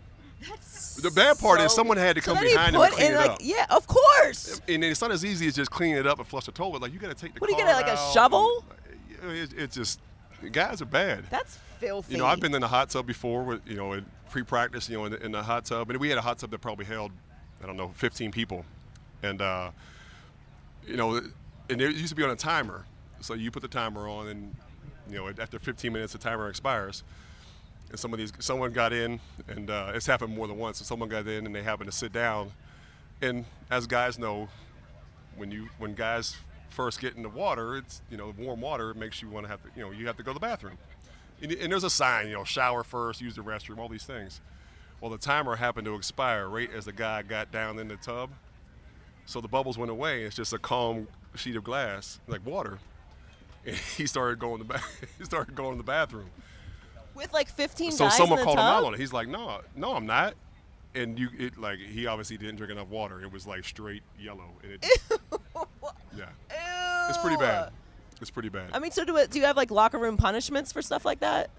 That's 0.48 0.96
The 0.96 1.10
bad 1.10 1.38
part 1.38 1.60
is 1.60 1.74
someone 1.74 1.96
had 1.96 2.16
to 2.16 2.20
come 2.20 2.36
he 2.36 2.44
behind 2.44 2.76
him 2.76 2.82
and 2.82 2.92
clean 2.92 3.12
it 3.12 3.16
like, 3.16 3.30
up. 3.30 3.38
Yeah, 3.40 3.66
of 3.70 3.86
course. 3.86 4.60
And 4.68 4.84
it's 4.84 5.00
not 5.00 5.10
as 5.10 5.24
easy 5.24 5.46
as 5.46 5.56
just 5.56 5.70
cleaning 5.70 5.96
it 5.96 6.06
up 6.06 6.18
and 6.18 6.28
flush 6.28 6.44
the 6.44 6.52
toilet. 6.52 6.82
Like 6.82 6.92
you 6.92 6.98
got 6.98 7.08
to 7.08 7.14
take 7.14 7.34
the. 7.34 7.40
What, 7.40 7.48
do 7.48 7.56
you 7.56 7.64
get, 7.64 7.74
like, 7.74 7.86
a 7.86 7.96
shovel? 8.12 8.64
It, 9.22 9.54
it's 9.56 9.74
just 9.74 9.98
guys 10.52 10.82
are 10.82 10.86
bad. 10.86 11.24
That's 11.30 11.58
filthy. 11.78 12.14
You 12.14 12.18
know, 12.18 12.26
I've 12.26 12.40
been 12.40 12.54
in 12.54 12.60
the 12.60 12.68
hot 12.68 12.90
tub 12.90 13.06
before 13.06 13.42
with, 13.42 13.60
you 13.66 13.76
know, 13.76 13.92
in 13.92 14.06
pre-practice, 14.30 14.88
you 14.88 14.96
know, 14.96 15.04
in 15.06 15.12
the, 15.12 15.24
in 15.24 15.32
the 15.32 15.42
hot 15.42 15.64
tub, 15.64 15.90
and 15.90 15.98
we 15.98 16.08
had 16.08 16.18
a 16.18 16.22
hot 16.22 16.38
tub 16.38 16.50
that 16.50 16.60
probably 16.60 16.84
held, 16.84 17.12
I 17.62 17.66
don't 17.66 17.76
know, 17.76 17.92
15 17.94 18.32
people, 18.32 18.64
and 19.22 19.40
uh, 19.40 19.70
you 20.86 20.96
know, 20.96 21.16
and 21.68 21.80
it 21.80 21.96
used 21.96 22.08
to 22.08 22.14
be 22.14 22.22
on 22.22 22.30
a 22.30 22.36
timer, 22.36 22.84
so 23.20 23.34
you 23.34 23.50
put 23.50 23.62
the 23.62 23.68
timer 23.68 24.08
on, 24.08 24.28
and 24.28 24.54
you 25.08 25.16
know, 25.16 25.28
after 25.28 25.58
15 25.58 25.92
minutes, 25.92 26.12
the 26.12 26.18
timer 26.18 26.48
expires. 26.48 27.02
And 27.90 27.98
some 27.98 28.12
of 28.12 28.18
these, 28.18 28.32
someone 28.40 28.72
got 28.72 28.92
in, 28.92 29.20
and 29.48 29.70
uh, 29.70 29.92
it's 29.94 30.06
happened 30.06 30.34
more 30.34 30.48
than 30.48 30.58
once. 30.58 30.78
So 30.78 30.84
someone 30.84 31.08
got 31.08 31.28
in, 31.28 31.46
and 31.46 31.54
they 31.54 31.62
happened 31.62 31.90
to 31.90 31.96
sit 31.96 32.12
down, 32.12 32.50
and 33.22 33.44
as 33.70 33.86
guys 33.86 34.18
know, 34.18 34.48
when 35.36 35.50
you 35.50 35.68
when 35.78 35.94
guys 35.94 36.36
first 36.70 37.00
get 37.00 37.16
in 37.16 37.22
the 37.22 37.28
water, 37.28 37.76
it's 37.76 38.02
you 38.10 38.16
know 38.16 38.34
warm 38.38 38.60
water 38.60 38.94
makes 38.94 39.22
you 39.22 39.28
want 39.28 39.44
to 39.44 39.50
have 39.50 39.62
to 39.62 39.68
you 39.76 39.82
know 39.82 39.90
you 39.90 40.06
have 40.06 40.16
to 40.16 40.22
go 40.22 40.30
to 40.30 40.34
the 40.34 40.40
bathroom, 40.40 40.78
and, 41.42 41.52
and 41.52 41.72
there's 41.72 41.84
a 41.84 41.90
sign 41.90 42.28
you 42.28 42.34
know 42.34 42.44
shower 42.44 42.82
first, 42.84 43.20
use 43.20 43.34
the 43.34 43.42
restroom, 43.42 43.78
all 43.78 43.88
these 43.88 44.04
things. 44.04 44.40
Well, 45.00 45.10
the 45.10 45.18
timer 45.18 45.56
happened 45.56 45.84
to 45.86 45.94
expire 45.94 46.48
right 46.48 46.70
as 46.72 46.86
the 46.86 46.92
guy 46.92 47.22
got 47.22 47.52
down 47.52 47.78
in 47.78 47.88
the 47.88 47.96
tub, 47.96 48.30
So 49.26 49.40
the 49.40 49.48
bubbles 49.48 49.76
went 49.76 49.90
away. 49.90 50.22
It's 50.22 50.34
just 50.36 50.52
a 50.54 50.58
calm 50.58 51.08
sheet 51.34 51.54
of 51.56 51.64
glass, 51.64 52.18
like 52.26 52.44
water. 52.46 52.78
And 53.66 53.76
he 53.96 54.06
started 54.06 54.38
going 54.38 54.58
to 54.58 54.64
the 54.64 54.74
ba- 54.74 54.82
he 55.18 55.24
started 55.24 55.54
going 55.54 55.72
to 55.72 55.76
the 55.76 55.82
bathroom. 55.82 56.30
With 57.14 57.32
like 57.32 57.48
15 57.48 57.92
So 57.92 58.08
someone 58.08 58.42
called 58.42 58.58
him 58.58 58.64
out 58.64 58.84
on 58.84 58.94
it. 58.94 59.00
He's 59.00 59.12
like, 59.12 59.26
"No, 59.28 59.60
no, 59.74 59.94
I'm 59.94 60.04
not." 60.06 60.34
And 60.94 61.18
you, 61.18 61.28
it 61.38 61.58
like 61.58 61.78
he 61.78 62.06
obviously 62.06 62.36
didn't 62.38 62.56
drink 62.56 62.72
enough 62.72 62.88
water. 62.88 63.22
It 63.22 63.32
was 63.32 63.46
like 63.46 63.64
straight 63.64 64.02
yellow. 64.18 64.50
And 64.62 64.72
it, 64.72 65.20
yeah, 66.16 67.08
it's 67.08 67.18
pretty 67.18 67.36
bad. 67.36 67.70
It's 68.20 68.30
pretty 68.30 68.48
bad. 68.48 68.70
I 68.72 68.78
mean, 68.78 68.90
so 68.90 69.04
do, 69.04 69.16
it, 69.16 69.30
do 69.30 69.38
you 69.38 69.44
have 69.44 69.56
like 69.56 69.70
locker 69.70 69.98
room 69.98 70.16
punishments 70.16 70.72
for 70.72 70.80
stuff 70.82 71.04
like 71.04 71.20
that? 71.20 71.50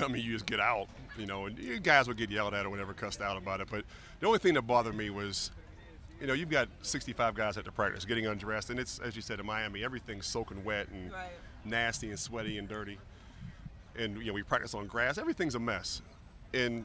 I 0.00 0.06
mean, 0.08 0.24
you 0.24 0.32
just 0.32 0.46
get 0.46 0.60
out, 0.60 0.86
you 1.18 1.26
know, 1.26 1.46
and 1.46 1.58
you 1.58 1.80
guys 1.80 2.06
would 2.06 2.16
get 2.16 2.30
yelled 2.30 2.54
at 2.54 2.64
or 2.64 2.70
whatever, 2.70 2.92
cussed 2.92 3.20
out 3.20 3.36
about 3.36 3.60
it. 3.60 3.68
But 3.70 3.84
the 4.20 4.26
only 4.28 4.38
thing 4.38 4.54
that 4.54 4.62
bothered 4.62 4.94
me 4.94 5.10
was, 5.10 5.50
you 6.20 6.28
know, 6.28 6.34
you've 6.34 6.50
got 6.50 6.68
65 6.82 7.34
guys 7.34 7.56
at 7.58 7.64
the 7.64 7.72
practice 7.72 8.04
getting 8.04 8.26
undressed, 8.26 8.70
and 8.70 8.78
it's 8.78 9.00
as 9.00 9.16
you 9.16 9.22
said 9.22 9.40
in 9.40 9.46
Miami, 9.46 9.82
everything's 9.82 10.26
soaking 10.26 10.62
wet 10.62 10.86
and 10.92 11.12
Right. 11.12 11.30
nasty 11.64 12.10
and 12.10 12.18
sweaty 12.18 12.58
and 12.58 12.68
dirty. 12.68 12.96
And 13.98 14.16
you 14.18 14.26
know, 14.26 14.32
we 14.34 14.44
practice 14.44 14.72
on 14.74 14.86
grass. 14.86 15.18
Everything's 15.18 15.56
a 15.56 15.60
mess. 15.60 16.00
And 16.54 16.84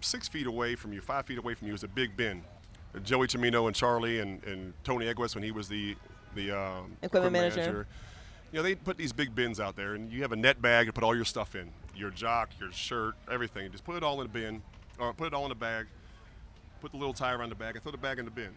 six 0.00 0.28
feet 0.28 0.46
away 0.46 0.76
from 0.76 0.92
you, 0.92 1.00
five 1.00 1.26
feet 1.26 1.38
away 1.38 1.54
from 1.54 1.66
you, 1.68 1.74
is 1.74 1.82
a 1.82 1.88
big 1.88 2.16
bin. 2.16 2.42
Joey 3.02 3.26
Chimino 3.26 3.66
and 3.66 3.74
Charlie 3.74 4.20
and, 4.20 4.42
and 4.44 4.74
Tony 4.84 5.06
Egues 5.06 5.34
when 5.34 5.42
he 5.42 5.50
was 5.50 5.66
the 5.68 5.96
the 6.34 6.50
um, 6.52 6.96
Equipment 7.02 7.32
manager. 7.32 7.86
You 8.52 8.58
know, 8.58 8.62
they 8.62 8.74
put 8.74 8.98
these 8.98 9.12
big 9.12 9.34
bins 9.34 9.58
out 9.60 9.76
there, 9.76 9.94
and 9.94 10.12
you 10.12 10.22
have 10.22 10.32
a 10.32 10.36
net 10.36 10.60
bag 10.60 10.86
to 10.86 10.92
put 10.92 11.02
all 11.02 11.16
your 11.16 11.24
stuff 11.24 11.54
in 11.54 11.70
your 11.96 12.10
jock, 12.10 12.50
your 12.60 12.72
shirt, 12.72 13.14
everything. 13.30 13.70
Just 13.70 13.84
put 13.84 13.96
it 13.96 14.02
all 14.02 14.20
in 14.20 14.26
a 14.26 14.30
bin, 14.30 14.62
or 14.98 15.12
put 15.12 15.26
it 15.26 15.34
all 15.34 15.46
in 15.46 15.52
a 15.52 15.56
bag, 15.56 15.86
put 16.80 16.90
the 16.90 16.96
little 16.96 17.14
tie 17.14 17.32
around 17.32 17.50
the 17.50 17.54
bag, 17.54 17.74
and 17.74 17.82
throw 17.82 17.92
the 17.92 17.98
bag 17.98 18.18
in 18.18 18.24
the 18.24 18.30
bin. 18.30 18.50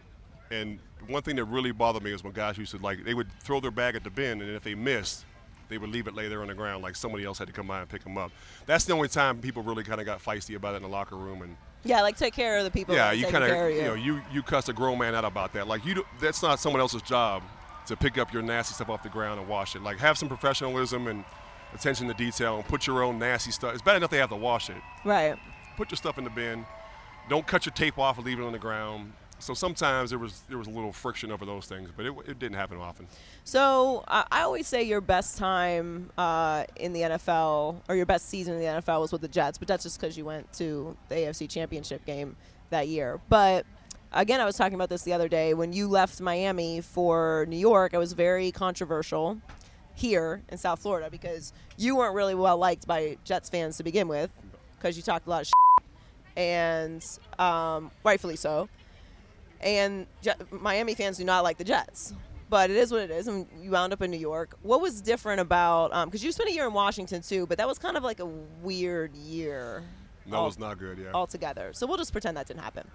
And 0.50 0.78
one 1.08 1.22
thing 1.22 1.36
that 1.36 1.44
really 1.44 1.72
bothered 1.72 2.02
me 2.02 2.12
is 2.12 2.22
when 2.22 2.32
guys 2.32 2.56
used 2.56 2.72
to, 2.72 2.78
like, 2.78 3.04
they 3.04 3.14
would 3.14 3.30
throw 3.40 3.60
their 3.60 3.70
bag 3.70 3.96
at 3.96 4.04
the 4.04 4.10
bin, 4.10 4.40
and 4.40 4.50
if 4.50 4.62
they 4.64 4.74
missed, 4.74 5.24
they 5.68 5.78
would 5.78 5.90
leave 5.90 6.06
it 6.06 6.14
lay 6.14 6.28
there 6.28 6.42
on 6.42 6.48
the 6.48 6.54
ground 6.54 6.82
like 6.82 6.94
somebody 6.94 7.24
else 7.24 7.38
had 7.38 7.48
to 7.48 7.52
come 7.52 7.66
by 7.66 7.80
and 7.80 7.88
pick 7.88 8.04
them 8.04 8.16
up. 8.16 8.30
That's 8.66 8.84
the 8.84 8.92
only 8.92 9.08
time 9.08 9.38
people 9.38 9.62
really 9.64 9.82
kind 9.82 10.00
of 10.00 10.06
got 10.06 10.22
feisty 10.22 10.54
about 10.54 10.74
it 10.74 10.76
in 10.76 10.82
the 10.82 10.88
locker 10.88 11.16
room. 11.16 11.42
And 11.42 11.56
Yeah, 11.82 12.02
like 12.02 12.16
take 12.16 12.34
care 12.34 12.58
of 12.58 12.64
the 12.64 12.70
people. 12.70 12.94
yeah, 12.94 13.10
you 13.10 13.26
kind 13.26 13.42
of 13.42 13.50
of 13.50 13.70
you 13.72 13.82
know 13.82 13.94
you 13.94 14.20
you 14.32 14.42
cuss 14.42 14.68
a 14.68 14.72
grown 14.72 14.96
man 14.98 15.16
out 15.16 15.24
about 15.24 15.52
that. 15.54 15.66
Like 15.66 15.84
you, 15.84 15.96
do, 15.96 16.06
that's 16.20 16.40
not 16.40 16.60
someone 16.60 16.80
else's 16.80 17.02
job 17.02 17.42
to 17.86 17.96
pick 17.96 18.18
up 18.18 18.32
your 18.32 18.42
nasty 18.42 18.74
stuff 18.74 18.88
off 18.90 19.02
the 19.02 19.08
ground 19.08 19.40
and 19.40 19.48
wash 19.48 19.76
it. 19.76 19.82
Like 19.82 19.98
have 19.98 20.18
some 20.18 20.28
professionalism 20.28 21.06
and 21.06 21.24
attention 21.74 22.08
to 22.08 22.14
detail 22.14 22.56
and 22.56 22.64
put 22.66 22.86
your 22.86 23.02
own 23.02 23.18
nasty 23.18 23.50
stuff. 23.50 23.74
It's 23.74 23.82
bad 23.82 23.96
enough 23.96 24.10
they 24.10 24.18
have 24.18 24.30
to 24.30 24.36
wash 24.36 24.70
it. 24.70 24.76
Right. 25.04 25.36
Put 25.76 25.90
your 25.90 25.96
stuff 25.96 26.18
in 26.18 26.24
the 26.24 26.30
bin. 26.30 26.66
Don't 27.28 27.46
cut 27.46 27.66
your 27.66 27.72
tape 27.72 27.98
off 27.98 28.16
and 28.16 28.26
leave 28.26 28.38
it 28.38 28.44
on 28.44 28.52
the 28.52 28.58
ground. 28.58 29.12
So 29.38 29.52
sometimes 29.52 30.10
there 30.10 30.18
was 30.18 30.40
there 30.48 30.56
was 30.56 30.66
a 30.66 30.70
little 30.70 30.92
friction 30.92 31.30
over 31.30 31.44
those 31.44 31.66
things, 31.66 31.90
but 31.94 32.06
it, 32.06 32.14
it 32.26 32.38
didn't 32.38 32.56
happen 32.56 32.78
often. 32.78 33.06
So 33.44 34.02
uh, 34.08 34.24
I 34.30 34.42
always 34.42 34.66
say 34.66 34.82
your 34.82 35.02
best 35.02 35.36
time 35.36 36.10
uh, 36.16 36.64
in 36.76 36.94
the 36.94 37.02
NFL 37.02 37.76
or 37.88 37.96
your 37.96 38.06
best 38.06 38.28
season 38.30 38.54
in 38.54 38.60
the 38.60 38.66
NFL 38.66 39.00
was 39.00 39.12
with 39.12 39.20
the 39.20 39.28
Jets, 39.28 39.58
but 39.58 39.68
that's 39.68 39.82
just 39.82 40.00
because 40.00 40.16
you 40.16 40.24
went 40.24 40.50
to 40.54 40.96
the 41.08 41.16
AFC 41.16 41.50
Championship 41.50 42.04
game 42.06 42.36
that 42.70 42.88
year. 42.88 43.20
But 43.28 43.66
again, 44.20 44.40
I 44.40 44.44
was 44.44 44.56
talking 44.56 44.74
about 44.74 44.88
this 44.88 45.02
the 45.02 45.12
other 45.12 45.28
day. 45.28 45.54
When 45.54 45.72
you 45.72 45.88
left 45.88 46.20
Miami 46.20 46.80
for 46.80 47.46
New 47.48 47.58
York, 47.58 47.94
it 47.94 47.98
was 47.98 48.12
very 48.12 48.50
controversial 48.50 49.38
here 49.94 50.42
in 50.48 50.58
South 50.58 50.80
Florida 50.80 51.10
because 51.10 51.52
you 51.76 51.96
weren't 51.96 52.14
really 52.14 52.34
well 52.34 52.56
liked 52.58 52.86
by 52.86 53.16
Jets 53.24 53.48
fans 53.48 53.76
to 53.78 53.82
begin 53.82 54.08
with 54.08 54.30
because 54.76 54.96
you 54.96 55.02
talked 55.02 55.26
a 55.26 55.30
lot 55.30 55.42
of 55.42 55.46
shit, 55.46 55.86
and 56.36 57.02
um, 57.38 57.90
rightfully 58.04 58.36
so 58.36 58.68
and 59.60 60.06
Miami 60.50 60.94
fans 60.94 61.18
do 61.18 61.24
not 61.24 61.44
like 61.44 61.58
the 61.58 61.64
Jets. 61.64 62.14
But 62.48 62.70
it 62.70 62.76
is 62.76 62.92
what 62.92 63.00
it 63.00 63.10
is, 63.10 63.26
and 63.26 63.46
you 63.60 63.72
wound 63.72 63.92
up 63.92 64.02
in 64.02 64.10
New 64.12 64.18
York. 64.18 64.56
What 64.62 64.80
was 64.80 65.00
different 65.00 65.40
about? 65.40 66.04
Because 66.04 66.22
you 66.22 66.30
spent 66.30 66.48
a 66.48 66.52
year 66.52 66.66
in 66.66 66.72
Washington 66.72 67.20
too, 67.20 67.44
but 67.44 67.58
that 67.58 67.66
was 67.66 67.76
kind 67.76 67.96
of 67.96 68.04
like 68.04 68.20
a 68.20 68.26
weird 68.26 69.16
year. 69.16 69.82
That 70.26 70.36
al- 70.36 70.44
was 70.44 70.58
not 70.58 70.78
good. 70.78 70.98
Yeah. 70.98 71.10
altogether. 71.12 71.72
So 71.72 71.88
we'll 71.88 71.96
just 71.96 72.12
pretend 72.12 72.36
that 72.36 72.46
didn't 72.46 72.62
happen. 72.62 72.86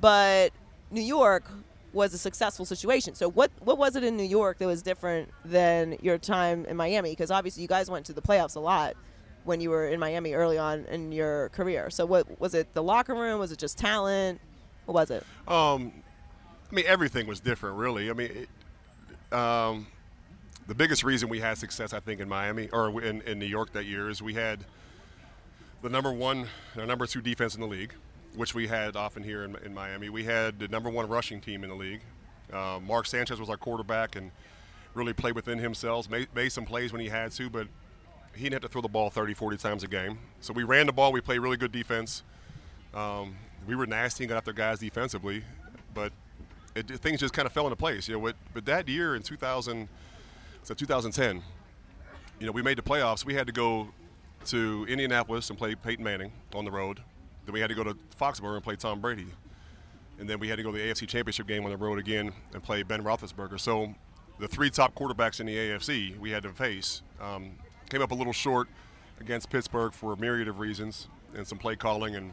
But 0.00 0.52
New 0.90 1.02
York 1.02 1.50
was 1.92 2.12
a 2.12 2.18
successful 2.18 2.64
situation. 2.64 3.14
So 3.14 3.30
what 3.30 3.50
what 3.60 3.78
was 3.78 3.96
it 3.96 4.04
in 4.04 4.16
New 4.16 4.24
York 4.24 4.58
that 4.58 4.66
was 4.66 4.82
different 4.82 5.30
than 5.44 5.96
your 6.02 6.18
time 6.18 6.64
in 6.66 6.76
Miami? 6.76 7.10
Because 7.10 7.30
obviously 7.30 7.62
you 7.62 7.68
guys 7.68 7.90
went 7.90 8.06
to 8.06 8.12
the 8.12 8.22
playoffs 8.22 8.56
a 8.56 8.60
lot 8.60 8.94
when 9.44 9.60
you 9.60 9.70
were 9.70 9.88
in 9.88 9.98
Miami 9.98 10.34
early 10.34 10.58
on 10.58 10.84
in 10.86 11.12
your 11.12 11.48
career. 11.50 11.88
So 11.90 12.04
what 12.04 12.40
was 12.40 12.54
it? 12.54 12.74
The 12.74 12.82
locker 12.82 13.14
room? 13.14 13.38
Was 13.38 13.52
it 13.52 13.58
just 13.58 13.78
talent? 13.78 14.40
What 14.84 14.94
was 14.94 15.10
it? 15.10 15.24
Um, 15.48 15.92
I 16.70 16.74
mean, 16.74 16.84
everything 16.86 17.26
was 17.26 17.40
different, 17.40 17.76
really. 17.76 18.10
I 18.10 18.12
mean, 18.12 18.46
it, 19.30 19.36
um, 19.36 19.86
the 20.66 20.74
biggest 20.74 21.04
reason 21.04 21.28
we 21.28 21.40
had 21.40 21.58
success, 21.58 21.92
I 21.92 22.00
think, 22.00 22.20
in 22.20 22.28
Miami 22.28 22.68
or 22.72 23.02
in, 23.02 23.22
in 23.22 23.38
New 23.38 23.46
York 23.46 23.72
that 23.72 23.84
year 23.84 24.10
is 24.10 24.20
we 24.20 24.34
had 24.34 24.64
the 25.82 25.88
number 25.88 26.12
one, 26.12 26.48
or 26.76 26.86
number 26.86 27.06
two 27.06 27.20
defense 27.20 27.54
in 27.54 27.60
the 27.60 27.66
league, 27.66 27.94
which 28.36 28.54
we 28.54 28.68
had 28.68 28.96
often 28.96 29.22
here 29.22 29.42
in, 29.44 29.56
in 29.64 29.74
Miami. 29.74 30.08
We 30.08 30.24
had 30.24 30.58
the 30.58 30.68
number 30.68 30.90
one 30.90 31.08
rushing 31.08 31.40
team 31.40 31.64
in 31.64 31.70
the 31.70 31.76
league. 31.76 32.02
Uh, 32.52 32.78
Mark 32.86 33.06
Sanchez 33.06 33.40
was 33.40 33.48
our 33.48 33.56
quarterback 33.56 34.14
and 34.14 34.30
really 34.94 35.12
played 35.12 35.34
within 35.34 35.58
himself, 35.58 36.08
made, 36.08 36.28
made 36.34 36.50
some 36.50 36.64
plays 36.64 36.92
when 36.92 37.00
he 37.00 37.08
had 37.08 37.32
to, 37.32 37.50
but 37.50 37.66
he 38.34 38.44
didn't 38.44 38.54
have 38.54 38.62
to 38.62 38.68
throw 38.68 38.82
the 38.82 38.88
ball 38.88 39.10
30, 39.10 39.34
40 39.34 39.56
times 39.56 39.82
a 39.82 39.88
game. 39.88 40.18
So 40.40 40.52
we 40.52 40.62
ran 40.62 40.86
the 40.86 40.92
ball. 40.92 41.12
We 41.12 41.20
played 41.20 41.38
really 41.38 41.56
good 41.56 41.72
defense. 41.72 42.22
Um, 42.94 43.36
we 43.66 43.74
were 43.74 43.86
nasty 43.86 44.24
and 44.24 44.28
got 44.28 44.36
after 44.36 44.52
guys 44.52 44.78
defensively, 44.78 45.42
but 45.94 46.12
it, 46.74 46.88
things 47.00 47.20
just 47.20 47.34
kind 47.34 47.46
of 47.46 47.52
fell 47.52 47.64
into 47.64 47.76
place. 47.76 48.06
You 48.06 48.14
know, 48.14 48.20
with, 48.20 48.36
but 48.54 48.64
that 48.66 48.88
year 48.88 49.16
in 49.16 49.22
2000, 49.22 49.88
so 50.62 50.74
2010, 50.74 51.42
you 52.38 52.46
know, 52.46 52.52
we 52.52 52.62
made 52.62 52.78
the 52.78 52.82
playoffs. 52.82 53.24
We 53.24 53.34
had 53.34 53.46
to 53.46 53.52
go 53.52 53.88
to 54.46 54.86
Indianapolis 54.88 55.48
and 55.50 55.58
play 55.58 55.74
Peyton 55.74 56.04
Manning 56.04 56.32
on 56.54 56.64
the 56.64 56.70
road. 56.70 57.00
Then 57.46 57.52
we 57.52 57.60
had 57.60 57.68
to 57.68 57.74
go 57.74 57.84
to 57.84 57.96
Foxborough 58.20 58.56
and 58.56 58.62
play 58.62 58.76
Tom 58.76 59.00
Brady. 59.00 59.26
And 60.18 60.28
then 60.28 60.38
we 60.38 60.48
had 60.48 60.56
to 60.56 60.62
go 60.62 60.72
to 60.72 60.78
the 60.78 60.84
AFC 60.84 61.08
Championship 61.08 61.46
game 61.46 61.64
on 61.64 61.70
the 61.70 61.76
road 61.76 61.98
again 61.98 62.32
and 62.52 62.62
play 62.62 62.82
Ben 62.82 63.02
Roethlisberger. 63.02 63.60
So 63.60 63.94
the 64.38 64.48
three 64.48 64.70
top 64.70 64.94
quarterbacks 64.94 65.40
in 65.40 65.46
the 65.46 65.56
AFC 65.56 66.18
we 66.18 66.30
had 66.30 66.42
to 66.42 66.50
face 66.50 67.02
um, 67.20 67.52
came 67.88 68.02
up 68.02 68.10
a 68.10 68.14
little 68.14 68.32
short 68.32 68.68
against 69.20 69.50
Pittsburgh 69.50 69.92
for 69.92 70.12
a 70.12 70.16
myriad 70.16 70.48
of 70.48 70.58
reasons 70.58 71.08
and 71.34 71.46
some 71.46 71.58
play 71.58 71.76
calling 71.76 72.16
and 72.16 72.32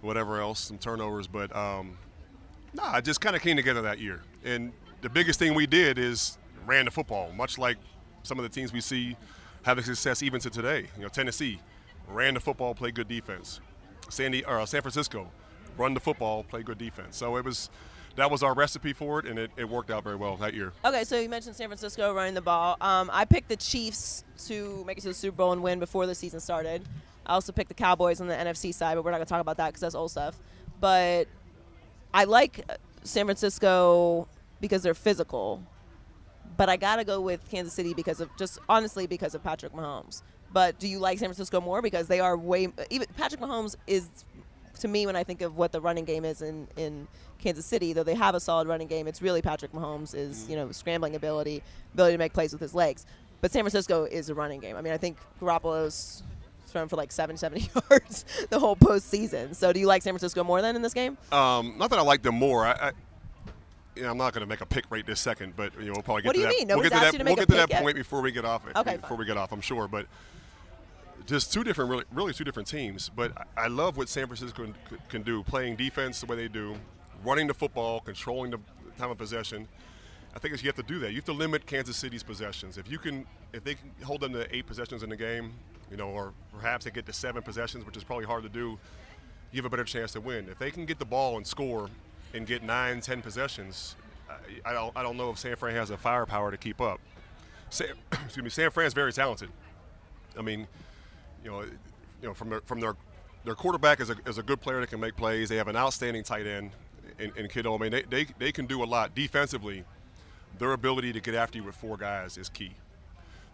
whatever 0.00 0.40
else, 0.40 0.60
some 0.60 0.78
turnovers. 0.78 1.26
But 1.26 1.54
um, 1.54 1.98
nah, 2.74 2.96
it 2.96 3.04
just 3.04 3.20
kind 3.20 3.34
of 3.34 3.42
came 3.42 3.56
together 3.56 3.82
that 3.82 3.98
year. 3.98 4.22
And 4.44 4.72
the 5.00 5.08
biggest 5.08 5.38
thing 5.38 5.54
we 5.54 5.66
did 5.66 5.98
is 5.98 6.38
ran 6.66 6.84
the 6.84 6.90
football, 6.90 7.32
much 7.32 7.58
like 7.58 7.78
some 8.22 8.38
of 8.38 8.42
the 8.44 8.48
teams 8.48 8.72
we 8.72 8.80
see 8.80 9.16
having 9.62 9.84
success 9.84 10.22
even 10.22 10.40
to 10.40 10.50
today. 10.50 10.86
You 10.96 11.02
know, 11.02 11.08
Tennessee 11.08 11.60
ran 12.08 12.34
the 12.34 12.40
football, 12.40 12.74
played 12.74 12.94
good 12.94 13.08
defense. 13.08 13.60
Sandy 14.12 14.44
or 14.44 14.60
uh, 14.60 14.66
San 14.66 14.82
Francisco 14.82 15.30
run 15.78 15.94
the 15.94 16.00
football, 16.00 16.44
play 16.44 16.62
good 16.62 16.78
defense. 16.78 17.16
So 17.16 17.36
it 17.36 17.44
was 17.44 17.70
that 18.16 18.30
was 18.30 18.42
our 18.42 18.52
recipe 18.54 18.92
for 18.92 19.20
it, 19.20 19.26
and 19.26 19.38
it, 19.38 19.50
it 19.56 19.66
worked 19.66 19.90
out 19.90 20.04
very 20.04 20.16
well 20.16 20.36
that 20.36 20.52
year. 20.52 20.72
Okay, 20.84 21.02
so 21.04 21.18
you 21.18 21.30
mentioned 21.30 21.56
San 21.56 21.68
Francisco 21.68 22.12
running 22.12 22.34
the 22.34 22.42
ball. 22.42 22.76
Um, 22.82 23.08
I 23.10 23.24
picked 23.24 23.48
the 23.48 23.56
Chiefs 23.56 24.24
to 24.46 24.84
make 24.86 24.98
it 24.98 25.00
to 25.00 25.08
the 25.08 25.14
Super 25.14 25.36
Bowl 25.36 25.52
and 25.52 25.62
win 25.62 25.78
before 25.78 26.06
the 26.06 26.14
season 26.14 26.38
started. 26.40 26.82
I 27.24 27.32
also 27.32 27.52
picked 27.52 27.68
the 27.68 27.74
Cowboys 27.74 28.20
on 28.20 28.26
the 28.26 28.34
NFC 28.34 28.74
side, 28.74 28.96
but 28.96 29.04
we're 29.04 29.12
not 29.12 29.16
going 29.16 29.26
to 29.26 29.30
talk 29.30 29.40
about 29.40 29.56
that 29.56 29.68
because 29.68 29.80
that's 29.80 29.94
old 29.94 30.10
stuff. 30.10 30.38
But 30.78 31.26
I 32.12 32.24
like 32.24 32.68
San 33.04 33.24
Francisco 33.24 34.28
because 34.60 34.82
they're 34.82 34.92
physical. 34.92 35.62
But 36.58 36.68
I 36.68 36.76
got 36.76 36.96
to 36.96 37.04
go 37.04 37.18
with 37.18 37.48
Kansas 37.48 37.72
City 37.72 37.94
because 37.94 38.20
of 38.20 38.28
just 38.36 38.58
honestly 38.68 39.06
because 39.06 39.34
of 39.34 39.42
Patrick 39.42 39.72
Mahomes. 39.72 40.20
But 40.52 40.78
do 40.78 40.88
you 40.88 40.98
like 40.98 41.18
San 41.18 41.28
Francisco 41.28 41.60
more 41.60 41.82
because 41.82 42.08
they 42.08 42.20
are 42.20 42.36
way 42.36 42.68
even 42.90 43.06
Patrick 43.16 43.40
Mahomes 43.40 43.76
is 43.86 44.08
to 44.80 44.88
me 44.88 45.06
when 45.06 45.16
I 45.16 45.24
think 45.24 45.40
of 45.42 45.56
what 45.56 45.72
the 45.72 45.80
running 45.80 46.04
game 46.04 46.24
is 46.24 46.42
in 46.42 46.68
in 46.76 47.06
Kansas 47.38 47.66
City, 47.66 47.92
though 47.92 48.04
they 48.04 48.14
have 48.14 48.34
a 48.34 48.40
solid 48.40 48.68
running 48.68 48.86
game, 48.88 49.06
it's 49.06 49.20
really 49.22 49.42
Patrick 49.42 49.72
Mahomes 49.72 50.14
is 50.14 50.48
you 50.48 50.56
know 50.56 50.70
scrambling 50.72 51.16
ability, 51.16 51.62
ability 51.94 52.14
to 52.14 52.18
make 52.18 52.32
plays 52.32 52.52
with 52.52 52.60
his 52.60 52.74
legs. 52.74 53.06
But 53.40 53.50
San 53.50 53.62
Francisco 53.62 54.04
is 54.04 54.28
a 54.28 54.34
running 54.34 54.60
game. 54.60 54.76
I 54.76 54.82
mean, 54.82 54.92
I 54.92 54.98
think 54.98 55.16
Garoppolo's 55.40 56.22
thrown 56.66 56.88
for 56.88 56.96
like 56.96 57.12
770 57.12 57.70
yards 57.90 58.24
the 58.50 58.58
whole 58.58 58.76
postseason. 58.76 59.54
So 59.54 59.72
do 59.72 59.80
you 59.80 59.86
like 59.86 60.02
San 60.02 60.12
Francisco 60.12 60.44
more 60.44 60.62
than 60.62 60.76
in 60.76 60.82
this 60.82 60.94
game? 60.94 61.18
Um, 61.30 61.74
not 61.76 61.90
that 61.90 61.98
I 61.98 62.02
like 62.02 62.22
them 62.22 62.36
more. 62.36 62.64
I, 62.64 62.72
I 62.72 62.92
you 63.94 64.02
know, 64.02 64.10
I'm 64.10 64.16
not 64.16 64.32
going 64.32 64.40
to 64.42 64.48
make 64.48 64.62
a 64.62 64.66
pick 64.66 64.84
right 64.90 65.04
this 65.04 65.20
second, 65.20 65.54
but 65.54 65.74
you 65.78 65.86
know, 65.86 65.92
we'll 65.92 66.02
probably 66.02 66.22
get 66.22 66.28
What 66.28 66.32
to 66.34 66.38
do 66.38 66.44
you 66.44 66.46
that. 66.46 66.58
mean? 66.58 66.68
we'll 66.68 66.82
get 66.82 66.92
to 66.92 67.00
that. 67.00 67.14
to 67.14 67.24
we'll 67.24 67.36
get 67.36 67.48
to 67.48 67.54
that 67.56 67.82
point 67.82 67.96
before 67.96 68.22
we 68.22 68.32
get 68.32 68.44
off 68.44 68.66
it. 68.66 68.76
Okay, 68.76 68.96
before 68.96 69.10
fine. 69.10 69.18
we 69.18 69.24
get 69.26 69.36
off, 69.36 69.52
I'm 69.52 69.60
sure, 69.60 69.86
but 69.86 70.06
just 71.26 71.52
two 71.52 71.64
different, 71.64 71.90
really, 71.90 72.04
really 72.12 72.32
two 72.32 72.44
different 72.44 72.68
teams. 72.68 73.08
But 73.08 73.46
I 73.56 73.68
love 73.68 73.96
what 73.96 74.08
San 74.08 74.26
Francisco 74.26 74.64
can, 74.64 74.74
can 75.08 75.22
do, 75.22 75.42
playing 75.42 75.76
defense 75.76 76.20
the 76.20 76.26
way 76.26 76.36
they 76.36 76.48
do, 76.48 76.74
running 77.24 77.46
the 77.46 77.54
football, 77.54 78.00
controlling 78.00 78.50
the 78.50 78.58
time 78.98 79.10
of 79.10 79.18
possession. 79.18 79.68
I 80.34 80.38
think 80.38 80.60
you 80.62 80.68
have 80.68 80.76
to 80.76 80.82
do 80.82 80.98
that. 81.00 81.10
You 81.10 81.16
have 81.16 81.24
to 81.26 81.32
limit 81.32 81.66
Kansas 81.66 81.96
City's 81.96 82.22
possessions. 82.22 82.78
If 82.78 82.90
you 82.90 82.98
can, 82.98 83.26
if 83.52 83.64
they 83.64 83.74
can 83.74 83.90
hold 84.02 84.20
them 84.20 84.32
to 84.32 84.54
eight 84.54 84.66
possessions 84.66 85.02
in 85.02 85.10
the 85.10 85.16
game, 85.16 85.52
you 85.90 85.96
know, 85.96 86.08
or 86.08 86.32
perhaps 86.58 86.86
they 86.86 86.90
get 86.90 87.04
to 87.06 87.12
seven 87.12 87.42
possessions, 87.42 87.84
which 87.84 87.96
is 87.96 88.04
probably 88.04 88.24
hard 88.24 88.42
to 88.42 88.48
do, 88.48 88.78
you 89.52 89.58
have 89.58 89.66
a 89.66 89.70
better 89.70 89.84
chance 89.84 90.12
to 90.12 90.20
win. 90.20 90.48
If 90.48 90.58
they 90.58 90.70
can 90.70 90.86
get 90.86 90.98
the 90.98 91.04
ball 91.04 91.36
and 91.36 91.46
score 91.46 91.90
and 92.32 92.46
get 92.46 92.62
nine, 92.62 93.02
ten 93.02 93.20
possessions, 93.20 93.96
I, 94.30 94.70
I 94.70 94.72
don't 94.72 94.96
I 94.96 95.02
don't 95.02 95.18
know 95.18 95.30
if 95.30 95.38
San 95.38 95.54
Fran 95.56 95.74
has 95.74 95.90
the 95.90 95.98
firepower 95.98 96.50
to 96.50 96.56
keep 96.56 96.80
up. 96.80 97.00
San, 97.68 97.88
excuse 98.12 98.42
me, 98.42 98.48
San 98.48 98.70
Fran's 98.70 98.94
very 98.94 99.12
talented. 99.12 99.50
I 100.38 100.40
mean, 100.40 100.66
you 101.44 101.50
know, 101.50 101.62
you 101.62 102.28
know 102.28 102.34
from 102.34 102.50
their 102.50 102.60
from 102.60 102.80
their 102.80 102.96
their 103.44 103.54
quarterback 103.54 104.00
is 104.00 104.10
a, 104.10 104.16
is 104.26 104.38
a 104.38 104.42
good 104.42 104.60
player 104.60 104.80
that 104.80 104.90
can 104.90 105.00
make 105.00 105.16
plays. 105.16 105.48
They 105.48 105.56
have 105.56 105.68
an 105.68 105.76
outstanding 105.76 106.22
tight 106.22 106.46
end 106.46 106.70
in, 107.18 107.32
in 107.36 107.48
Kittle. 107.48 107.74
I 107.74 107.78
mean, 107.78 107.90
they, 107.90 108.02
they, 108.02 108.26
they 108.38 108.52
can 108.52 108.66
do 108.66 108.82
a 108.82 108.86
lot 108.86 109.14
defensively. 109.14 109.84
Their 110.58 110.72
ability 110.72 111.12
to 111.12 111.20
get 111.20 111.34
after 111.34 111.58
you 111.58 111.64
with 111.64 111.74
four 111.74 111.96
guys 111.96 112.38
is 112.38 112.48
key. 112.48 112.72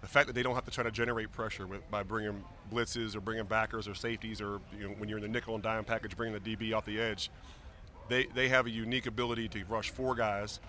The 0.00 0.08
fact 0.08 0.26
that 0.26 0.34
they 0.34 0.42
don't 0.42 0.54
have 0.54 0.64
to 0.64 0.70
try 0.70 0.84
to 0.84 0.90
generate 0.90 1.32
pressure 1.32 1.66
with, 1.66 1.88
by 1.90 2.02
bringing 2.02 2.44
blitzes 2.72 3.16
or 3.16 3.20
bringing 3.20 3.46
backers 3.46 3.88
or 3.88 3.94
safeties 3.94 4.40
or 4.40 4.60
you 4.78 4.88
know, 4.88 4.94
when 4.98 5.08
you're 5.08 5.18
in 5.18 5.22
the 5.22 5.28
nickel 5.28 5.54
and 5.54 5.62
dime 5.62 5.84
package, 5.84 6.16
bringing 6.16 6.38
the 6.40 6.56
DB 6.56 6.74
off 6.74 6.84
the 6.84 7.00
edge, 7.00 7.30
they, 8.08 8.26
they 8.34 8.48
have 8.48 8.66
a 8.66 8.70
unique 8.70 9.06
ability 9.06 9.48
to 9.48 9.64
rush 9.64 9.90
four 9.90 10.14
guys, 10.14 10.60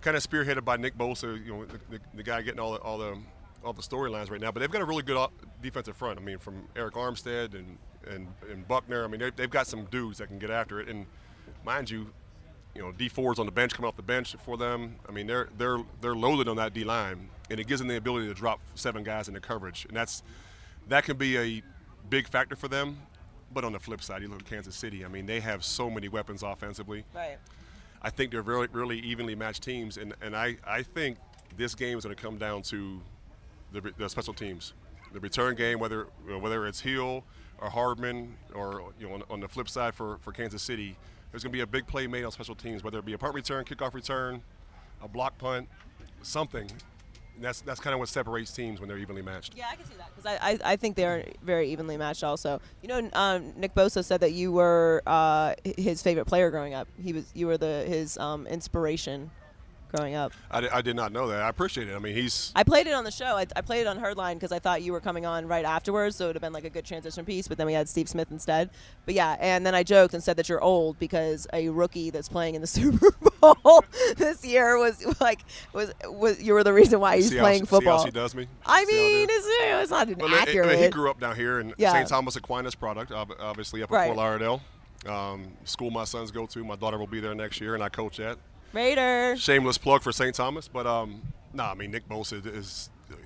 kind 0.00 0.16
of 0.16 0.28
spearheaded 0.28 0.64
by 0.64 0.76
Nick 0.76 0.98
Bosa, 0.98 1.42
you 1.44 1.52
know, 1.52 1.64
the, 1.64 1.78
the, 1.90 2.00
the 2.14 2.22
guy 2.22 2.42
getting 2.42 2.60
all 2.60 2.72
the, 2.72 2.78
all 2.80 2.98
the 2.98 3.16
all 3.64 3.72
the 3.72 3.82
storylines 3.82 4.30
right 4.30 4.40
now. 4.40 4.50
But 4.50 4.60
they've 4.60 4.70
got 4.70 4.82
a 4.82 4.84
really 4.84 5.02
good 5.02 5.28
defensive 5.62 5.96
front. 5.96 6.18
I 6.18 6.22
mean, 6.22 6.38
from 6.38 6.68
Arik 6.74 6.92
Armstead 6.92 7.54
and 7.54 7.78
and, 8.06 8.28
and 8.50 8.66
Buckner. 8.66 9.04
I 9.04 9.08
mean, 9.08 9.32
they've 9.36 9.50
got 9.50 9.66
some 9.66 9.84
dudes 9.86 10.18
that 10.18 10.28
can 10.28 10.38
get 10.38 10.50
after 10.50 10.80
it. 10.80 10.88
And 10.88 11.06
mind 11.64 11.90
you, 11.90 12.12
you 12.74 12.82
know, 12.82 12.92
Dee 12.92 13.08
Ford's 13.08 13.38
on 13.38 13.46
the 13.46 13.52
bench, 13.52 13.74
coming 13.74 13.88
off 13.88 13.96
the 13.96 14.02
bench 14.02 14.34
for 14.44 14.56
them. 14.56 14.96
I 15.08 15.12
mean, 15.12 15.26
they're 15.26 15.48
they're 15.58 15.78
they're 16.00 16.14
loaded 16.14 16.48
on 16.48 16.56
that 16.56 16.72
D 16.72 16.84
line, 16.84 17.28
and 17.50 17.60
it 17.60 17.66
gives 17.66 17.80
them 17.80 17.88
the 17.88 17.96
ability 17.96 18.28
to 18.28 18.34
drop 18.34 18.60
seven 18.74 19.02
guys 19.02 19.28
into 19.28 19.40
coverage, 19.40 19.84
and 19.86 19.96
that's 19.96 20.22
that 20.88 21.04
can 21.04 21.16
be 21.16 21.36
a 21.38 21.62
big 22.08 22.28
factor 22.28 22.56
for 22.56 22.68
them. 22.68 22.98
But 23.52 23.64
on 23.64 23.72
the 23.72 23.80
flip 23.80 24.02
side, 24.02 24.22
you 24.22 24.28
look 24.28 24.40
at 24.40 24.46
Kansas 24.46 24.74
City. 24.74 25.04
I 25.04 25.08
mean, 25.08 25.26
they 25.26 25.40
have 25.40 25.62
so 25.62 25.90
many 25.90 26.08
weapons 26.08 26.42
offensively. 26.42 27.04
Right. 27.14 27.36
I 28.00 28.08
think 28.08 28.30
they're 28.30 28.42
really 28.42 28.68
really 28.72 28.98
evenly 29.00 29.34
matched 29.34 29.62
teams, 29.62 29.98
and 29.98 30.14
and 30.22 30.34
I 30.34 30.56
I 30.66 30.82
think 30.82 31.18
this 31.58 31.74
game 31.74 31.98
is 31.98 32.04
going 32.04 32.16
to 32.16 32.22
come 32.22 32.38
down 32.38 32.62
to 32.62 33.02
the, 33.72 33.92
the 33.96 34.08
special 34.08 34.34
teams, 34.34 34.74
the 35.12 35.20
return 35.20 35.54
game, 35.54 35.78
whether 35.78 36.06
whether 36.40 36.66
it's 36.66 36.80
Hill 36.80 37.24
or 37.58 37.70
Hardman, 37.70 38.36
or 38.54 38.92
you 38.98 39.08
know, 39.08 39.14
on, 39.14 39.22
on, 39.30 39.40
the 39.40 39.48
flip 39.48 39.68
side 39.68 39.94
for, 39.94 40.18
for 40.18 40.32
Kansas 40.32 40.62
City, 40.62 40.96
there's 41.30 41.42
going 41.42 41.52
to 41.52 41.56
be 41.56 41.60
a 41.60 41.66
big 41.66 41.86
play 41.86 42.06
made 42.06 42.24
on 42.24 42.32
special 42.32 42.54
teams, 42.54 42.82
whether 42.82 42.98
it 42.98 43.04
be 43.04 43.12
a 43.12 43.18
punt 43.18 43.34
return, 43.34 43.64
kickoff 43.64 43.94
return, 43.94 44.42
a 45.00 45.08
block 45.08 45.38
punt, 45.38 45.68
something. 46.22 46.68
And 47.36 47.44
that's 47.44 47.62
that's 47.62 47.80
kind 47.80 47.94
of 47.94 48.00
what 48.00 48.08
separates 48.08 48.52
teams 48.52 48.80
when 48.80 48.88
they're 48.88 48.98
evenly 48.98 49.22
matched. 49.22 49.54
Yeah, 49.56 49.68
I 49.70 49.76
can 49.76 49.86
see 49.86 49.94
that 49.96 50.10
because 50.14 50.26
I, 50.26 50.50
I, 50.50 50.72
I 50.72 50.76
think 50.76 50.96
they're 50.96 51.24
very 51.42 51.70
evenly 51.70 51.96
matched. 51.96 52.24
Also, 52.24 52.60
you 52.82 52.88
know, 52.88 53.08
um, 53.14 53.54
Nick 53.56 53.74
Bosa 53.74 54.04
said 54.04 54.20
that 54.20 54.32
you 54.32 54.52
were 54.52 55.02
uh, 55.06 55.54
his 55.64 56.02
favorite 56.02 56.26
player 56.26 56.50
growing 56.50 56.74
up. 56.74 56.88
He 57.02 57.12
was 57.12 57.30
you 57.34 57.46
were 57.46 57.56
the 57.56 57.84
his 57.86 58.18
um, 58.18 58.46
inspiration 58.46 59.30
growing 59.94 60.14
up. 60.14 60.32
I, 60.50 60.68
I 60.72 60.82
did 60.82 60.96
not 60.96 61.12
know 61.12 61.28
that. 61.28 61.42
I 61.42 61.48
appreciate 61.48 61.88
it. 61.88 61.94
I 61.94 61.98
mean, 61.98 62.14
he's. 62.14 62.52
I 62.56 62.64
played 62.64 62.86
it 62.86 62.94
on 62.94 63.04
the 63.04 63.10
show. 63.10 63.36
I, 63.36 63.46
I 63.54 63.60
played 63.60 63.82
it 63.82 63.86
on 63.86 63.98
Herdline 63.98 64.34
because 64.34 64.52
I 64.52 64.58
thought 64.58 64.82
you 64.82 64.92
were 64.92 65.00
coming 65.00 65.26
on 65.26 65.46
right 65.46 65.64
afterwards, 65.64 66.16
so 66.16 66.24
it 66.24 66.28
would 66.28 66.36
have 66.36 66.42
been 66.42 66.52
like 66.52 66.64
a 66.64 66.70
good 66.70 66.84
transition 66.84 67.24
piece. 67.24 67.48
But 67.48 67.58
then 67.58 67.66
we 67.66 67.72
had 67.72 67.88
Steve 67.88 68.08
Smith 68.08 68.30
instead. 68.30 68.70
But 69.04 69.14
yeah, 69.14 69.36
and 69.40 69.64
then 69.66 69.74
I 69.74 69.82
joked 69.82 70.14
and 70.14 70.22
said 70.22 70.36
that 70.36 70.48
you're 70.48 70.62
old 70.62 70.98
because 70.98 71.46
a 71.52 71.68
rookie 71.68 72.10
that's 72.10 72.28
playing 72.28 72.54
in 72.54 72.60
the 72.60 72.66
Super 72.66 73.10
Bowl 73.40 73.84
this 74.16 74.44
year 74.44 74.78
was 74.78 75.04
like 75.20 75.40
was 75.72 75.92
was 76.06 76.42
you 76.42 76.54
were 76.54 76.64
the 76.64 76.72
reason 76.72 77.00
why 77.00 77.16
he's 77.16 77.30
see 77.30 77.38
playing 77.38 77.60
how, 77.60 77.66
football. 77.66 77.98
See 77.98 78.02
how 78.02 78.06
she 78.06 78.12
does 78.12 78.34
me. 78.34 78.46
I 78.64 78.84
mean, 78.84 79.28
it's, 79.30 79.46
it's 79.48 79.90
not 79.90 80.08
well, 80.18 80.34
accurate. 80.34 80.70
It, 80.70 80.80
it, 80.80 80.84
he 80.84 80.90
grew 80.90 81.10
up 81.10 81.20
down 81.20 81.36
here 81.36 81.60
in 81.60 81.74
Yeah. 81.76 81.92
St. 81.92 82.08
Thomas 82.08 82.36
Aquinas 82.36 82.74
product, 82.74 83.12
obviously 83.12 83.82
up 83.82 83.90
in 83.90 83.96
Right. 83.96 84.06
Fort 84.06 84.16
Lauderdale. 84.16 84.62
Um, 85.06 85.48
school 85.64 85.90
my 85.90 86.04
sons 86.04 86.30
go 86.30 86.46
to. 86.46 86.64
My 86.64 86.76
daughter 86.76 86.96
will 86.98 87.06
be 87.06 87.20
there 87.20 87.34
next 87.34 87.60
year, 87.60 87.74
and 87.74 87.82
I 87.82 87.88
coach 87.88 88.20
at. 88.20 88.38
Raiders. 88.72 89.40
Shameless 89.40 89.78
plug 89.78 90.02
for 90.02 90.12
St. 90.12 90.34
Thomas, 90.34 90.68
but 90.68 90.86
um, 90.86 91.22
nah, 91.52 91.70
I 91.70 91.74
mean 91.74 91.90
Nick 91.90 92.08
Bosa 92.08 92.44
is, 92.46 92.90
you 93.10 93.16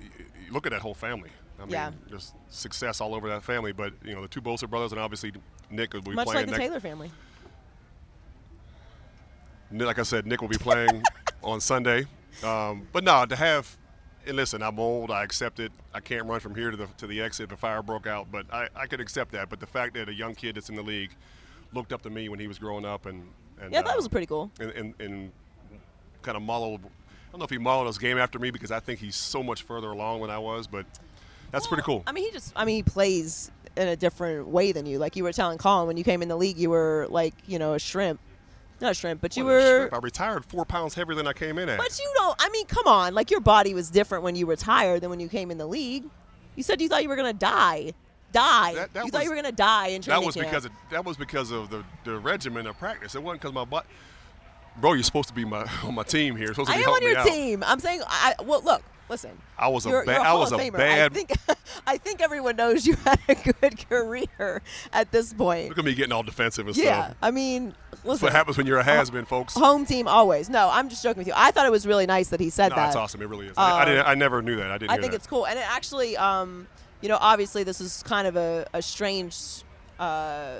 Look 0.51 0.65
at 0.65 0.71
that 0.71 0.81
whole 0.81 0.93
family. 0.93 1.29
I 1.59 1.63
mean, 1.63 1.71
Yeah. 1.71 1.91
just 2.09 2.33
success 2.49 3.01
all 3.01 3.15
over 3.15 3.27
that 3.29 3.43
family. 3.43 3.71
But 3.71 3.93
you 4.03 4.15
know, 4.15 4.21
the 4.21 4.27
two 4.27 4.41
Bosa 4.41 4.69
brothers, 4.69 4.91
and 4.91 5.01
obviously 5.01 5.33
Nick 5.69 5.93
will 5.93 6.01
be 6.01 6.11
Much 6.11 6.25
playing 6.27 6.45
Much 6.45 6.51
like 6.51 6.57
the. 6.59 6.67
Taylor 6.67 6.79
family. 6.79 7.11
Like 9.71 9.99
I 9.99 10.03
said, 10.03 10.25
Nick 10.25 10.41
will 10.41 10.47
be 10.47 10.57
playing 10.57 11.03
on 11.43 11.59
Sunday. 11.59 12.05
Um, 12.43 12.87
but 12.93 13.03
no, 13.03 13.25
to 13.25 13.35
have. 13.35 13.75
And 14.25 14.35
listen, 14.35 14.61
I'm 14.61 14.77
old. 14.79 15.09
I 15.09 15.23
accept 15.23 15.59
it. 15.59 15.71
I 15.93 15.99
can't 16.01 16.25
run 16.25 16.39
from 16.41 16.53
here 16.53 16.69
to 16.71 16.77
the 16.77 16.87
to 16.97 17.07
the 17.07 17.21
exit 17.21 17.45
if 17.45 17.51
a 17.53 17.57
fire 17.57 17.81
broke 17.81 18.07
out. 18.07 18.27
But 18.31 18.45
I, 18.51 18.67
I 18.75 18.85
could 18.85 18.99
accept 19.01 19.31
that. 19.31 19.49
But 19.49 19.59
the 19.59 19.67
fact 19.67 19.93
that 19.95 20.09
a 20.09 20.13
young 20.13 20.35
kid 20.35 20.55
that's 20.55 20.69
in 20.69 20.75
the 20.75 20.81
league 20.81 21.11
looked 21.73 21.91
up 21.91 22.01
to 22.03 22.09
me 22.09 22.29
when 22.29 22.39
he 22.39 22.47
was 22.47 22.59
growing 22.59 22.85
up 22.85 23.05
and, 23.05 23.29
and 23.61 23.71
Yeah, 23.73 23.81
that 23.81 23.93
uh, 23.93 23.97
was 23.97 24.07
pretty 24.07 24.27
cool. 24.27 24.51
and, 24.59 24.71
and, 24.71 24.93
and 24.99 25.31
kind 26.21 26.35
of 26.35 26.43
modeled. 26.43 26.81
I 26.83 27.31
don't 27.31 27.39
know 27.39 27.45
if 27.45 27.49
he 27.49 27.57
modeled 27.57 27.87
his 27.87 27.97
game 27.97 28.17
after 28.17 28.39
me 28.39 28.51
because 28.51 28.71
I 28.71 28.79
think 28.79 28.99
he's 28.99 29.15
so 29.15 29.43
much 29.43 29.63
further 29.63 29.91
along 29.91 30.21
than 30.21 30.29
I 30.29 30.39
was, 30.39 30.67
but 30.67 30.85
that's 31.51 31.67
pretty 31.67 31.83
cool. 31.83 32.03
I 32.07 32.11
mean, 32.11 32.25
he 32.25 32.31
just, 32.31 32.53
I 32.55 32.65
mean, 32.65 32.75
he 32.77 32.83
plays 32.83 33.51
in 33.75 33.87
a 33.87 33.95
different 33.95 34.47
way 34.47 34.71
than 34.71 34.85
you. 34.85 34.97
Like 34.97 35.15
you 35.15 35.23
were 35.23 35.33
telling 35.33 35.57
Colin 35.57 35.87
when 35.87 35.97
you 35.97 36.03
came 36.03 36.21
in 36.21 36.27
the 36.27 36.35
league, 36.35 36.57
you 36.57 36.69
were 36.69 37.07
like, 37.09 37.33
you 37.45 37.59
know, 37.59 37.73
a 37.73 37.79
shrimp. 37.79 38.19
Not 38.79 38.91
a 38.91 38.93
shrimp, 38.93 39.21
but 39.21 39.35
you 39.35 39.43
were. 39.45 39.77
shrimp. 39.79 39.93
I 39.93 39.97
retired 39.97 40.45
four 40.45 40.63
pounds 40.65 40.93
heavier 40.93 41.15
than 41.15 41.25
I 41.27 41.33
came 41.33 41.57
in 41.57 41.67
at. 41.69 41.77
But 41.77 41.97
you 41.97 42.11
don't, 42.15 42.35
I 42.39 42.49
mean, 42.49 42.65
come 42.67 42.87
on. 42.87 43.13
Like 43.13 43.31
your 43.31 43.39
body 43.39 43.73
was 43.73 43.89
different 43.89 44.23
when 44.23 44.35
you 44.35 44.45
retired 44.45 45.01
than 45.01 45.09
when 45.09 45.19
you 45.19 45.27
came 45.27 45.49
in 45.51 45.57
the 45.57 45.65
league. 45.65 46.05
You 46.55 46.63
said 46.63 46.81
you 46.81 46.87
thought 46.89 47.03
you 47.03 47.09
were 47.09 47.15
going 47.15 47.31
to 47.31 47.37
die. 47.37 47.93
Die. 48.33 48.73
That- 48.73 48.93
that 48.93 49.05
you 49.05 49.11
thought 49.11 49.23
you 49.23 49.29
were 49.29 49.35
going 49.35 49.45
to 49.45 49.51
die 49.51 49.87
in 49.87 50.01
training 50.01 50.21
that 50.21 50.25
was 50.25 50.35
camp. 50.35 50.47
because 50.47 50.65
of, 50.65 50.71
that 50.91 51.05
was 51.05 51.17
because 51.17 51.51
of 51.51 51.69
the, 51.69 51.83
the 52.03 52.17
regimen 52.19 52.67
of 52.67 52.77
practice. 52.77 53.15
It 53.15 53.23
wasn't 53.23 53.41
because 53.41 53.53
my 53.53 53.65
body. 53.65 53.87
Bro, 54.79 54.93
you're 54.93 55.03
supposed 55.03 55.29
to 55.29 55.33
be 55.33 55.45
my 55.45 55.65
on 55.83 55.95
my 55.95 56.03
team 56.03 56.35
here. 56.35 56.45
You're 56.47 56.53
supposed 56.53 56.69
to 56.71 56.75
I 56.77 56.81
am 56.81 56.89
on 56.89 57.01
your 57.01 57.17
out. 57.17 57.25
team. 57.27 57.63
I'm 57.65 57.79
saying, 57.79 58.01
I, 58.05 58.35
well, 58.43 58.61
look, 58.61 58.83
listen. 59.09 59.31
I 59.57 59.69
was 59.69 59.87
a 59.87 59.89
You're, 59.89 60.05
ba- 60.05 60.11
you're 60.11 60.21
a 60.21 60.23
I 60.23 60.33
was 60.33 60.51
a 60.51 60.57
Famer. 60.57 60.79
I 60.79 61.09
think, 61.09 61.31
I 61.87 61.97
think 61.97 62.21
everyone 62.21 62.57
knows 62.57 62.85
you 62.85 62.95
had 63.05 63.19
a 63.27 63.33
good 63.33 63.89
career 63.89 64.61
at 64.93 65.11
this 65.11 65.33
point. 65.33 65.69
Look 65.69 65.79
at 65.79 65.85
me 65.85 65.95
getting 65.95 66.11
all 66.11 66.21
defensive 66.21 66.67
and 66.67 66.77
Yeah, 66.77 66.83
stuff. 67.05 67.15
Yeah, 67.21 67.27
I 67.27 67.31
mean, 67.31 67.73
That's 67.89 68.05
listen. 68.05 68.25
what 68.27 68.33
happens 68.33 68.55
when 68.57 68.67
you're 68.67 68.77
a 68.77 68.83
has-been, 68.83 69.25
folks. 69.25 69.55
Home 69.55 69.83
team 69.83 70.07
always. 70.07 70.47
No, 70.47 70.69
I'm 70.71 70.89
just 70.89 71.01
joking 71.01 71.21
with 71.21 71.27
you. 71.27 71.33
I 71.35 71.49
thought 71.49 71.65
it 71.65 71.71
was 71.71 71.87
really 71.87 72.05
nice 72.05 72.27
that 72.29 72.39
he 72.39 72.51
said 72.51 72.69
No, 72.69 72.75
that. 72.75 72.83
that's 72.85 72.95
awesome. 72.95 73.21
It 73.23 73.29
really 73.29 73.47
is. 73.47 73.53
I, 73.57 73.81
I, 73.81 73.85
didn't, 73.85 74.05
I 74.05 74.13
never 74.13 74.43
knew 74.43 74.57
that. 74.57 74.69
I 74.69 74.77
didn't. 74.77 74.91
I 74.91 74.97
think 74.97 75.11
that. 75.13 75.17
it's 75.17 75.27
cool, 75.27 75.47
and 75.47 75.57
it 75.57 75.65
actually, 75.67 76.15
um, 76.17 76.67
you 77.01 77.09
know, 77.09 77.17
obviously 77.19 77.63
this 77.63 77.81
is 77.81 78.03
kind 78.03 78.27
of 78.27 78.35
a, 78.35 78.65
a 78.73 78.81
strange 78.81 79.63
uh, 79.99 80.59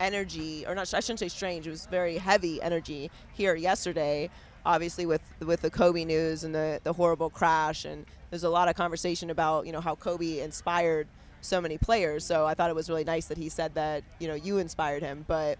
energy, 0.00 0.66
or 0.66 0.74
not. 0.74 0.92
I 0.92 1.00
shouldn't 1.00 1.20
say 1.20 1.28
strange. 1.28 1.66
It 1.66 1.70
was 1.70 1.86
very 1.86 2.18
heavy 2.18 2.60
energy 2.60 3.10
here 3.32 3.54
yesterday. 3.54 4.30
Obviously, 4.64 5.06
with 5.06 5.22
with 5.40 5.62
the 5.62 5.70
Kobe 5.70 6.04
news 6.04 6.44
and 6.44 6.54
the 6.54 6.80
the 6.84 6.92
horrible 6.92 7.30
crash, 7.30 7.84
and 7.84 8.06
there's 8.30 8.44
a 8.44 8.50
lot 8.50 8.68
of 8.68 8.76
conversation 8.76 9.30
about 9.30 9.66
you 9.66 9.72
know 9.72 9.80
how 9.80 9.94
Kobe 9.94 10.40
inspired 10.40 11.08
so 11.40 11.60
many 11.60 11.78
players. 11.78 12.24
So 12.24 12.46
I 12.46 12.54
thought 12.54 12.70
it 12.70 12.76
was 12.76 12.88
really 12.88 13.04
nice 13.04 13.26
that 13.26 13.38
he 13.38 13.48
said 13.48 13.74
that 13.74 14.04
you 14.20 14.28
know 14.28 14.34
you 14.34 14.58
inspired 14.58 15.02
him. 15.02 15.24
But 15.26 15.58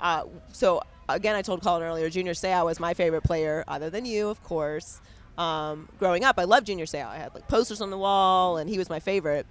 uh, 0.00 0.24
so 0.52 0.82
again, 1.08 1.36
I 1.36 1.42
told 1.42 1.62
Colin 1.62 1.82
earlier, 1.82 2.10
Junior 2.10 2.32
Seau 2.32 2.64
was 2.64 2.80
my 2.80 2.94
favorite 2.94 3.22
player, 3.22 3.64
other 3.68 3.90
than 3.90 4.04
you, 4.04 4.28
of 4.28 4.42
course. 4.42 5.00
Um, 5.38 5.88
growing 5.98 6.24
up, 6.24 6.38
I 6.38 6.44
loved 6.44 6.66
Junior 6.66 6.86
Seau. 6.86 7.06
I 7.06 7.16
had 7.16 7.34
like 7.34 7.48
posters 7.48 7.80
on 7.80 7.90
the 7.90 7.98
wall, 7.98 8.58
and 8.58 8.68
he 8.68 8.78
was 8.78 8.90
my 8.90 9.00
favorite. 9.00 9.46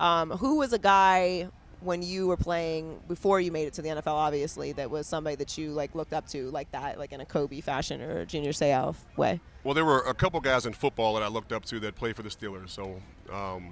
Um, 0.00 0.30
who 0.30 0.58
was 0.58 0.72
a 0.72 0.78
guy 0.78 1.48
when 1.80 2.02
you 2.02 2.26
were 2.26 2.36
playing 2.36 2.98
before 3.08 3.40
you 3.40 3.52
made 3.52 3.66
it 3.66 3.74
to 3.74 3.82
the 3.82 3.90
NFL? 3.90 4.06
Obviously, 4.08 4.72
that 4.72 4.90
was 4.90 5.06
somebody 5.06 5.36
that 5.36 5.56
you 5.58 5.70
like 5.70 5.94
looked 5.94 6.12
up 6.12 6.26
to, 6.28 6.50
like 6.50 6.70
that, 6.72 6.98
like 6.98 7.12
in 7.12 7.20
a 7.20 7.26
Kobe 7.26 7.60
fashion 7.60 8.00
or 8.00 8.20
a 8.20 8.26
Junior 8.26 8.52
Seau 8.52 8.94
way. 9.16 9.40
Well, 9.62 9.74
there 9.74 9.84
were 9.84 10.00
a 10.00 10.14
couple 10.14 10.40
guys 10.40 10.66
in 10.66 10.72
football 10.72 11.14
that 11.14 11.22
I 11.22 11.28
looked 11.28 11.52
up 11.52 11.64
to 11.66 11.80
that 11.80 11.94
played 11.94 12.16
for 12.16 12.22
the 12.22 12.28
Steelers. 12.28 12.70
So, 12.70 13.00
um, 13.32 13.70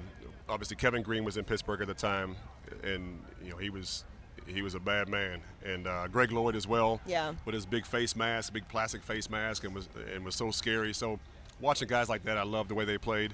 obviously, 0.48 0.76
Kevin 0.76 1.02
Greene 1.02 1.24
was 1.24 1.36
in 1.36 1.44
Pittsburgh 1.44 1.80
at 1.80 1.86
the 1.86 1.94
time, 1.94 2.36
and 2.82 3.20
you 3.42 3.50
know 3.50 3.56
he 3.56 3.70
was 3.70 4.04
he 4.46 4.62
was 4.62 4.74
a 4.74 4.80
bad 4.80 5.08
man. 5.08 5.40
And 5.64 5.86
uh, 5.86 6.08
Greg 6.08 6.32
Lloyd 6.32 6.56
as 6.56 6.66
well. 6.66 7.00
Yeah. 7.06 7.34
With 7.44 7.54
his 7.54 7.66
big 7.66 7.86
face 7.86 8.16
mask, 8.16 8.52
big 8.52 8.66
plastic 8.68 9.02
face 9.02 9.30
mask, 9.30 9.64
and 9.64 9.74
was 9.74 9.88
and 10.14 10.24
was 10.24 10.34
so 10.34 10.50
scary. 10.50 10.92
So, 10.92 11.18
watching 11.62 11.88
guys 11.88 12.10
like 12.10 12.24
that, 12.24 12.36
I 12.36 12.42
loved 12.42 12.68
the 12.68 12.74
way 12.74 12.84
they 12.84 12.98
played. 12.98 13.32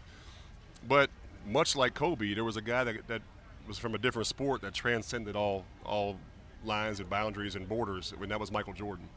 But 0.86 1.10
much 1.46 1.74
like 1.74 1.94
Kobe, 1.94 2.34
there 2.34 2.44
was 2.44 2.56
a 2.56 2.62
guy 2.62 2.84
that 2.84 3.08
that 3.08 3.22
was 3.66 3.78
from 3.78 3.94
a 3.94 3.98
different 3.98 4.28
sport 4.28 4.60
that 4.62 4.74
transcended 4.74 5.34
all 5.34 5.64
all 5.84 6.16
lines 6.64 7.00
and 7.00 7.10
boundaries 7.10 7.56
and 7.56 7.68
borders. 7.68 8.14
And 8.20 8.30
that 8.30 8.38
was 8.38 8.52
Michael 8.52 8.74
Jordan. 8.74 9.08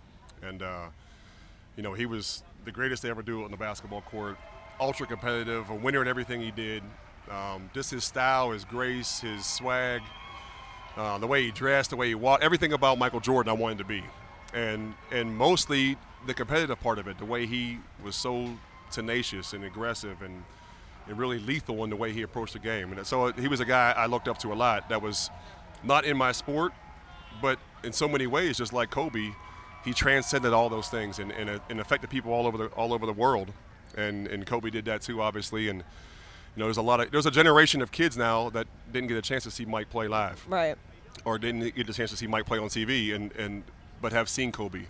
And 0.42 0.64
uh, 0.64 0.88
you 1.76 1.84
know, 1.84 1.94
he 1.94 2.06
was 2.08 2.42
the 2.66 2.72
greatest 2.72 3.04
to 3.04 3.10
ever 3.10 3.22
do 3.22 3.42
it 3.42 3.46
on 3.46 3.52
the 3.52 3.58
basketball 3.58 4.02
court. 4.02 4.38
Ultra 4.80 5.06
competitive, 5.06 5.70
a 5.70 5.76
winner 5.76 6.02
in 6.02 6.08
everything 6.08 6.42
he 6.42 6.52
did. 6.52 6.82
Um, 7.30 7.70
just 7.74 7.92
his 7.92 8.04
style, 8.04 8.52
his 8.52 8.66
grace, 8.66 9.20
his 9.20 9.46
swag, 9.46 10.02
uh, 10.98 11.18
the 11.20 11.28
way 11.28 11.44
he 11.44 11.52
dressed, 11.52 11.92
the 11.92 11.96
way 11.96 12.08
he 12.08 12.16
walked, 12.16 12.44
everything 12.44 12.74
about 12.74 12.98
Michael 12.98 13.20
Jordan 13.20 13.52
I 13.52 13.54
wanted 13.54 13.78
to 13.78 13.84
be. 13.84 14.04
And 14.54 14.96
and 15.12 15.36
mostly 15.38 15.98
the 16.26 16.34
competitive 16.34 16.80
part 16.80 17.00
of 17.00 17.08
it, 17.08 17.18
the 17.18 17.26
way 17.26 17.46
he 17.46 17.78
was 18.04 18.16
so 18.16 18.50
tenacious 18.92 19.54
and 19.54 19.64
aggressive 19.64 20.22
and, 20.22 20.44
and 21.08 21.18
really 21.18 21.40
lethal 21.40 21.84
in 21.84 21.90
the 21.90 21.96
way 21.96 22.12
he 22.12 22.22
approached 22.22 22.54
the 22.54 22.60
game. 22.60 22.92
And 22.92 23.06
so 23.08 23.32
he 23.34 23.48
was 23.48 23.60
a 23.60 23.66
guy 23.66 23.92
I 23.96 24.06
looked 24.06 24.28
up 24.28 24.38
to 24.40 24.54
a 24.54 24.56
lot 24.56 24.90
that 24.90 25.02
was 25.02 25.30
not 25.84 26.06
in 26.06 26.16
my 26.18 26.32
sport, 26.32 26.74
but 27.42 27.58
in 27.84 27.92
so 27.94 28.08
many 28.08 28.28
ways, 28.28 28.58
just 28.58 28.74
like 28.74 28.92
Kobe, 28.92 29.32
he 29.84 29.94
transcended 29.94 30.54
all 30.54 30.70
those 30.70 30.90
things 30.90 31.18
and, 31.20 31.32
and, 31.32 31.60
and 31.70 31.80
affected 31.80 32.10
people 32.12 32.32
all 32.34 32.46
over 32.46 32.58
the 32.58 32.66
all 32.68 32.94
over 32.94 33.06
the 33.08 33.14
world. 33.14 33.52
And 33.98 34.28
and 34.28 34.46
Kobe 34.46 34.70
did 34.70 34.86
that 34.86 35.02
too, 35.02 35.22
obviously. 35.22 35.70
And 35.70 35.80
you 35.80 36.60
know, 36.60 36.66
there's 36.66 36.78
a 36.78 36.82
lot 36.84 37.00
of 37.00 37.10
there's 37.12 37.26
a 37.26 37.32
generation 37.32 37.82
of 37.82 37.92
kids 37.92 38.16
now 38.18 38.50
that 38.52 38.68
didn't 38.94 39.08
get 39.08 39.18
a 39.18 39.22
chance 39.22 39.44
to 39.46 39.52
see 39.52 39.66
Mike 39.66 39.90
play 39.90 40.08
live, 40.08 40.46
Right. 40.48 40.78
or 41.26 41.40
didn't 41.40 41.76
get 41.76 41.88
the 41.88 41.94
chance 41.94 42.12
to 42.12 42.18
see 42.18 42.28
Mike 42.28 42.46
play 42.46 42.60
on 42.60 42.68
TV, 42.70 43.16
and 43.16 43.32
and 43.34 43.64
but 44.02 44.12
have 44.14 44.30
seen 44.30 44.52
Kobe. 44.52 44.84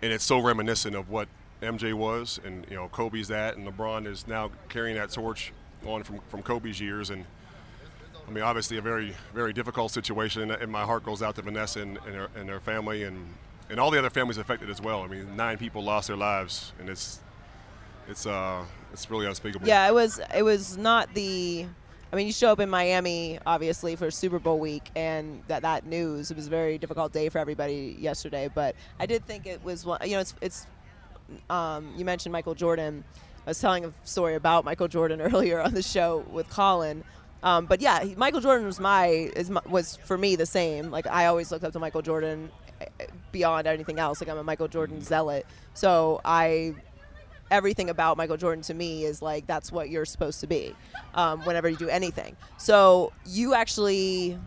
And 0.00 0.12
it's 0.12 0.24
so 0.24 0.38
reminiscent 0.38 0.94
of 0.96 1.10
what 1.10 1.28
MJ 1.62 1.94
was, 1.94 2.40
and 2.44 2.66
you 2.70 2.76
know, 2.76 2.88
Kobe's 2.88 3.28
that, 3.28 3.56
and 3.56 3.66
LeBron 3.66 4.06
is 4.06 4.26
now 4.26 4.50
carrying 4.68 4.96
that 4.96 5.10
torch 5.10 5.52
on 5.86 6.02
from 6.02 6.20
from 6.28 6.42
Kobe's 6.42 6.80
years, 6.80 7.10
and. 7.10 7.24
I 8.26 8.30
mean, 8.30 8.44
obviously, 8.44 8.76
a 8.76 8.82
very, 8.82 9.14
very 9.32 9.54
difficult 9.54 9.90
situation, 9.90 10.50
and 10.50 10.70
my 10.70 10.82
heart 10.82 11.02
goes 11.02 11.22
out 11.22 11.34
to 11.36 11.40
Vanessa 11.40 11.80
and, 11.80 11.96
and, 12.04 12.14
her, 12.14 12.28
and 12.36 12.46
her 12.50 12.60
family, 12.60 13.04
and, 13.04 13.26
and 13.70 13.80
all 13.80 13.90
the 13.90 13.98
other 13.98 14.10
families 14.10 14.36
affected 14.36 14.68
as 14.68 14.82
well. 14.82 15.00
I 15.00 15.06
mean, 15.06 15.34
nine 15.34 15.56
people 15.56 15.82
lost 15.82 16.08
their 16.08 16.16
lives, 16.18 16.74
and 16.78 16.90
it's, 16.90 17.20
it's, 18.06 18.26
uh, 18.26 18.66
it's 18.92 19.10
really 19.10 19.26
unspeakable. 19.26 19.66
Yeah, 19.66 19.88
it 19.88 19.94
was. 19.94 20.20
It 20.34 20.42
was 20.42 20.76
not 20.76 21.12
the. 21.14 21.66
I 22.12 22.16
mean, 22.16 22.26
you 22.26 22.32
show 22.32 22.52
up 22.52 22.60
in 22.60 22.68
Miami, 22.68 23.38
obviously, 23.46 23.96
for 23.96 24.10
Super 24.10 24.38
Bowl 24.38 24.58
week, 24.58 24.90
and 24.94 25.42
that 25.48 25.62
that 25.62 25.86
news. 25.86 26.30
It 26.30 26.36
was 26.36 26.46
a 26.46 26.50
very 26.50 26.78
difficult 26.78 27.12
day 27.12 27.28
for 27.28 27.38
everybody 27.38 27.96
yesterday. 27.98 28.50
But 28.54 28.76
I 28.98 29.06
did 29.06 29.24
think 29.24 29.46
it 29.46 29.62
was. 29.64 29.84
You 30.04 30.12
know, 30.12 30.20
it's. 30.20 30.34
it's 30.40 30.66
um, 31.50 31.92
you 31.96 32.04
mentioned 32.04 32.32
Michael 32.32 32.54
Jordan. 32.54 33.04
I 33.46 33.50
was 33.50 33.60
telling 33.60 33.84
a 33.84 33.92
story 34.04 34.34
about 34.34 34.64
Michael 34.64 34.88
Jordan 34.88 35.20
earlier 35.22 35.60
on 35.60 35.74
the 35.74 35.82
show 35.82 36.24
with 36.30 36.48
Colin. 36.50 37.04
Um, 37.42 37.66
but 37.66 37.80
yeah, 37.80 38.04
he- 38.04 38.14
Michael 38.14 38.40
Jordan 38.40 38.66
was 38.66 38.80
my 38.80 39.30
my, 39.48 39.60
was 39.66 39.96
for 39.96 40.18
me 40.18 40.36
the 40.36 40.46
same. 40.46 40.90
Like 40.90 41.06
I 41.06 41.26
always 41.26 41.50
looked 41.50 41.64
up 41.64 41.72
to 41.72 41.78
Michael 41.78 42.02
Jordan 42.02 42.50
eh, 42.80 42.86
eh, 43.00 43.06
beyond 43.32 43.66
anything 43.66 43.98
else. 43.98 44.20
Like 44.20 44.28
I'm 44.28 44.38
a 44.38 44.44
Michael 44.44 44.68
Jordan 44.68 45.00
zealot. 45.00 45.46
So 45.74 46.20
I 46.24 46.74
everything 47.50 47.88
about 47.88 48.16
Michael 48.16 48.36
Jordan 48.36 48.62
to 48.64 48.74
me 48.74 49.04
is 49.04 49.22
like 49.22 49.46
that's 49.46 49.72
what 49.72 49.88
you're 49.88 50.04
supposed 50.04 50.40
to 50.40 50.46
be 50.46 50.74
um, 51.14 51.40
whenever 51.44 51.68
you 51.68 51.76
do 51.76 51.88
anything. 51.88 52.36
So 52.58 53.12
you 53.24 53.54
actually 53.54 54.38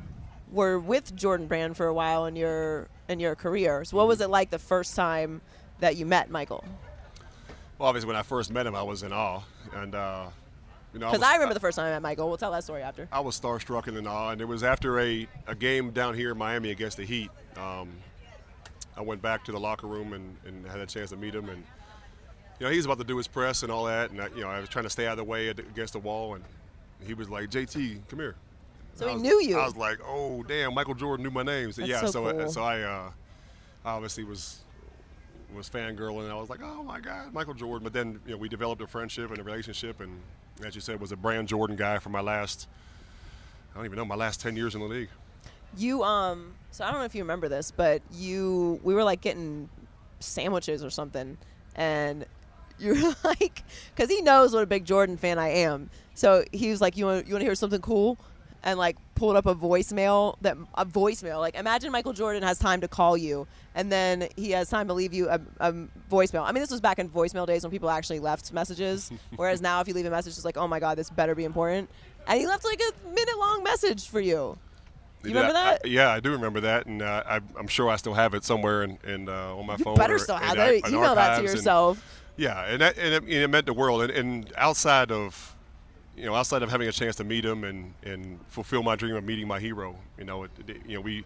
were 0.51 0.77
with 0.77 1.15
Jordan 1.15 1.47
Brand 1.47 1.77
for 1.77 1.87
a 1.87 1.93
while 1.93 2.25
in 2.25 2.35
your 2.35 2.87
in 3.07 3.19
your 3.19 3.35
career. 3.35 3.85
So 3.85 3.97
what 3.97 4.07
was 4.07 4.21
it 4.21 4.29
like 4.29 4.49
the 4.49 4.59
first 4.59 4.95
time 4.95 5.41
that 5.81 5.97
you 5.97 6.05
met 6.05 6.29
Michael? 6.29 6.63
Well, 7.77 7.89
obviously, 7.89 8.07
when 8.07 8.15
I 8.15 8.21
first 8.23 8.51
met 8.51 8.65
him, 8.65 8.75
I 8.75 8.83
was 8.83 9.03
in 9.03 9.11
awe, 9.11 9.41
and 9.73 9.93
uh, 9.93 10.27
you 10.93 10.99
know, 10.99 11.07
Because 11.07 11.19
was- 11.19 11.29
I 11.29 11.33
remember 11.33 11.53
the 11.53 11.59
first 11.59 11.75
time 11.77 11.87
I 11.87 11.91
met 11.91 12.01
Michael. 12.01 12.27
We'll 12.29 12.37
tell 12.37 12.51
that 12.51 12.63
story 12.63 12.81
after. 12.83 13.07
I 13.11 13.19
was 13.19 13.39
starstruck 13.39 13.87
and 13.87 13.97
in 13.97 14.07
awe, 14.07 14.29
and 14.29 14.39
it 14.41 14.45
was 14.45 14.63
after 14.63 14.99
a, 14.99 15.27
a 15.47 15.55
game 15.55 15.91
down 15.91 16.13
here 16.15 16.31
in 16.31 16.37
Miami 16.37 16.69
against 16.71 16.97
the 16.97 17.03
Heat. 17.05 17.29
Um, 17.57 17.89
I 18.95 19.01
went 19.01 19.21
back 19.21 19.43
to 19.45 19.51
the 19.51 19.59
locker 19.59 19.87
room 19.87 20.13
and, 20.13 20.35
and 20.45 20.65
had 20.67 20.79
a 20.79 20.85
chance 20.85 21.09
to 21.09 21.17
meet 21.17 21.33
him, 21.33 21.49
and 21.49 21.63
you 22.59 22.65
know 22.65 22.69
he 22.69 22.77
was 22.77 22.85
about 22.85 22.99
to 22.99 23.03
do 23.03 23.17
his 23.17 23.27
press 23.27 23.63
and 23.63 23.71
all 23.71 23.85
that, 23.85 24.11
and 24.11 24.21
I, 24.21 24.27
you 24.35 24.41
know 24.41 24.49
I 24.49 24.59
was 24.59 24.69
trying 24.69 24.83
to 24.85 24.89
stay 24.89 25.07
out 25.07 25.13
of 25.13 25.17
the 25.17 25.23
way 25.23 25.47
against 25.47 25.93
the 25.93 25.99
wall, 25.99 26.35
and 26.35 26.43
he 27.05 27.13
was 27.15 27.29
like, 27.29 27.49
"JT, 27.49 28.07
come 28.09 28.19
here." 28.19 28.35
So 28.93 29.07
he 29.07 29.13
was- 29.13 29.23
knew 29.23 29.41
you. 29.41 29.57
I 29.57 29.65
was 29.65 29.75
like, 29.77 29.99
"Oh 30.05 30.43
damn, 30.43 30.73
Michael 30.75 30.93
Jordan 30.93 31.23
knew 31.23 31.31
my 31.31 31.41
name." 31.43 31.71
So, 31.71 31.81
That's 31.81 31.89
yeah, 31.89 32.01
so 32.01 32.11
so 32.11 32.31
cool. 32.31 32.51
so 32.51 32.61
I 32.63 32.81
uh, 32.81 33.11
obviously 33.85 34.23
was 34.23 34.59
was 35.53 35.69
fangirling, 35.69 36.23
and 36.23 36.31
I 36.31 36.35
was 36.35 36.49
like, 36.49 36.61
"Oh 36.63 36.83
my 36.83 36.99
God, 36.99 37.33
Michael 37.33 37.53
Jordan!" 37.53 37.83
But 37.83 37.93
then 37.93 38.19
you 38.25 38.31
know 38.31 38.37
we 38.37 38.49
developed 38.49 38.81
a 38.81 38.87
friendship 38.87 39.29
and 39.29 39.39
a 39.39 39.43
relationship, 39.43 39.99
and 40.01 40.19
as 40.65 40.75
you 40.75 40.81
said, 40.81 40.99
was 40.99 41.11
a 41.11 41.17
brand 41.17 41.47
Jordan 41.47 41.75
guy 41.75 41.99
for 41.99 42.09
my 42.09 42.21
last 42.21 42.67
I 43.73 43.77
don't 43.77 43.85
even 43.85 43.97
know 43.97 44.05
my 44.05 44.15
last 44.15 44.41
ten 44.41 44.55
years 44.55 44.75
in 44.75 44.81
the 44.81 44.87
league. 44.87 45.09
You 45.77 46.03
um 46.03 46.53
so 46.71 46.83
I 46.83 46.91
don't 46.91 46.99
know 46.99 47.05
if 47.05 47.15
you 47.15 47.23
remember 47.23 47.47
this, 47.47 47.71
but 47.71 48.01
you 48.11 48.79
we 48.83 48.93
were 48.93 49.03
like 49.03 49.21
getting 49.21 49.69
sandwiches 50.19 50.83
or 50.83 50.89
something 50.89 51.37
and 51.75 52.25
you're 52.79 53.13
like 53.23 53.63
cuz 53.95 54.09
he 54.09 54.21
knows 54.21 54.53
what 54.53 54.63
a 54.63 54.67
big 54.67 54.85
Jordan 54.85 55.17
fan 55.17 55.39
I 55.39 55.49
am. 55.49 55.89
So 56.15 56.43
he 56.51 56.69
was 56.69 56.81
like 56.81 56.97
you 56.97 57.05
want 57.05 57.27
you 57.27 57.33
want 57.33 57.41
to 57.41 57.45
hear 57.45 57.55
something 57.55 57.81
cool 57.81 58.17
and 58.63 58.77
like 58.77 58.97
pulled 59.15 59.35
up 59.35 59.45
a 59.45 59.55
voicemail 59.55 60.35
that 60.41 60.57
a 60.75 60.85
voicemail 60.85 61.39
like 61.39 61.55
imagine 61.55 61.91
Michael 61.91 62.13
Jordan 62.13 62.43
has 62.43 62.59
time 62.59 62.81
to 62.81 62.87
call 62.87 63.17
you 63.17 63.47
and 63.75 63.91
then 63.91 64.27
he 64.35 64.51
has 64.51 64.69
time 64.69 64.87
to 64.87 64.93
leave 64.93 65.13
you 65.13 65.29
a, 65.29 65.39
a 65.59 65.73
voicemail. 66.11 66.43
I 66.43 66.51
mean 66.51 66.61
this 66.61 66.71
was 66.71 66.81
back 66.81 66.99
in 66.99 67.09
voicemail 67.09 67.45
days 67.47 67.63
when 67.63 67.71
people 67.71 67.89
actually 67.89 68.19
left 68.19 68.51
messages 68.53 69.11
whereas 69.35 69.61
now 69.61 69.81
if 69.81 69.87
you 69.87 69.93
leave 69.93 70.05
a 70.05 70.09
message 70.11 70.33
it's 70.33 70.45
like 70.45 70.57
oh 70.57 70.67
my 70.67 70.79
god 70.79 70.97
this 70.97 71.09
better 71.09 71.35
be 71.35 71.43
important. 71.45 71.89
And 72.27 72.39
he 72.39 72.45
left 72.47 72.63
like 72.65 72.79
a 72.81 73.07
minute 73.09 73.37
long 73.39 73.63
message 73.63 74.07
for 74.07 74.19
you. 74.19 74.57
You 75.23 75.29
remember 75.35 75.49
I- 75.57 75.63
that? 75.81 75.87
yeah, 75.87 76.09
I 76.09 76.19
do 76.19 76.31
remember 76.31 76.61
that, 76.61 76.85
and 76.87 77.01
uh, 77.01 77.23
I, 77.27 77.35
I'm 77.57 77.67
sure 77.67 77.89
I 77.89 77.95
still 77.95 78.13
have 78.15 78.33
it 78.33 78.43
somewhere 78.43 78.81
in, 78.83 78.97
in 79.07 79.29
uh, 79.29 79.55
on 79.55 79.65
my 79.67 79.75
You 79.77 79.83
phone. 79.83 79.95
better 79.95 80.15
or 80.15 80.19
still 80.19 80.35
have 80.37 80.57
in 80.57 80.81
Email 80.87 81.13
that 81.13 81.15
to 81.15 81.21
archives 81.21 81.37
and- 81.39 81.47
yourself. 81.57 82.21
yeah, 82.37 82.65
and 82.65 82.81
that, 82.81 82.97
and 82.97 83.13
it, 83.13 83.21
and 83.23 83.31
it 83.31 83.47
meant 83.49 83.65
the 83.67 83.73
world. 83.73 84.01
And, 84.01 84.11
and 84.11 84.51
outside 84.57 85.11
of, 85.11 85.50
you 86.15 86.25
know, 86.25 86.35
outside 86.35 86.61
of 86.61 86.69
having 86.69 86.87
a 86.87 86.91
chance 86.91 87.15
to 87.17 87.23
meet 87.23 87.45
him 87.45 87.63
and, 87.63 87.93
and 88.03 88.39
fulfill 88.47 88.83
my 88.83 88.95
dream 88.95 89.15
of 89.15 89.23
meeting 89.23 89.47
my 89.47 89.59
hero, 89.59 89.95
you 90.17 90.25
know, 90.25 90.43
it, 90.43 90.51
it- 90.67 90.77
you 90.87 90.95
know, 90.95 91.01
we 91.01 91.23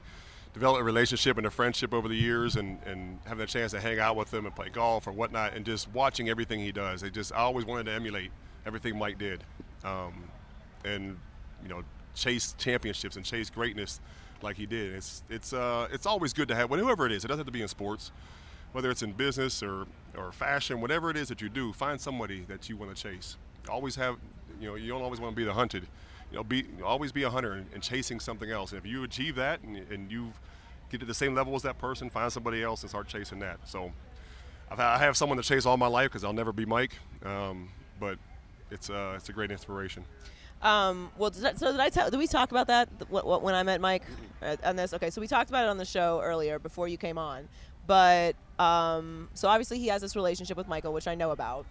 developed 0.53 0.79
a 0.79 0.83
relationship 0.83 1.37
and 1.37 1.45
a 1.45 1.51
friendship 1.51 1.93
over 1.93 2.07
the 2.07 2.15
years, 2.15 2.55
and, 2.55 2.79
and 2.85 3.19
having 3.25 3.43
a 3.43 3.47
chance 3.47 3.73
to 3.73 3.79
hang 3.81 3.99
out 3.99 4.15
with 4.15 4.33
him 4.33 4.45
and 4.45 4.55
play 4.55 4.69
golf 4.69 5.05
or 5.05 5.11
whatnot, 5.11 5.53
and 5.53 5.65
just 5.65 5.89
watching 5.91 6.29
everything 6.29 6.59
he 6.61 6.71
does. 6.71 7.03
It 7.03 7.13
just 7.13 7.33
I 7.33 7.37
always 7.37 7.65
wanted 7.65 7.87
to 7.87 7.91
emulate 7.91 8.31
everything 8.65 8.97
Mike 8.97 9.17
did, 9.17 9.43
um, 9.83 10.13
and 10.85 11.17
you 11.61 11.67
know, 11.69 11.83
chase 12.13 12.55
championships 12.57 13.17
and 13.17 13.25
chase 13.25 13.49
greatness 13.49 13.99
like 14.41 14.55
he 14.55 14.65
did. 14.65 14.93
It's 14.95 15.23
it's 15.29 15.51
uh, 15.51 15.89
it's 15.91 16.05
always 16.05 16.31
good 16.31 16.47
to 16.47 16.55
have 16.55 16.69
whoever 16.69 17.05
it 17.05 17.11
is. 17.11 17.25
It 17.25 17.27
doesn't 17.27 17.39
have 17.39 17.47
to 17.47 17.51
be 17.51 17.61
in 17.61 17.67
sports 17.67 18.11
whether 18.71 18.91
it's 18.91 19.03
in 19.03 19.13
business 19.13 19.63
or, 19.63 19.85
or 20.17 20.31
fashion, 20.33 20.81
whatever 20.81 21.09
it 21.09 21.15
is 21.15 21.29
that 21.29 21.41
you 21.41 21.47
do, 21.47 21.71
find 21.71 21.99
somebody 21.99 22.41
that 22.47 22.67
you 22.67 22.75
want 22.75 22.93
to 22.93 23.01
chase. 23.01 23.37
Always 23.69 23.95
have, 23.95 24.17
you 24.59 24.67
know, 24.69 24.75
you 24.75 24.89
don't 24.89 25.01
always 25.01 25.19
want 25.19 25.33
to 25.33 25.35
be 25.35 25.43
the 25.45 25.53
hunted. 25.53 25.87
You 26.31 26.37
know, 26.37 26.43
be 26.43 26.65
always 26.83 27.11
be 27.11 27.23
a 27.23 27.29
hunter 27.29 27.53
and, 27.53 27.67
and 27.73 27.83
chasing 27.83 28.19
something 28.19 28.49
else. 28.49 28.71
And 28.71 28.79
if 28.79 28.85
you 28.85 29.03
achieve 29.03 29.35
that 29.35 29.61
and, 29.61 29.77
and 29.91 30.11
you 30.11 30.33
get 30.89 30.99
to 30.99 31.05
the 31.05 31.13
same 31.13 31.35
level 31.35 31.55
as 31.55 31.61
that 31.63 31.77
person, 31.77 32.09
find 32.09 32.31
somebody 32.31 32.63
else 32.63 32.81
and 32.81 32.89
start 32.89 33.07
chasing 33.07 33.39
that. 33.39 33.59
So 33.67 33.91
I've, 34.69 34.79
I 34.79 34.97
have 34.97 35.15
someone 35.15 35.37
to 35.37 35.43
chase 35.43 35.65
all 35.65 35.77
my 35.77 35.87
life 35.87 36.09
because 36.09 36.23
I'll 36.23 36.33
never 36.33 36.51
be 36.51 36.65
Mike, 36.65 36.97
um, 37.23 37.69
but 37.99 38.17
it's 38.71 38.89
uh, 38.89 39.13
it's 39.15 39.29
a 39.29 39.33
great 39.33 39.51
inspiration. 39.51 40.03
Um, 40.61 41.11
well, 41.17 41.29
did 41.29 41.45
I, 41.45 41.53
so 41.53 41.71
did 41.71 41.79
I 41.79 41.89
tell? 41.89 42.09
Did 42.09 42.17
we 42.17 42.27
talk 42.27 42.49
about 42.51 42.67
that 42.67 42.89
th- 42.97 43.09
wh- 43.11 43.25
wh- 43.25 43.43
when 43.43 43.53
I 43.53 43.61
met 43.63 43.81
Mike 43.81 44.03
uh, 44.41 44.55
on 44.63 44.75
this? 44.75 44.93
Okay, 44.93 45.09
so 45.11 45.21
we 45.21 45.27
talked 45.27 45.49
about 45.49 45.65
it 45.65 45.69
on 45.69 45.77
the 45.77 45.85
show 45.85 46.21
earlier 46.23 46.57
before 46.57 46.87
you 46.87 46.97
came 46.97 47.17
on, 47.17 47.47
but 47.85 48.35
um, 48.57 49.29
so 49.33 49.47
obviously 49.47 49.77
he 49.77 49.87
has 49.87 50.01
this 50.01 50.15
relationship 50.15 50.57
with 50.57 50.67
Michael, 50.67 50.93
which 50.93 51.07
I 51.07 51.13
know 51.13 51.31
about, 51.31 51.65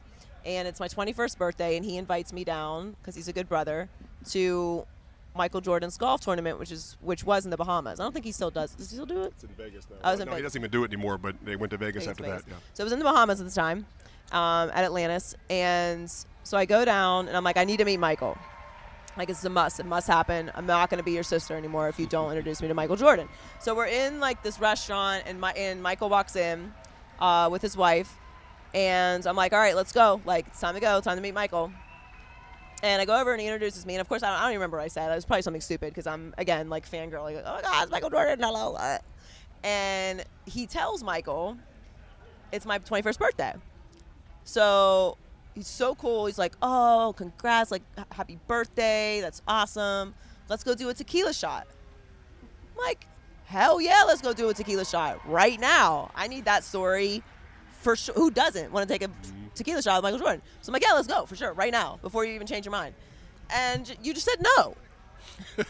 and 0.44 0.68
it's 0.68 0.80
my 0.80 0.88
21st 0.88 1.38
birthday, 1.38 1.76
and 1.76 1.84
he 1.84 1.96
invites 1.96 2.32
me 2.32 2.44
down 2.44 2.96
because 3.00 3.14
he's 3.14 3.28
a 3.28 3.32
good 3.32 3.48
brother 3.48 3.88
to 4.30 4.86
Michael 5.36 5.60
Jordan's 5.60 5.96
golf 5.98 6.20
tournament, 6.20 6.58
which 6.58 6.70
is 6.70 6.96
which 7.00 7.24
was 7.24 7.44
in 7.44 7.50
the 7.50 7.56
Bahamas. 7.56 7.98
I 7.98 8.04
don't 8.04 8.12
think 8.12 8.24
he 8.24 8.32
still 8.32 8.50
does. 8.50 8.74
Does 8.74 8.90
he 8.90 8.96
still 8.96 9.06
do 9.06 9.22
it? 9.22 9.32
It's 9.34 9.44
in 9.44 9.50
Vegas 9.50 9.86
now. 9.90 9.96
I 10.02 10.12
was 10.12 10.20
in 10.20 10.28
no, 10.28 10.36
he 10.36 10.42
doesn't 10.42 10.60
even 10.60 10.70
do 10.70 10.84
it 10.84 10.92
anymore, 10.92 11.18
but 11.18 11.36
they 11.44 11.56
went 11.56 11.70
to 11.70 11.76
Vegas, 11.76 12.04
Vegas, 12.04 12.08
after 12.08 12.22
Vegas. 12.24 12.42
that. 12.44 12.50
Yeah. 12.50 12.56
So 12.74 12.82
it 12.82 12.84
was 12.84 12.92
in 12.92 12.98
the 13.00 13.04
Bahamas 13.04 13.40
at 13.40 13.46
the 13.46 13.52
time, 13.52 13.86
um, 14.32 14.70
at 14.72 14.84
Atlantis, 14.84 15.34
and 15.50 16.10
so 16.44 16.56
I 16.56 16.66
go 16.66 16.84
down 16.84 17.28
and 17.28 17.36
I'm 17.36 17.44
like, 17.44 17.56
I 17.56 17.64
need 17.64 17.78
to 17.78 17.84
meet 17.84 17.98
Michael. 17.98 18.38
Like 19.16 19.30
it's 19.30 19.44
a 19.44 19.50
must. 19.50 19.80
It 19.80 19.86
must 19.86 20.06
happen. 20.06 20.50
I'm 20.54 20.66
not 20.66 20.90
going 20.90 20.98
to 20.98 21.04
be 21.04 21.12
your 21.12 21.22
sister 21.22 21.56
anymore 21.56 21.88
if 21.88 21.98
you 21.98 22.06
don't 22.06 22.30
introduce 22.30 22.60
me 22.60 22.68
to 22.68 22.74
Michael 22.74 22.96
Jordan. 22.96 23.28
So 23.60 23.74
we're 23.74 23.86
in 23.86 24.20
like 24.20 24.42
this 24.42 24.60
restaurant, 24.60 25.24
and 25.26 25.40
my 25.40 25.52
and 25.52 25.82
Michael 25.82 26.08
walks 26.08 26.36
in 26.36 26.72
uh, 27.20 27.48
with 27.50 27.62
his 27.62 27.76
wife, 27.76 28.16
and 28.74 29.26
I'm 29.26 29.36
like, 29.36 29.52
all 29.52 29.58
right, 29.58 29.76
let's 29.76 29.92
go. 29.92 30.20
Like 30.24 30.46
it's 30.48 30.60
time 30.60 30.74
to 30.74 30.80
go. 30.80 31.00
Time 31.00 31.16
to 31.16 31.22
meet 31.22 31.34
Michael. 31.34 31.72
And 32.82 33.00
I 33.00 33.06
go 33.06 33.18
over 33.18 33.32
and 33.32 33.40
he 33.40 33.46
introduces 33.46 33.86
me, 33.86 33.94
and 33.94 34.00
of 34.02 34.08
course 34.08 34.22
I 34.22 34.28
don't, 34.28 34.36
I 34.36 34.40
don't 34.42 34.50
even 34.50 34.60
remember 34.60 34.76
what 34.76 34.84
I 34.84 34.88
said. 34.88 35.10
It 35.10 35.14
was 35.14 35.24
probably 35.24 35.42
something 35.42 35.62
stupid 35.62 35.88
because 35.88 36.06
I'm 36.06 36.34
again 36.36 36.68
like 36.68 36.90
fangirl, 36.90 37.22
like 37.22 37.36
oh 37.44 37.54
my 37.54 37.62
god, 37.62 37.82
it's 37.84 37.92
Michael 37.92 38.10
Jordan, 38.10 38.40
hello. 38.42 38.74
uh." 38.74 38.98
And 39.62 40.22
he 40.44 40.66
tells 40.66 41.02
Michael 41.02 41.56
it's 42.52 42.66
my 42.66 42.78
21st 42.78 43.18
birthday. 43.18 43.52
So 44.44 45.16
he's 45.54 45.66
so 45.66 45.94
cool. 45.94 46.26
He's 46.26 46.38
like, 46.38 46.54
oh, 46.62 47.14
congrats, 47.16 47.70
like, 47.70 47.82
happy 48.12 48.38
birthday. 48.46 49.20
That's 49.20 49.42
awesome. 49.48 50.14
Let's 50.48 50.62
go 50.62 50.74
do 50.74 50.88
a 50.88 50.94
tequila 50.94 51.32
shot. 51.32 51.66
I'm 52.42 52.84
like, 52.84 53.06
hell 53.46 53.80
yeah, 53.80 54.02
let's 54.06 54.20
go 54.20 54.32
do 54.32 54.48
a 54.48 54.54
tequila 54.54 54.84
shot 54.84 55.26
right 55.28 55.58
now. 55.58 56.10
I 56.14 56.28
need 56.28 56.44
that 56.44 56.64
story 56.64 57.22
for 57.84 57.94
sure. 57.94 58.14
Who 58.14 58.30
doesn't 58.30 58.72
want 58.72 58.88
to 58.88 58.92
take 58.92 59.02
a 59.02 59.08
mm-hmm. 59.08 59.46
tequila 59.54 59.82
shot 59.82 59.96
with 59.96 60.04
Michael 60.04 60.18
Jordan? 60.18 60.42
So 60.62 60.70
I'm 60.70 60.72
like, 60.72 60.82
yeah, 60.82 60.92
let's 60.94 61.06
go 61.06 61.26
for 61.26 61.36
sure 61.36 61.52
right 61.52 61.70
now 61.70 61.98
before 62.02 62.24
you 62.24 62.32
even 62.32 62.46
change 62.46 62.64
your 62.64 62.72
mind. 62.72 62.94
And 63.50 63.94
you 64.02 64.14
just 64.14 64.26
said 64.26 64.42
no. 64.56 64.74
so 65.56 65.64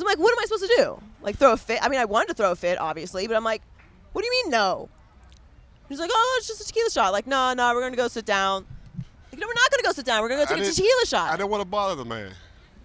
I'm 0.00 0.06
like, 0.06 0.18
what 0.18 0.32
am 0.32 0.38
I 0.38 0.44
supposed 0.44 0.62
to 0.62 0.74
do? 0.78 1.02
Like 1.20 1.36
throw 1.36 1.52
a 1.52 1.56
fit? 1.56 1.80
I 1.82 1.88
mean, 1.88 2.00
I 2.00 2.04
wanted 2.04 2.28
to 2.28 2.34
throw 2.34 2.52
a 2.52 2.56
fit, 2.56 2.78
obviously, 2.78 3.26
but 3.26 3.36
I'm 3.36 3.44
like, 3.44 3.62
what 4.12 4.22
do 4.22 4.26
you 4.26 4.44
mean 4.44 4.52
no? 4.52 4.88
He's 5.88 5.98
like, 5.98 6.10
oh, 6.12 6.36
it's 6.38 6.46
just 6.46 6.62
a 6.62 6.64
tequila 6.64 6.90
shot. 6.90 7.12
Like, 7.12 7.26
no, 7.26 7.52
no, 7.52 7.74
we're 7.74 7.82
gonna 7.82 7.96
go 7.96 8.08
sit 8.08 8.24
down. 8.24 8.64
Like, 9.30 9.40
no, 9.40 9.46
we're 9.46 9.54
not 9.54 9.70
gonna 9.70 9.82
go 9.82 9.92
sit 9.92 10.06
down. 10.06 10.22
We're 10.22 10.28
gonna 10.28 10.46
go 10.46 10.54
take 10.54 10.64
a 10.64 10.70
tequila 10.70 11.06
shot. 11.06 11.32
I 11.32 11.36
didn't 11.36 11.50
want 11.50 11.60
to 11.60 11.68
bother 11.68 11.96
the 11.96 12.04
man. 12.04 12.30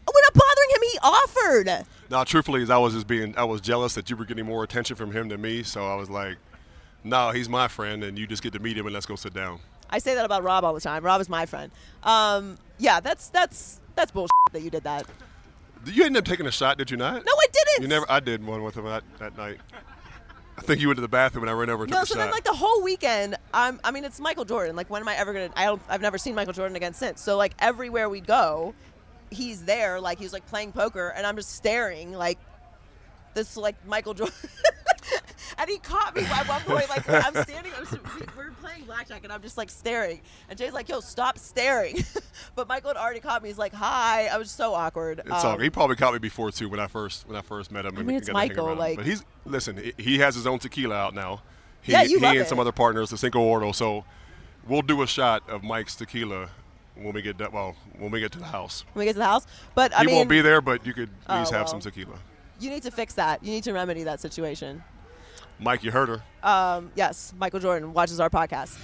Oh, 0.07 0.11
we're 0.13 0.21
not 0.21 0.33
bothering 0.33 0.69
him. 0.69 0.81
He 0.91 0.99
offered. 1.03 1.85
No, 2.09 2.23
truthfully, 2.23 2.61
is 2.63 2.69
I 2.69 2.77
was 2.77 2.93
just 2.93 3.07
being, 3.07 3.37
I 3.37 3.43
was 3.43 3.59
jealous 3.59 3.93
that 3.95 4.09
you 4.09 4.15
were 4.15 4.25
getting 4.25 4.45
more 4.45 4.63
attention 4.63 4.95
from 4.95 5.11
him 5.11 5.27
than 5.27 5.41
me. 5.41 5.63
So 5.63 5.85
I 5.85 5.95
was 5.95 6.09
like, 6.09 6.37
no, 7.03 7.31
he's 7.31 7.49
my 7.49 7.67
friend, 7.67 8.03
and 8.03 8.17
you 8.17 8.27
just 8.27 8.43
get 8.43 8.53
to 8.53 8.59
meet 8.59 8.77
him 8.77 8.85
and 8.85 8.93
let's 8.93 9.05
go 9.05 9.15
sit 9.15 9.33
down. 9.33 9.59
I 9.89 9.99
say 9.99 10.15
that 10.15 10.25
about 10.25 10.43
Rob 10.43 10.63
all 10.63 10.73
the 10.73 10.81
time. 10.81 11.03
Rob 11.03 11.21
is 11.21 11.29
my 11.29 11.45
friend. 11.45 11.71
Um, 12.03 12.57
yeah, 12.77 12.99
that's 12.99 13.29
that's 13.29 13.79
that's 13.95 14.11
bullshit 14.11 14.31
that 14.51 14.61
you 14.61 14.69
did 14.69 14.83
that. 14.83 15.05
You 15.85 16.03
ended 16.03 16.23
up 16.23 16.27
taking 16.27 16.45
a 16.45 16.51
shot, 16.51 16.77
did 16.77 16.91
you 16.91 16.97
not? 16.97 17.25
No, 17.25 17.31
I 17.31 17.45
didn't. 17.51 17.81
You 17.83 17.87
never. 17.87 18.05
I 18.09 18.19
did 18.19 18.45
one 18.45 18.63
with 18.63 18.75
him 18.75 18.85
that, 18.85 19.03
that 19.19 19.37
night. 19.37 19.59
I 20.57 20.61
think 20.61 20.81
you 20.81 20.87
went 20.87 20.97
to 20.97 21.01
the 21.01 21.07
bathroom 21.07 21.43
and 21.43 21.51
I 21.51 21.53
ran 21.53 21.69
over 21.69 21.83
and 21.83 21.91
No, 21.91 22.03
so 22.03 22.15
a 22.15 22.17
then 22.17 22.31
like 22.31 22.43
the 22.43 22.53
whole 22.53 22.81
weekend, 22.81 23.35
I'm, 23.53 23.79
I 23.83 23.91
mean, 23.91 24.03
it's 24.03 24.19
Michael 24.19 24.43
Jordan. 24.43 24.75
Like, 24.75 24.89
when 24.89 25.03
am 25.03 25.07
I 25.07 25.15
ever 25.15 25.31
gonna? 25.31 25.51
I 25.55 25.65
don't, 25.65 25.81
I've 25.87 26.01
never 26.01 26.17
seen 26.17 26.33
Michael 26.33 26.53
Jordan 26.53 26.75
again 26.75 26.95
since. 26.95 27.21
So 27.21 27.37
like 27.37 27.53
everywhere 27.59 28.09
we 28.09 28.21
go, 28.21 28.73
he's 29.29 29.63
there. 29.63 29.99
Like 29.99 30.17
he's 30.17 30.33
like 30.33 30.45
playing 30.47 30.71
poker, 30.71 31.09
and 31.15 31.27
I'm 31.27 31.35
just 31.35 31.55
staring 31.55 32.11
like 32.11 32.39
this 33.35 33.55
like 33.55 33.75
Michael 33.85 34.15
Jordan. 34.15 34.35
and 35.57 35.69
he 35.69 35.77
caught 35.79 36.15
me 36.15 36.23
at 36.23 36.47
one 36.47 36.61
point. 36.61 36.89
Like 36.89 37.07
I'm 37.09 37.43
standing, 37.43 37.71
I'm, 37.77 37.85
just- 37.85 37.93
we- 38.15 38.25
we're 38.37 38.51
playing 38.61 38.83
blackjack, 38.85 39.23
and 39.23 39.31
I'm 39.33 39.41
just 39.41 39.57
like 39.57 39.69
staring. 39.69 40.21
And 40.49 40.57
Jay's 40.57 40.73
like, 40.73 40.89
"Yo, 40.89 40.99
stop 40.99 41.37
staring." 41.37 42.03
but 42.55 42.67
Michael 42.67 42.89
had 42.89 42.97
already 42.97 43.19
caught 43.19 43.41
me. 43.43 43.49
He's 43.49 43.57
like, 43.57 43.73
"Hi." 43.73 44.27
I 44.27 44.37
was 44.37 44.51
so 44.51 44.73
awkward. 44.73 45.19
It's 45.19 45.29
Um, 45.43 45.51
all. 45.53 45.57
He 45.57 45.69
probably 45.69 45.95
caught 45.95 46.13
me 46.13 46.19
before 46.19 46.51
too 46.51 46.69
when 46.69 46.79
I 46.79 46.87
first 46.87 47.27
when 47.27 47.37
I 47.37 47.41
first 47.41 47.71
met 47.71 47.85
him. 47.85 47.97
and 47.97 48.07
mean, 48.07 48.17
it's 48.17 48.27
to 48.27 48.33
Michael, 48.33 48.75
like- 48.75 48.97
but 48.97 49.05
he's 49.05 49.23
listen. 49.45 49.91
he- 49.97 50.17
has 50.19 50.35
his 50.35 50.45
own 50.47 50.59
tequila 50.59 50.95
out 50.95 51.13
now. 51.15 51.41
He, 51.81 51.91
Yeah, 51.93 52.01
you 52.03 52.17
he 52.19 52.23
love 52.25 52.31
and 52.33 52.41
it. 52.41 52.47
some 52.49 52.59
other 52.59 52.71
partners, 52.71 53.09
the 53.11 53.15
Cincoro. 53.17 53.73
So 53.73 54.03
we'll 54.67 54.81
do 54.81 55.01
a 55.01 55.07
shot 55.07 55.47
of 55.49 55.63
Mike's 55.63 55.95
tequila 55.95 56.49
when 56.95 57.13
we 57.13 57.21
get 57.21 57.37
that. 57.37 57.53
Well, 57.53 57.75
when 57.97 58.11
we 58.11 58.19
get 58.19 58.31
to 58.33 58.39
the 58.39 58.45
house. 58.45 58.83
when 58.93 59.01
we 59.01 59.05
get 59.05 59.13
to 59.13 59.19
the 59.19 59.25
house. 59.25 59.45
But 59.75 59.93
I 59.95 60.01
he 60.01 60.07
mean, 60.07 60.15
won't 60.15 60.29
be 60.29 60.41
there, 60.41 60.59
but 60.61 60.85
you 60.85 60.93
could 60.93 61.09
at 61.27 61.35
Oh, 61.35 61.39
least 61.39 61.51
have 61.51 61.61
well. 61.61 61.67
some 61.67 61.79
tequila. 61.79 62.17
you 62.59 62.69
need 62.69 62.83
to 62.83 62.91
fix 62.91 63.13
that. 63.13 63.43
You 63.43 63.51
need 63.51 63.63
to 63.65 63.71
remedy 63.73 64.03
that 64.03 64.19
situation. 64.19 64.83
Mike, 65.59 65.83
you 65.83 65.91
heard 65.91 66.09
her. 66.09 66.23
Um, 66.43 66.91
yes, 66.95 67.33
Michael 67.37 67.59
Jordan 67.59 67.93
watches 67.93 68.19
our 68.19 68.29
podcast. 68.29 68.77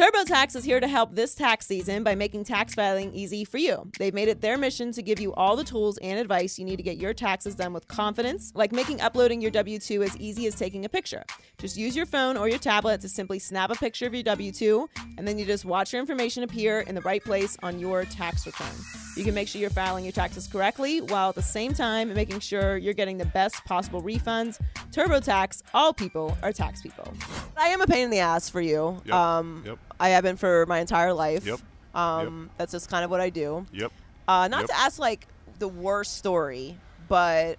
TurboTax 0.00 0.56
is 0.56 0.64
here 0.64 0.80
to 0.80 0.88
help 0.88 1.14
this 1.14 1.34
tax 1.34 1.66
season 1.66 2.02
by 2.02 2.14
making 2.14 2.42
tax 2.44 2.72
filing 2.72 3.12
easy 3.12 3.44
for 3.44 3.58
you. 3.58 3.86
They've 3.98 4.14
made 4.14 4.28
it 4.28 4.40
their 4.40 4.56
mission 4.56 4.92
to 4.92 5.02
give 5.02 5.20
you 5.20 5.34
all 5.34 5.56
the 5.56 5.62
tools 5.62 5.98
and 5.98 6.18
advice 6.18 6.58
you 6.58 6.64
need 6.64 6.76
to 6.76 6.82
get 6.82 6.96
your 6.96 7.12
taxes 7.12 7.54
done 7.54 7.74
with 7.74 7.86
confidence, 7.86 8.50
like 8.54 8.72
making 8.72 9.02
uploading 9.02 9.42
your 9.42 9.50
W 9.50 9.78
2 9.78 10.02
as 10.02 10.16
easy 10.16 10.46
as 10.46 10.54
taking 10.54 10.86
a 10.86 10.88
picture. 10.88 11.22
Just 11.58 11.76
use 11.76 11.94
your 11.94 12.06
phone 12.06 12.38
or 12.38 12.48
your 12.48 12.58
tablet 12.58 13.02
to 13.02 13.10
simply 13.10 13.38
snap 13.38 13.70
a 13.70 13.74
picture 13.74 14.06
of 14.06 14.14
your 14.14 14.22
W 14.22 14.50
2, 14.50 14.88
and 15.18 15.28
then 15.28 15.38
you 15.38 15.44
just 15.44 15.66
watch 15.66 15.92
your 15.92 16.00
information 16.00 16.44
appear 16.44 16.80
in 16.80 16.94
the 16.94 17.02
right 17.02 17.22
place 17.22 17.58
on 17.62 17.78
your 17.78 18.06
tax 18.06 18.46
return. 18.46 18.72
You 19.18 19.24
can 19.24 19.34
make 19.34 19.48
sure 19.48 19.60
you're 19.60 19.68
filing 19.68 20.06
your 20.06 20.12
taxes 20.12 20.46
correctly 20.46 21.02
while 21.02 21.28
at 21.28 21.34
the 21.34 21.42
same 21.42 21.74
time 21.74 22.14
making 22.14 22.40
sure 22.40 22.78
you're 22.78 22.94
getting 22.94 23.18
the 23.18 23.26
best 23.26 23.62
possible 23.66 24.00
refunds. 24.00 24.58
TurboTax, 24.92 25.60
all 25.74 25.92
people 25.92 26.38
are 26.42 26.54
tax 26.54 26.80
people. 26.80 27.12
I 27.54 27.66
am 27.66 27.82
a 27.82 27.86
pain 27.86 28.04
in 28.04 28.10
the 28.10 28.20
ass 28.20 28.48
for 28.48 28.62
you. 28.62 29.02
Yep. 29.04 29.14
Um, 29.14 29.62
Yep. 29.66 29.78
I 30.00 30.08
have 30.10 30.24
been 30.24 30.36
for 30.36 30.64
my 30.66 30.78
entire 30.80 31.12
life. 31.12 31.46
Yep. 31.46 31.60
Um, 31.94 32.50
That's 32.56 32.72
just 32.72 32.88
kind 32.90 33.04
of 33.04 33.10
what 33.10 33.20
I 33.20 33.30
do. 33.30 33.66
Yep. 33.72 33.92
Uh, 34.26 34.48
not 34.48 34.60
Yep. 34.62 34.68
to 34.70 34.76
ask 34.78 34.98
like 34.98 35.26
the 35.58 35.68
worst 35.68 36.16
story, 36.16 36.76
but 37.08 37.58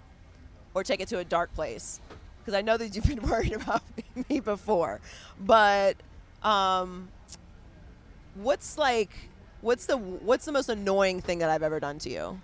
or 0.74 0.82
take 0.82 1.00
it 1.00 1.08
to 1.08 1.18
a 1.18 1.24
dark 1.24 1.54
place, 1.54 2.00
because 2.40 2.54
I 2.54 2.62
know 2.62 2.76
that 2.76 2.94
you've 2.96 3.04
been 3.04 3.22
worried 3.30 3.52
about 3.52 3.82
me 4.28 4.40
before. 4.40 5.00
But 5.38 5.96
um, 6.42 7.08
what's 8.34 8.76
like, 8.78 9.10
what's 9.60 9.86
the 9.86 9.96
what's 9.96 10.44
the 10.44 10.52
most 10.52 10.68
annoying 10.68 11.20
thing 11.20 11.38
that 11.38 11.50
I've 11.50 11.62
ever 11.62 11.78
done 11.78 11.98
to 12.00 12.10
you? 12.10 12.40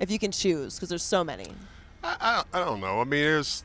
If 0.00 0.10
you 0.10 0.18
can 0.18 0.32
choose, 0.32 0.74
because 0.74 0.88
there's 0.88 1.04
so 1.04 1.22
many. 1.24 1.52
I, 2.02 2.16
I, 2.52 2.58
I 2.60 2.64
don't 2.64 2.80
know. 2.80 3.00
I 3.00 3.04
mean, 3.04 3.22
there's. 3.22 3.64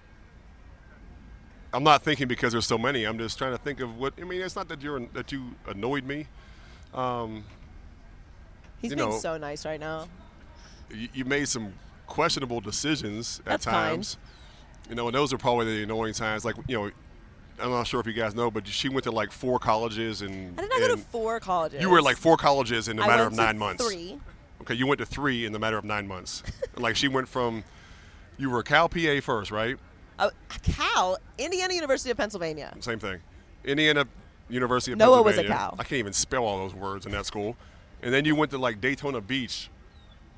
I'm 1.73 1.84
not 1.84 2.03
thinking 2.03 2.27
because 2.27 2.51
there's 2.51 2.65
so 2.65 2.77
many. 2.77 3.03
I'm 3.03 3.17
just 3.19 3.38
trying 3.38 3.51
to 3.51 3.58
think 3.58 3.79
of 3.79 3.97
what. 3.97 4.13
I 4.19 4.23
mean, 4.23 4.41
it's 4.41 4.55
not 4.55 4.67
that 4.69 4.82
you're 4.82 4.99
that 5.13 5.32
you 5.32 5.55
annoyed 5.67 6.03
me. 6.03 6.27
Um, 6.93 7.43
He's 8.82 8.93
being 8.93 9.10
know- 9.10 9.19
so 9.19 9.38
nice 9.38 9.65
right 9.65 9.79
now. 9.79 10.08
you, 10.89 11.10
you 11.13 11.25
made 11.25 11.47
some 11.47 11.73
questionable 12.08 12.62
decisions 12.62 13.39
at 13.39 13.45
That's 13.45 13.65
times. 13.65 14.17
You 14.89 14.95
know, 14.95 15.08
and 15.08 15.15
those 15.15 15.32
are 15.34 15.38
probably 15.38 15.77
the 15.77 15.84
annoying 15.84 16.13
times. 16.13 16.43
Like, 16.43 16.55
you 16.67 16.75
know, 16.75 16.91
I'm 17.60 17.69
not 17.69 17.86
sure 17.86 17.99
if 17.99 18.08
you 18.08 18.13
guys 18.13 18.34
know, 18.34 18.49
but 18.49 18.67
she 18.67 18.89
went 18.89 19.03
to 19.03 19.12
like 19.12 19.32
four 19.32 19.60
colleges 19.60 20.21
and. 20.21 20.58
I 20.58 20.62
did 20.63 20.69
not 20.71 20.79
go 20.79 20.95
to 20.95 20.97
four 20.97 21.39
colleges. 21.39 21.82
You 21.82 21.89
were 21.89 22.01
like 22.01 22.17
four 22.17 22.38
colleges 22.38 22.88
in 22.88 22.97
a 22.97 23.05
matter 23.05 23.23
of 23.23 23.34
nine 23.34 23.58
months. 23.58 23.86
Three. 23.86 24.17
Okay, 24.62 24.73
you 24.73 24.88
went 24.88 24.99
to 24.99 25.05
three 25.05 25.45
in 25.45 25.53
the 25.53 25.60
matter 25.60 25.77
of 25.77 25.86
nine 25.86 26.08
months. 26.08 26.43
like 26.77 26.95
she 26.95 27.08
went 27.08 27.27
from, 27.27 27.63
you 28.38 28.49
were 28.49 28.60
a 28.60 28.63
Cal 28.63 28.89
PA 28.89 29.19
first, 29.21 29.51
right? 29.51 29.77
Uh, 30.19 30.29
Cal, 30.63 31.17
Indiana 31.38 31.73
University 31.73 32.12
of 32.12 32.17
Pennsylvania. 32.17 32.73
Same 32.79 32.99
thing. 32.99 33.19
Indiana 33.63 34.05
University 34.49 34.91
of 34.91 34.99
Pennsylvania. 34.99 35.15
Noah 35.17 35.23
was 35.23 35.38
a 35.38 35.43
cow. 35.45 35.73
I 35.79 35.84
can't 35.84 35.93
even 35.99 36.13
spell 36.13 36.43
all 36.43 36.58
those 36.60 36.73
words 36.75 37.05
in 37.05 37.12
that 37.13 37.25
school. 37.25 37.55
And 38.01 38.13
then 38.13 38.25
you 38.25 38.36
went 38.36 38.51
to 38.51 38.58
like 38.58 38.79
Daytona 38.82 39.21
Beach. 39.21 39.69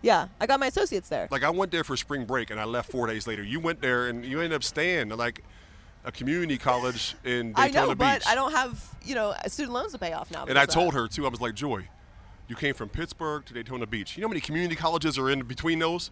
Yeah, 0.01 0.27
I 0.39 0.47
got 0.47 0.59
my 0.59 0.67
associates 0.67 1.09
there. 1.09 1.27
Like 1.29 1.43
I 1.43 1.49
went 1.51 1.71
there 1.71 1.83
for 1.83 1.95
spring 1.95 2.25
break 2.25 2.49
and 2.49 2.59
I 2.59 2.63
left 2.65 2.91
four 2.91 3.05
days 3.07 3.27
later. 3.27 3.43
You 3.43 3.59
went 3.59 3.81
there 3.81 4.07
and 4.07 4.25
you 4.25 4.37
ended 4.39 4.53
up 4.53 4.63
staying 4.63 5.11
at 5.11 5.17
like 5.17 5.43
a 6.03 6.11
community 6.11 6.57
college 6.57 7.15
in 7.23 7.53
Daytona 7.53 7.55
Beach. 7.55 7.75
I 7.75 7.81
know, 7.81 7.89
Beach. 7.89 7.97
but 8.23 8.27
I 8.27 8.33
don't 8.35 8.51
have 8.51 8.83
you 9.03 9.13
know 9.13 9.35
student 9.47 9.73
loans 9.73 9.91
to 9.91 9.99
pay 9.99 10.13
off 10.13 10.31
now. 10.31 10.45
And 10.45 10.57
I 10.57 10.65
told 10.65 10.95
her 10.95 11.07
too. 11.07 11.25
I 11.27 11.29
was 11.29 11.39
like, 11.41 11.53
Joy, 11.53 11.87
you 12.47 12.55
came 12.55 12.73
from 12.73 12.89
Pittsburgh 12.89 13.45
to 13.45 13.53
Daytona 13.53 13.85
Beach. 13.85 14.17
You 14.17 14.21
know 14.21 14.27
how 14.27 14.31
many 14.31 14.41
community 14.41 14.75
colleges 14.75 15.19
are 15.19 15.29
in 15.29 15.43
between 15.43 15.77
those? 15.77 16.09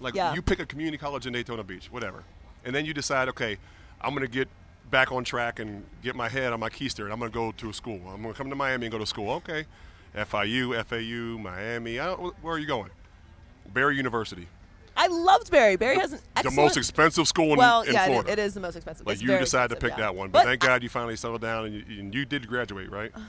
Like 0.00 0.14
Yeah. 0.14 0.34
you 0.34 0.42
pick 0.42 0.58
a 0.60 0.66
community 0.66 0.98
college 0.98 1.26
in 1.26 1.32
Daytona 1.32 1.62
Beach, 1.64 1.90
whatever, 1.90 2.24
and 2.64 2.74
then 2.74 2.84
you 2.84 2.94
decide, 2.94 3.28
okay, 3.28 3.58
I'm 4.00 4.14
gonna 4.14 4.26
get 4.28 4.48
back 4.90 5.12
on 5.12 5.22
track 5.24 5.58
and 5.58 5.84
get 6.02 6.14
my 6.16 6.28
head 6.28 6.52
on 6.52 6.60
my 6.60 6.68
keister, 6.68 7.04
and 7.04 7.12
I'm 7.12 7.18
gonna 7.18 7.30
go 7.30 7.52
to 7.52 7.70
a 7.70 7.72
school. 7.72 8.00
I'm 8.08 8.22
gonna 8.22 8.34
come 8.34 8.50
to 8.50 8.56
Miami 8.56 8.86
and 8.86 8.92
go 8.92 8.98
to 8.98 9.06
school. 9.06 9.30
Okay, 9.32 9.64
FIU, 10.14 10.74
FAU, 10.84 11.38
Miami. 11.38 11.98
I 12.00 12.06
don't, 12.06 12.34
where 12.42 12.54
are 12.54 12.58
you 12.58 12.66
going? 12.66 12.90
Barry 13.72 13.96
University, 13.96 14.48
I 14.96 15.06
loved 15.06 15.50
Barry. 15.50 15.76
Barry 15.76 15.96
has 15.98 16.12
an 16.12 16.20
the 16.42 16.50
most 16.50 16.76
expensive 16.76 17.28
school 17.28 17.52
in, 17.52 17.58
well, 17.58 17.82
in 17.82 17.92
yeah, 17.92 18.04
it- 18.04 18.08
Florida. 18.08 18.32
it 18.32 18.38
is 18.40 18.54
the 18.54 18.60
most 18.60 18.74
expensive. 18.74 19.06
Like 19.06 19.14
It's 19.14 19.22
you 19.22 19.28
decided 19.38 19.74
to 19.74 19.80
pick 19.80 19.92
yeah. 19.92 20.04
that 20.04 20.16
one, 20.16 20.30
but, 20.30 20.44
thank 20.44 20.64
I- 20.64 20.66
God 20.66 20.82
you 20.82 20.88
finally 20.88 21.14
settled 21.16 21.40
down 21.40 21.66
and 21.66 21.74
you, 21.74 22.00
and 22.00 22.14
you 22.14 22.24
did 22.24 22.48
graduate, 22.48 22.90
right? 22.90 23.12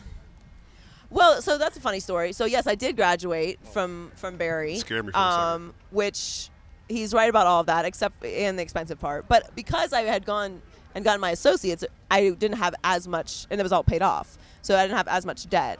Well, 1.10 1.42
so 1.42 1.58
that's 1.58 1.76
a 1.76 1.82
funny 1.82 2.00
story. 2.00 2.32
So 2.32 2.46
yes, 2.46 2.68
I 2.68 2.76
did 2.76 2.96
graduate 2.96 3.60
from 3.74 4.12
from 4.16 4.38
Barry. 4.38 4.78
Scared 4.78 5.06
me 5.06 5.12
for 5.12 5.18
a 5.18 5.22
second. 5.32 5.46
um, 5.46 5.74
which 5.90 6.50
he's 6.92 7.14
right 7.14 7.30
about 7.30 7.48
all 7.48 7.62
of 7.62 7.66
that, 7.68 7.86
except 7.86 8.24
in 8.24 8.56
the 8.56 8.64
expensive 8.64 9.00
part. 9.00 9.28
But 9.28 9.56
because 9.56 9.94
I 9.94 10.02
had 10.02 10.26
gone 10.26 10.62
and 10.94 11.04
gotten 11.04 11.22
my 11.22 11.32
associates, 11.32 11.84
I 12.10 12.30
didn't 12.30 12.58
have 12.58 12.76
as 12.84 13.08
much, 13.08 13.48
and 13.50 13.60
it 13.60 13.64
was 13.64 13.72
all 13.72 13.84
paid 13.84 14.02
off. 14.02 14.38
So 14.62 14.76
I 14.76 14.84
didn't 14.84 14.98
have 14.98 15.08
as 15.08 15.26
much 15.26 15.50
debt 15.50 15.80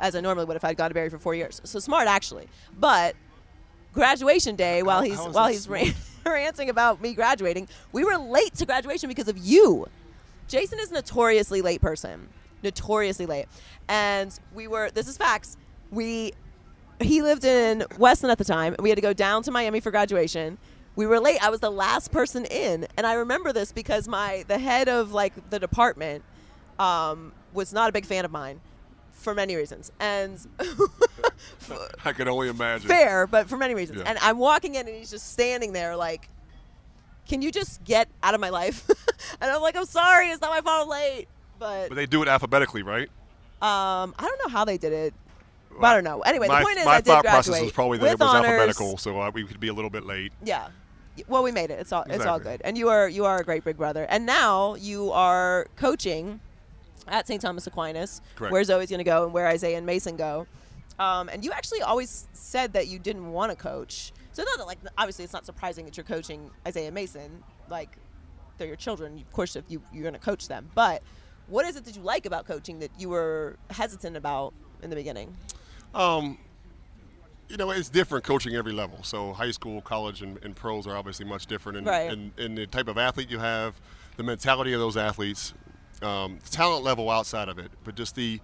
as 0.00 0.16
I 0.16 0.20
normally 0.20 0.46
would 0.46 0.56
if 0.56 0.64
I'd 0.64 0.76
gone 0.76 0.90
to 0.90 0.94
Barry 0.94 1.10
for 1.10 1.18
four 1.18 1.34
years. 1.34 1.60
So 1.64 1.78
smart, 1.78 2.08
actually. 2.08 2.48
But 2.78 3.14
graduation 3.92 4.56
day, 4.56 4.82
while 4.82 5.02
he's 5.02 5.18
while 5.18 5.48
he's 5.48 5.68
ran- 5.68 5.94
ranting 6.26 6.70
about 6.70 7.00
me 7.00 7.14
graduating, 7.14 7.68
we 7.92 8.04
were 8.04 8.16
late 8.16 8.54
to 8.54 8.66
graduation 8.66 9.08
because 9.08 9.28
of 9.28 9.38
you. 9.38 9.86
Jason 10.48 10.80
is 10.80 10.90
a 10.90 10.94
notoriously 10.94 11.62
late 11.62 11.80
person, 11.80 12.28
notoriously 12.62 13.26
late, 13.26 13.46
and 13.88 14.38
we 14.54 14.66
were. 14.66 14.90
This 14.90 15.06
is 15.06 15.16
facts. 15.16 15.56
We 15.90 16.32
he 17.02 17.22
lived 17.22 17.44
in 17.44 17.84
Weston 17.98 18.30
at 18.30 18.38
the 18.38 18.44
time. 18.44 18.74
And 18.74 18.82
we 18.82 18.88
had 18.90 18.96
to 18.96 19.02
go 19.02 19.12
down 19.12 19.42
to 19.44 19.50
Miami 19.50 19.80
for 19.80 19.90
graduation. 19.90 20.58
We 20.96 21.06
were 21.06 21.20
late. 21.20 21.42
I 21.42 21.50
was 21.50 21.60
the 21.60 21.70
last 21.70 22.10
person 22.12 22.44
in, 22.46 22.86
and 22.96 23.06
I 23.06 23.14
remember 23.14 23.52
this 23.52 23.72
because 23.72 24.08
my 24.08 24.44
the 24.48 24.58
head 24.58 24.88
of 24.88 25.12
like 25.12 25.50
the 25.50 25.58
department 25.58 26.24
um, 26.78 27.32
was 27.54 27.72
not 27.72 27.88
a 27.88 27.92
big 27.92 28.04
fan 28.04 28.24
of 28.24 28.30
mine 28.30 28.60
for 29.12 29.34
many 29.34 29.54
reasons, 29.54 29.92
and 30.00 30.38
I 32.04 32.12
can 32.12 32.26
only 32.28 32.48
imagine. 32.48 32.88
fair, 32.88 33.26
but 33.26 33.48
for 33.48 33.56
many 33.56 33.74
reasons. 33.74 34.00
Yeah. 34.00 34.08
And 34.08 34.18
I'm 34.20 34.38
walking 34.38 34.74
in, 34.74 34.86
and 34.86 34.96
he's 34.96 35.10
just 35.10 35.32
standing 35.32 35.72
there, 35.72 35.94
like, 35.96 36.28
"Can 37.28 37.40
you 37.40 37.52
just 37.52 37.84
get 37.84 38.08
out 38.22 38.34
of 38.34 38.40
my 38.40 38.48
life?" 38.50 38.88
and 39.40 39.50
I'm 39.50 39.62
like, 39.62 39.76
"I'm 39.76 39.84
sorry, 39.86 40.28
it's 40.30 40.40
not 40.40 40.50
my 40.50 40.60
fault. 40.60 40.84
I'm 40.84 40.88
late." 40.88 41.28
But 41.58 41.88
But 41.90 41.94
they 41.94 42.06
do 42.06 42.22
it 42.22 42.28
alphabetically, 42.28 42.82
right? 42.82 43.08
um, 43.62 44.14
I 44.18 44.22
don't 44.22 44.40
know 44.44 44.50
how 44.50 44.64
they 44.64 44.78
did 44.78 44.92
it. 44.92 45.14
But 45.78 45.86
I 45.86 45.94
don't 45.94 46.04
know. 46.04 46.20
Anyway, 46.20 46.48
my, 46.48 46.60
the 46.60 46.64
point 46.64 46.78
is, 46.78 46.84
my 46.84 46.92
I 46.92 46.96
did 46.96 47.06
thought 47.06 47.24
process 47.24 47.60
was 47.60 47.72
probably 47.72 47.98
that 47.98 48.12
it 48.12 48.18
was 48.18 48.28
honors. 48.28 48.50
alphabetical, 48.50 48.98
so 48.98 49.20
uh, 49.20 49.30
we 49.32 49.44
could 49.44 49.60
be 49.60 49.68
a 49.68 49.72
little 49.72 49.90
bit 49.90 50.04
late. 50.04 50.32
Yeah. 50.44 50.68
Well, 51.28 51.42
we 51.42 51.52
made 51.52 51.70
it. 51.70 51.78
It's 51.78 51.92
all 51.92 52.04
it's 52.08 52.24
all 52.24 52.38
good. 52.38 52.62
And 52.64 52.78
you 52.78 52.88
are 52.88 53.08
you 53.08 53.24
are 53.24 53.40
a 53.40 53.44
great 53.44 53.64
big 53.64 53.76
brother. 53.76 54.06
And 54.08 54.26
now 54.26 54.74
you 54.74 55.10
are 55.12 55.66
coaching 55.76 56.40
at 57.08 57.26
St. 57.26 57.40
Thomas 57.40 57.66
Aquinas, 57.66 58.22
Correct. 58.36 58.52
where 58.52 58.64
Zoe's 58.64 58.88
going 58.88 58.98
to 58.98 59.04
go 59.04 59.24
and 59.24 59.32
where 59.32 59.46
Isaiah 59.46 59.76
and 59.76 59.86
Mason 59.86 60.16
go. 60.16 60.46
Um, 60.98 61.28
and 61.28 61.44
you 61.44 61.50
actually 61.50 61.82
always 61.82 62.28
said 62.32 62.74
that 62.74 62.88
you 62.88 62.98
didn't 62.98 63.32
want 63.32 63.50
to 63.50 63.56
coach. 63.56 64.12
So 64.32 64.42
not 64.44 64.58
that 64.58 64.66
like 64.66 64.78
obviously 64.96 65.24
it's 65.24 65.32
not 65.32 65.46
surprising 65.46 65.84
that 65.86 65.96
you're 65.96 66.04
coaching 66.04 66.50
Isaiah 66.66 66.86
and 66.86 66.94
Mason. 66.94 67.42
Like 67.68 67.96
they're 68.58 68.68
your 68.68 68.76
children. 68.76 69.18
Of 69.18 69.32
course, 69.32 69.56
if 69.56 69.64
you 69.68 69.82
you're 69.92 70.02
going 70.02 70.14
to 70.14 70.20
coach 70.20 70.48
them. 70.48 70.70
But 70.74 71.02
what 71.48 71.66
is 71.66 71.76
it 71.76 71.84
that 71.84 71.96
you 71.96 72.02
like 72.02 72.26
about 72.26 72.46
coaching 72.46 72.78
that 72.78 72.90
you 72.98 73.08
were 73.08 73.56
hesitant 73.70 74.16
about 74.16 74.54
in 74.82 74.90
the 74.90 74.96
beginning? 74.96 75.36
Um, 75.94 76.38
you 77.48 77.56
know, 77.56 77.70
it's 77.70 77.88
different 77.88 78.24
coaching 78.24 78.54
every 78.54 78.72
level. 78.72 79.02
So 79.02 79.32
high 79.32 79.50
school, 79.50 79.80
college, 79.80 80.22
and, 80.22 80.38
and 80.44 80.54
pros 80.54 80.86
are 80.86 80.96
obviously 80.96 81.24
much 81.26 81.46
different. 81.46 81.78
And, 81.78 81.86
Right. 81.86 82.10
and, 82.10 82.32
and 82.38 82.56
the 82.56 82.66
type 82.66 82.86
of 82.88 82.96
athlete 82.96 83.28
you 83.30 83.38
have, 83.40 83.74
the 84.16 84.22
mentality 84.22 84.72
of 84.72 84.78
those 84.80 84.96
athletes, 84.96 85.52
um, 86.02 86.38
talent 86.50 86.84
level 86.84 87.10
outside 87.10 87.48
of 87.48 87.58
it, 87.58 87.70
but 87.84 87.94
just 87.94 88.14
the 88.14 88.40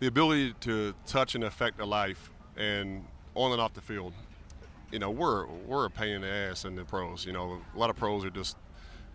the 0.00 0.06
ability 0.06 0.54
to 0.60 0.94
touch 1.06 1.34
and 1.34 1.44
affect 1.44 1.78
a 1.78 1.84
life 1.84 2.30
and 2.56 3.04
on 3.34 3.52
and 3.52 3.60
off 3.60 3.74
the 3.74 3.82
field. 3.82 4.14
You 4.90 4.98
know, 4.98 5.10
we're 5.10 5.46
we're 5.46 5.84
a 5.86 5.90
pain 5.90 6.08
in 6.14 6.20
the 6.22 6.28
ass 6.28 6.64
in 6.64 6.74
the 6.74 6.84
pros. 6.84 7.24
You 7.26 7.32
know, 7.32 7.60
a 7.74 7.78
lot 7.78 7.90
of 7.90 7.96
pros 7.96 8.24
are 8.24 8.30
just 8.30 8.56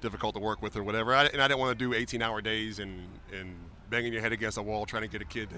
difficult 0.01 0.36
to 0.36 0.39
work 0.41 0.61
with 0.61 0.76
or 0.78 0.84
whatever. 0.84 1.13
I, 1.15 1.26
and 1.26 1.41
I 1.41 1.47
didn't 1.47 1.59
want 1.59 1.78
to 1.78 1.89
do 1.89 1.95
18-hour 1.95 2.41
days 2.41 2.80
and 2.80 3.07
and 3.34 3.55
banging 3.89 4.13
your 4.13 4.21
head 4.21 4.32
against 4.32 4.57
a 4.57 4.61
wall 4.63 4.86
trying 4.86 5.03
to 5.03 5.07
get 5.09 5.21
a 5.21 5.26
kid 5.26 5.49
to 5.49 5.55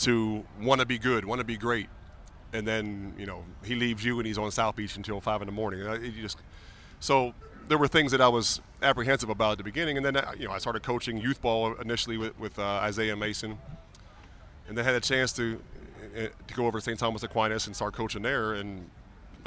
to 0.00 0.44
want 0.60 0.80
to 0.80 0.86
be 0.86 0.98
good, 0.98 1.24
want 1.24 1.40
to 1.40 1.44
be 1.44 1.56
great, 1.56 1.88
and 2.52 2.66
then 2.66 3.14
you 3.18 3.26
know 3.26 3.44
he 3.64 3.74
leaves 3.74 4.04
you 4.04 4.18
and 4.18 4.26
he's 4.26 4.38
on 4.38 4.50
South 4.50 4.76
Beach 4.76 4.96
until 4.96 5.20
five 5.20 5.42
in 5.42 5.46
the 5.46 5.52
morning. 5.52 5.86
Uh, 5.86 5.94
You 5.94 6.22
just 6.22 6.38
so 7.00 7.34
there 7.68 7.78
were 7.78 7.88
things 7.88 8.12
that 8.12 8.20
I 8.20 8.28
was 8.28 8.60
apprehensive 8.82 9.28
about 9.30 9.52
at 9.52 9.58
the 9.58 9.64
beginning, 9.64 9.96
and 9.96 10.04
then 10.04 10.16
uh, 10.16 10.32
you 10.38 10.46
know 10.46 10.52
I 10.52 10.58
started 10.58 10.82
coaching 10.82 11.18
youth 11.18 11.40
ball 11.40 11.74
initially 11.74 12.16
with, 12.16 12.38
with 12.38 12.58
uh, 12.58 12.62
Isaiah 12.62 13.16
Mason, 13.16 13.58
and 14.68 14.76
then 14.76 14.84
had 14.84 14.94
a 14.94 15.00
chance 15.00 15.32
to 15.34 15.60
uh, 16.16 16.26
to 16.46 16.54
go 16.54 16.66
over 16.66 16.78
to 16.78 16.84
St. 16.84 16.98
Thomas 16.98 17.22
Aquinas 17.22 17.66
and 17.66 17.76
start 17.76 17.94
coaching 17.94 18.22
there, 18.22 18.54
and 18.54 18.88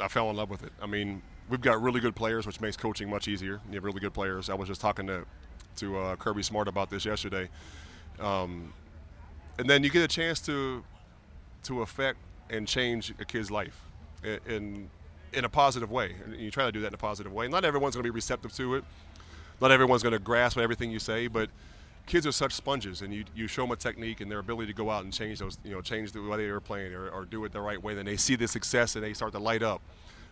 I 0.00 0.08
fell 0.08 0.30
in 0.30 0.36
love 0.36 0.50
with 0.50 0.62
it. 0.62 0.72
I 0.80 0.86
mean, 0.86 1.22
we've 1.48 1.60
got 1.60 1.82
really 1.82 2.00
good 2.00 2.16
players, 2.16 2.46
which 2.46 2.60
makes 2.60 2.76
coaching 2.76 3.08
much 3.08 3.28
easier. 3.28 3.60
You 3.68 3.74
have 3.74 3.84
really 3.84 4.00
good 4.00 4.14
players. 4.14 4.50
I 4.50 4.54
was 4.54 4.68
just 4.68 4.80
talking 4.80 5.06
to 5.06 5.24
to 5.76 5.98
uh, 5.98 6.16
Kirby 6.16 6.42
Smart 6.42 6.68
about 6.68 6.88
this 6.90 7.04
yesterday, 7.04 7.48
um, 8.20 8.72
and 9.58 9.68
then 9.68 9.84
you 9.84 9.90
get 9.90 10.02
a 10.02 10.08
chance 10.08 10.40
to 10.42 10.84
to 11.64 11.82
affect 11.82 12.18
and 12.50 12.68
change 12.68 13.12
a 13.18 13.24
kid's 13.24 13.50
life 13.50 13.80
in 14.46 14.90
in, 15.32 15.44
a 15.44 15.48
positive 15.48 15.90
way. 15.90 16.14
And 16.24 16.36
you 16.36 16.50
try 16.50 16.64
to 16.64 16.72
do 16.72 16.80
that 16.80 16.88
in 16.88 16.94
a 16.94 16.98
positive 16.98 17.32
way. 17.32 17.48
Not 17.48 17.64
everyone's 17.64 17.96
going 17.96 18.04
to 18.04 18.10
be 18.10 18.14
receptive 18.14 18.52
to 18.54 18.76
it. 18.76 18.84
Not 19.60 19.70
everyone's 19.70 20.02
going 20.02 20.12
to 20.12 20.18
grasp 20.18 20.58
everything 20.58 20.90
you 20.90 20.98
say, 20.98 21.26
but 21.26 21.50
kids 22.06 22.26
are 22.26 22.32
such 22.32 22.52
sponges, 22.52 23.02
and 23.02 23.12
you, 23.12 23.24
you 23.34 23.46
show 23.46 23.62
them 23.62 23.72
a 23.72 23.76
technique 23.76 24.20
and 24.20 24.30
their 24.30 24.38
ability 24.38 24.66
to 24.68 24.76
go 24.76 24.90
out 24.90 25.04
and 25.04 25.12
change 25.12 25.38
those, 25.38 25.58
you 25.64 25.72
know, 25.72 25.80
change 25.80 26.12
the 26.12 26.22
way 26.22 26.36
they 26.36 26.44
are 26.44 26.60
playing 26.60 26.92
or, 26.94 27.08
or 27.08 27.24
do 27.24 27.44
it 27.44 27.52
the 27.52 27.60
right 27.60 27.82
way. 27.82 27.94
Then 27.94 28.04
they 28.04 28.16
see 28.16 28.36
the 28.36 28.46
success 28.46 28.94
and 28.94 29.04
they 29.04 29.12
start 29.12 29.32
to 29.32 29.38
light 29.38 29.62
up, 29.62 29.80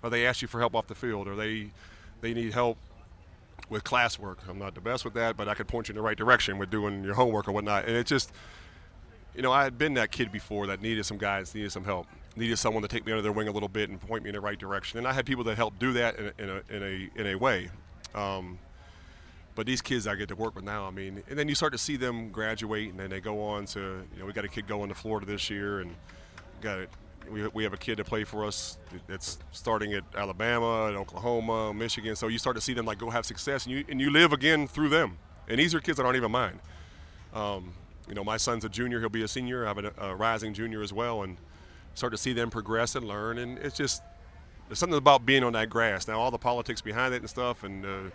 or 0.02 0.10
they 0.10 0.26
ask 0.26 0.42
you 0.42 0.48
for 0.48 0.60
help 0.60 0.74
off 0.74 0.86
the 0.86 0.94
field, 0.94 1.28
or 1.28 1.34
they 1.34 1.70
they 2.20 2.34
need 2.34 2.52
help 2.52 2.78
with 3.68 3.84
classwork. 3.84 4.36
I'm 4.48 4.58
not 4.58 4.74
the 4.74 4.80
best 4.80 5.04
with 5.04 5.14
that, 5.14 5.36
but 5.36 5.48
I 5.48 5.54
could 5.54 5.66
point 5.66 5.88
you 5.88 5.92
in 5.92 5.96
the 5.96 6.02
right 6.02 6.16
direction 6.16 6.58
with 6.58 6.70
doing 6.70 7.02
your 7.02 7.14
homework 7.14 7.48
or 7.48 7.52
whatnot. 7.52 7.86
And 7.86 7.96
it 7.96 8.06
just, 8.06 8.32
you 9.35 9.43
know, 9.43 9.53
I 9.53 9.64
had 9.64 9.78
been 9.78 9.95
that 9.95 10.11
kid 10.11 10.30
before 10.30 10.66
that 10.68 10.80
needed 10.83 11.05
some 11.05 11.18
guys, 11.18 11.55
needed 11.55 11.72
some 11.72 11.85
help, 11.85 12.07
needed 12.37 12.59
someone 12.59 12.83
to 12.83 12.89
take 12.89 13.07
me 13.07 13.12
under 13.12 13.22
their 13.22 13.33
wing 13.33 13.49
a 13.49 13.53
little 13.53 13.68
bit 13.68 13.91
and 13.91 14.01
point 14.01 14.22
me 14.24 14.30
in 14.30 14.35
the 14.35 14.41
right 14.41 14.59
direction. 14.59 14.99
And 14.99 15.09
I 15.09 15.12
had 15.12 15.26
people 15.26 15.45
that 15.45 15.57
helped 15.57 15.78
do 15.78 15.93
that 15.95 16.18
in 16.18 16.26
a 16.26 16.43
in 16.43 16.51
a 16.51 16.76
in 16.76 16.83
a, 16.83 17.20
in 17.20 17.26
a 17.28 17.35
way. 17.37 17.70
Um, 18.14 18.59
but 19.55 19.66
these 19.66 19.83
kids 19.83 20.07
I 20.07 20.14
get 20.14 20.28
to 20.28 20.35
work 20.35 20.55
with 20.55 20.64
now, 20.64 20.87
I 20.87 20.91
mean, 20.91 21.22
and 21.28 21.39
then 21.39 21.49
you 21.49 21.55
start 21.55 21.72
to 21.72 21.78
see 21.78 21.97
them 21.97 22.30
graduate, 22.30 22.91
and 22.91 22.99
then 22.99 23.11
they 23.11 23.20
go 23.20 23.43
on 23.43 23.66
to, 23.66 23.80
you 23.80 24.18
know, 24.18 24.26
we 24.26 24.33
got 24.33 24.45
a 24.45 24.49
kid 24.49 24.66
going 24.66 24.89
to 24.89 24.95
Florida 24.95 25.26
this 25.26 25.51
year, 25.51 25.80
and 25.80 25.95
got 26.61 26.78
it. 26.78 26.91
We, 27.30 27.47
we 27.49 27.62
have 27.62 27.72
a 27.72 27.76
kid 27.76 27.99
to 27.99 28.05
play 28.05 28.24
for 28.24 28.45
us 28.45 28.78
that's 29.07 29.39
starting 29.53 29.93
at 29.93 30.05
Alabama 30.16 30.87
and 30.87 30.97
Oklahoma, 30.97 31.72
Michigan. 31.72 32.16
So 32.16 32.28
you 32.28 32.39
start 32.39 32.57
to 32.57 32.62
see 32.62 32.72
them 32.72 32.87
like 32.87 32.99
go 32.99 33.11
have 33.11 33.26
success, 33.26 33.66
and 33.66 33.74
you 33.74 33.85
and 33.89 34.01
you 34.01 34.11
live 34.11 34.33
again 34.33 34.66
through 34.66 34.89
them. 34.89 35.18
And 35.49 35.59
these 35.59 35.74
are 35.74 35.80
kids 35.80 35.99
that 35.99 36.05
aren't 36.05 36.16
even 36.16 36.30
mine. 36.30 36.61
Um, 37.35 37.74
you 38.12 38.14
know, 38.14 38.24
my 38.24 38.36
son's 38.36 38.62
a 38.62 38.68
junior; 38.68 39.00
he'll 39.00 39.08
be 39.08 39.22
a 39.22 39.28
senior. 39.28 39.64
I 39.64 39.68
have 39.68 39.78
a, 39.78 39.92
a 39.96 40.14
rising 40.14 40.52
junior 40.52 40.82
as 40.82 40.92
well, 40.92 41.22
and 41.22 41.38
start 41.94 42.12
to 42.12 42.18
see 42.18 42.34
them 42.34 42.50
progress 42.50 42.94
and 42.94 43.08
learn. 43.08 43.38
And 43.38 43.56
it's 43.56 43.74
just 43.74 44.02
there's 44.68 44.78
something 44.78 44.98
about 44.98 45.24
being 45.24 45.42
on 45.42 45.54
that 45.54 45.70
grass. 45.70 46.06
Now, 46.06 46.20
all 46.20 46.30
the 46.30 46.36
politics 46.36 46.82
behind 46.82 47.14
it 47.14 47.22
and 47.22 47.30
stuff, 47.30 47.64
and 47.64 47.86
uh, 47.86 47.88
you 47.88 48.10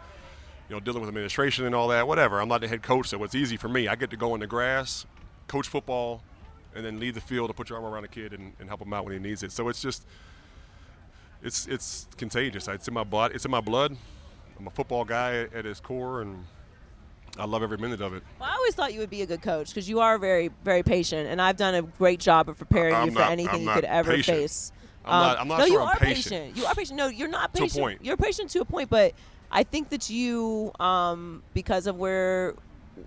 know, 0.70 0.80
dealing 0.80 1.02
with 1.02 1.08
administration 1.08 1.66
and 1.66 1.74
all 1.74 1.88
that, 1.88 2.08
whatever. 2.08 2.40
I'm 2.40 2.48
not 2.48 2.62
the 2.62 2.68
head 2.68 2.84
coach, 2.84 3.08
so 3.08 3.24
it's 3.24 3.34
easy 3.34 3.58
for 3.58 3.70
me. 3.70 3.88
I 3.88 3.96
get 3.96 4.12
to 4.12 4.18
go 4.18 4.36
in 4.36 4.40
the 4.40 4.46
grass, 4.46 5.08
coach 5.48 5.68
football, 5.68 6.22
and 6.76 6.86
then 6.86 7.00
leave 7.00 7.16
the 7.16 7.22
field 7.22 7.50
to 7.50 7.56
put 7.56 7.72
your 7.72 7.80
arm 7.80 7.92
around 7.92 8.04
a 8.04 8.08
kid 8.08 8.34
and, 8.34 8.54
and 8.60 8.70
help 8.70 8.84
him 8.84 8.94
out 8.94 9.04
when 9.04 9.14
he 9.14 9.20
needs 9.20 9.42
it. 9.42 9.52
So 9.52 9.68
it's 9.68 9.82
just, 9.82 10.06
it's 11.42 11.66
it's 11.66 12.06
contagious. 12.18 12.68
It's 12.68 12.88
in 12.88 12.94
my 12.94 13.04
blood. 13.04 13.32
It's 13.34 13.46
in 13.46 13.52
my 13.52 13.62
blood. 13.62 13.98
I'm 14.60 14.68
a 14.68 14.70
football 14.70 15.06
guy 15.06 15.48
at 15.56 15.66
his 15.66 15.80
core, 15.80 16.22
and 16.22 16.46
I 17.40 17.46
love 17.46 17.64
every 17.64 17.78
minute 17.78 18.02
of 18.02 18.14
it. 18.14 18.24
Well, 18.40 18.50
I 18.50 18.54
always 18.56 18.76
thought 18.76 18.94
you 18.94 19.00
would 19.00 19.10
be 19.10 19.22
a 19.22 19.26
good 19.26 19.42
coach 19.42 19.70
because 19.70 19.88
you 19.90 20.00
are 20.00 20.18
very, 20.18 20.50
very 20.64 20.84
patient, 20.84 21.28
and 21.30 21.42
I've 21.42 21.58
done 21.58 21.76
a 21.76 21.82
great 21.82 22.20
job 22.20 22.50
of 22.50 22.58
preparing 22.58 22.94
I'm 22.96 23.08
you 23.08 23.12
for 23.14 23.20
not- 23.20 23.32
anything 23.32 23.62
I'm 23.62 23.68
you 23.68 23.74
could 23.74 23.86
ever 23.86 24.12
patient. 24.12 24.38
face. 24.38 24.72
I'm 25.06 25.22
not- 25.22 25.40
I'm 25.40 25.48
not 25.48 25.60
no, 25.60 25.66
sure 25.66 25.74
you 25.76 25.82
I'm 25.82 25.88
are 25.88 25.96
patient. 25.98 26.58
You 26.58 26.66
are 26.66 26.76
patient. 26.76 26.98
No, 26.98 27.08
you're 27.08 27.28
not 27.30 27.54
To 27.54 27.60
a 27.60 27.66
patient. 27.66 27.82
point. 27.82 28.00
You're 28.04 28.18
patient 28.18 28.50
to 28.52 28.62
a 28.62 28.66
point, 28.66 28.90
but 28.90 29.14
I 29.52 29.64
think 29.64 29.90
that 29.90 30.10
you, 30.10 30.72
um, 30.80 31.44
because 31.54 31.88
of 31.88 31.96
where, 31.98 32.56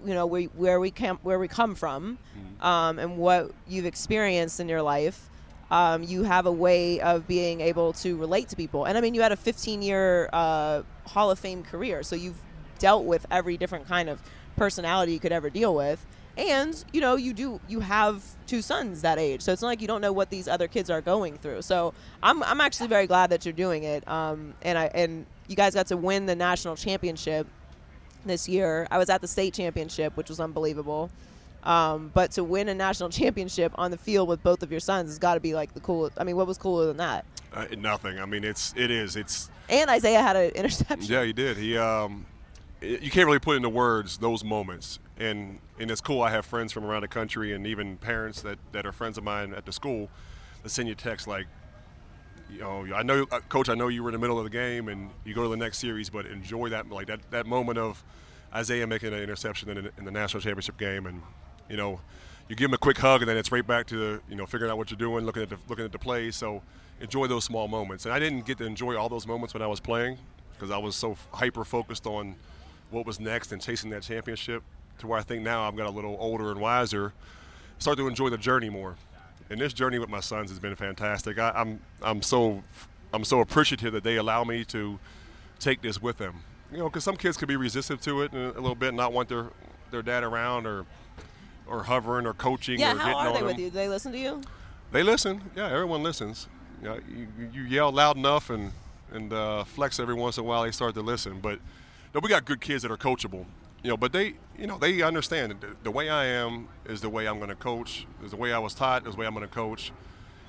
you 0.06 0.14
know, 0.14 0.24
we, 0.26 0.44
where 0.46 0.80
we 0.80 0.90
come, 0.90 1.18
where 1.22 1.38
we 1.38 1.48
come 1.48 1.74
from, 1.74 2.18
Mm-hmm. 2.38 2.66
um, 2.66 2.98
and 2.98 3.16
what 3.18 3.50
you've 3.68 3.84
experienced 3.86 4.60
in 4.60 4.68
your 4.68 4.82
life. 4.82 5.28
Um, 5.70 6.02
you 6.02 6.24
have 6.24 6.46
a 6.46 6.52
way 6.52 7.00
of 7.00 7.28
being 7.28 7.60
able 7.60 7.92
to 7.94 8.16
relate 8.16 8.48
to 8.48 8.56
people, 8.56 8.86
and 8.86 8.98
I 8.98 9.00
mean, 9.00 9.14
you 9.14 9.20
had 9.22 9.30
a 9.30 9.36
15-year 9.36 10.28
uh, 10.32 10.82
Hall 11.06 11.30
of 11.30 11.38
Fame 11.38 11.62
career, 11.62 12.02
so 12.02 12.16
you've 12.16 12.40
dealt 12.80 13.04
with 13.04 13.24
every 13.30 13.56
different 13.56 13.86
kind 13.86 14.08
of 14.08 14.20
personality 14.56 15.12
you 15.12 15.20
could 15.20 15.30
ever 15.30 15.48
deal 15.48 15.74
with. 15.74 16.04
And 16.36 16.82
you 16.92 17.00
know 17.00 17.16
you 17.16 17.32
do 17.32 17.60
you 17.68 17.80
have 17.80 18.24
two 18.46 18.62
sons 18.62 19.02
that 19.02 19.18
age. 19.18 19.42
So 19.42 19.52
it's 19.52 19.62
not 19.62 19.68
like 19.68 19.80
you 19.80 19.86
don't 19.86 20.00
know 20.00 20.12
what 20.12 20.30
these 20.30 20.48
other 20.48 20.66
kids 20.66 20.90
are 20.90 21.00
going 21.00 21.36
through. 21.38 21.62
So 21.62 21.92
i'm, 22.22 22.42
I'm 22.42 22.60
actually 22.60 22.88
very 22.88 23.06
glad 23.06 23.30
that 23.30 23.44
you're 23.44 23.52
doing 23.52 23.84
it. 23.84 24.06
Um, 24.08 24.54
and 24.62 24.78
i 24.78 24.86
and 24.86 25.26
you 25.48 25.56
guys 25.56 25.74
got 25.74 25.88
to 25.88 25.96
win 25.96 26.26
the 26.26 26.34
national 26.34 26.76
championship 26.76 27.46
this 28.24 28.48
year. 28.48 28.86
I 28.90 28.98
was 28.98 29.10
at 29.10 29.20
the 29.20 29.28
state 29.28 29.54
championship 29.54 30.16
which 30.16 30.28
was 30.28 30.40
unbelievable. 30.40 31.10
Um, 31.62 32.10
but 32.14 32.30
to 32.32 32.44
win 32.44 32.68
a 32.70 32.74
national 32.74 33.10
championship 33.20 33.72
on 33.74 33.90
the 33.90 33.98
field 33.98 34.28
with 34.28 34.42
both 34.42 34.62
of 34.62 34.70
your 34.70 34.80
sons 34.80 35.10
has 35.10 35.18
got 35.18 35.34
to 35.34 35.40
be 35.40 35.52
like 35.52 35.74
the 35.74 35.80
coolest 35.80 36.16
i 36.18 36.24
mean 36.24 36.36
what 36.36 36.46
was 36.46 36.56
cooler 36.56 36.86
than 36.86 36.96
that? 36.98 37.26
Uh, 37.52 37.66
nothing. 37.76 38.18
I 38.18 38.26
mean, 38.26 38.44
it's 38.44 38.72
it 38.76 38.90
is. 38.90 39.16
It's 39.16 39.50
and 39.68 39.90
isaiah 39.90 40.22
had 40.22 40.36
an 40.36 40.50
interception. 40.54 41.12
Yeah, 41.12 41.24
he 41.24 41.32
did. 41.32 41.56
He 41.56 41.76
um, 41.76 42.26
you 42.80 43.10
can't 43.10 43.26
really 43.26 43.38
put 43.38 43.56
into 43.56 43.68
words 43.68 44.18
those 44.18 44.42
moments, 44.44 44.98
and 45.18 45.58
and 45.78 45.90
it's 45.90 46.00
cool. 46.00 46.22
I 46.22 46.30
have 46.30 46.46
friends 46.46 46.72
from 46.72 46.84
around 46.84 47.02
the 47.02 47.08
country, 47.08 47.52
and 47.52 47.66
even 47.66 47.96
parents 47.96 48.42
that 48.42 48.58
that 48.72 48.86
are 48.86 48.92
friends 48.92 49.18
of 49.18 49.24
mine 49.24 49.54
at 49.54 49.66
the 49.66 49.72
school 49.72 50.08
that 50.62 50.68
send 50.70 50.88
you 50.88 50.94
texts 50.94 51.26
like, 51.26 51.46
you 52.52 52.60
know, 52.60 52.86
I 52.94 53.02
know, 53.02 53.26
uh, 53.30 53.40
coach, 53.48 53.68
I 53.68 53.74
know 53.74 53.88
you 53.88 54.02
were 54.02 54.10
in 54.10 54.12
the 54.12 54.18
middle 54.18 54.38
of 54.38 54.44
the 54.44 54.50
game, 54.50 54.88
and 54.88 55.10
you 55.24 55.34
go 55.34 55.42
to 55.42 55.48
the 55.48 55.56
next 55.56 55.78
series, 55.78 56.10
but 56.10 56.26
enjoy 56.26 56.68
that 56.70 56.90
like 56.90 57.06
that 57.06 57.20
that 57.30 57.46
moment 57.46 57.78
of 57.78 58.02
Isaiah 58.54 58.86
making 58.86 59.12
an 59.12 59.20
interception 59.20 59.68
in, 59.70 59.84
the- 59.84 59.92
in 59.98 60.04
the 60.04 60.10
national 60.10 60.40
championship 60.42 60.78
game, 60.78 61.06
and 61.06 61.22
you 61.68 61.76
know. 61.76 62.00
You 62.48 62.56
give 62.56 62.68
him 62.68 62.74
a 62.74 62.78
quick 62.78 62.98
hug, 62.98 63.22
and 63.22 63.28
then 63.28 63.36
it's 63.36 63.52
right 63.52 63.64
back 63.64 63.86
to 63.86 64.20
you 64.28 64.34
know 64.34 64.44
figuring 64.44 64.72
out 64.72 64.76
what 64.76 64.90
you're 64.90 64.98
doing, 64.98 65.24
looking 65.24 65.44
at 65.44 65.50
the 65.50 65.56
looking 65.68 65.84
at 65.84 65.92
the 65.92 66.00
play. 66.00 66.32
So 66.32 66.64
enjoy 67.00 67.28
those 67.28 67.44
small 67.44 67.68
moments. 67.68 68.06
And 68.06 68.12
I 68.12 68.18
didn't 68.18 68.44
get 68.44 68.58
to 68.58 68.64
enjoy 68.64 68.96
all 68.96 69.08
those 69.08 69.24
moments 69.24 69.54
when 69.54 69.62
I 69.62 69.68
was 69.68 69.78
playing 69.78 70.18
because 70.54 70.72
I 70.72 70.76
was 70.76 70.96
so 70.96 71.16
hyper 71.32 71.64
focused 71.64 72.08
on 72.08 72.34
what 72.90 73.06
was 73.06 73.20
next 73.20 73.52
and 73.52 73.60
chasing 73.60 73.90
that 73.90 74.02
championship. 74.02 74.62
To 74.98 75.06
where 75.06 75.18
I 75.18 75.22
think 75.22 75.42
now 75.42 75.66
I've 75.66 75.76
got 75.76 75.86
a 75.86 75.90
little 75.90 76.16
older 76.20 76.50
and 76.50 76.60
wiser, 76.60 77.14
start 77.78 77.96
to 77.98 78.06
enjoy 78.06 78.28
the 78.28 78.36
journey 78.36 78.68
more. 78.68 78.96
And 79.48 79.58
this 79.60 79.72
journey 79.72 79.98
with 79.98 80.10
my 80.10 80.20
sons 80.20 80.50
has 80.50 80.58
been 80.58 80.76
fantastic. 80.76 81.38
I, 81.38 81.50
I'm 81.56 81.80
I'm 82.02 82.22
so 82.22 82.62
I'm 83.12 83.24
so 83.24 83.40
appreciative 83.40 83.92
that 83.94 84.04
they 84.04 84.16
allow 84.16 84.44
me 84.44 84.64
to 84.66 84.98
take 85.58 85.80
this 85.82 86.00
with 86.02 86.18
them. 86.18 86.42
You 86.70 86.78
know, 86.78 86.84
because 86.84 87.02
some 87.02 87.16
kids 87.16 87.36
could 87.36 87.48
be 87.48 87.56
resistant 87.56 88.02
to 88.02 88.22
it 88.22 88.32
a 88.34 88.52
a 88.52 88.60
little 88.60 88.74
bit, 88.74 88.88
and 88.88 88.96
not 88.98 89.12
want 89.12 89.28
their 89.28 89.46
their 89.90 90.02
dad 90.02 90.22
around 90.22 90.66
or 90.66 90.84
or 91.66 91.84
hovering 91.84 92.26
or 92.26 92.34
coaching 92.34 92.78
yeah 92.80 92.94
or 92.94 92.98
how 92.98 93.06
getting 93.06 93.18
are 93.18 93.32
they 93.32 93.38
them. 93.38 93.46
with 93.46 93.58
you 93.58 93.70
do 93.70 93.70
they 93.70 93.88
listen 93.88 94.12
to 94.12 94.18
you 94.18 94.42
They 94.92 95.02
listen. 95.02 95.40
Yeah, 95.56 95.70
everyone 95.70 96.02
listens. 96.02 96.48
You, 96.82 96.88
know, 96.88 96.98
you, 97.08 97.28
you 97.52 97.62
yell 97.62 97.90
loud 97.92 98.16
enough 98.16 98.50
and 98.50 98.72
and 99.12 99.32
uh, 99.32 99.64
flex 99.64 99.98
every 99.98 100.14
once 100.14 100.36
in 100.36 100.44
a 100.44 100.46
while. 100.46 100.62
They 100.62 100.70
start 100.72 100.94
to 100.94 101.02
listen. 101.02 101.40
But 101.40 101.58
no, 102.14 102.20
we 102.20 102.28
got 102.28 102.44
good 102.44 102.60
kids 102.60 102.82
that 102.82 102.90
are 102.90 102.96
coachable. 102.96 103.46
You 103.82 103.90
know, 103.90 103.96
but 103.96 104.12
they 104.12 104.34
you 104.58 104.66
know 104.66 104.78
they 104.78 105.00
understand 105.02 105.52
the, 105.60 105.68
the 105.82 105.90
way 105.90 106.10
I 106.10 106.26
am 106.26 106.68
is 106.84 107.00
the 107.00 107.08
way 107.08 107.26
I'm 107.26 107.38
going 107.38 107.48
to 107.48 107.54
coach. 107.54 108.06
Is 108.24 108.32
the 108.32 108.36
way 108.36 108.52
I 108.52 108.58
was 108.58 108.74
taught. 108.74 109.06
Is 109.06 109.14
the 109.14 109.20
way 109.20 109.26
I'm 109.26 109.34
going 109.34 109.46
to 109.46 109.54
coach. 109.54 109.92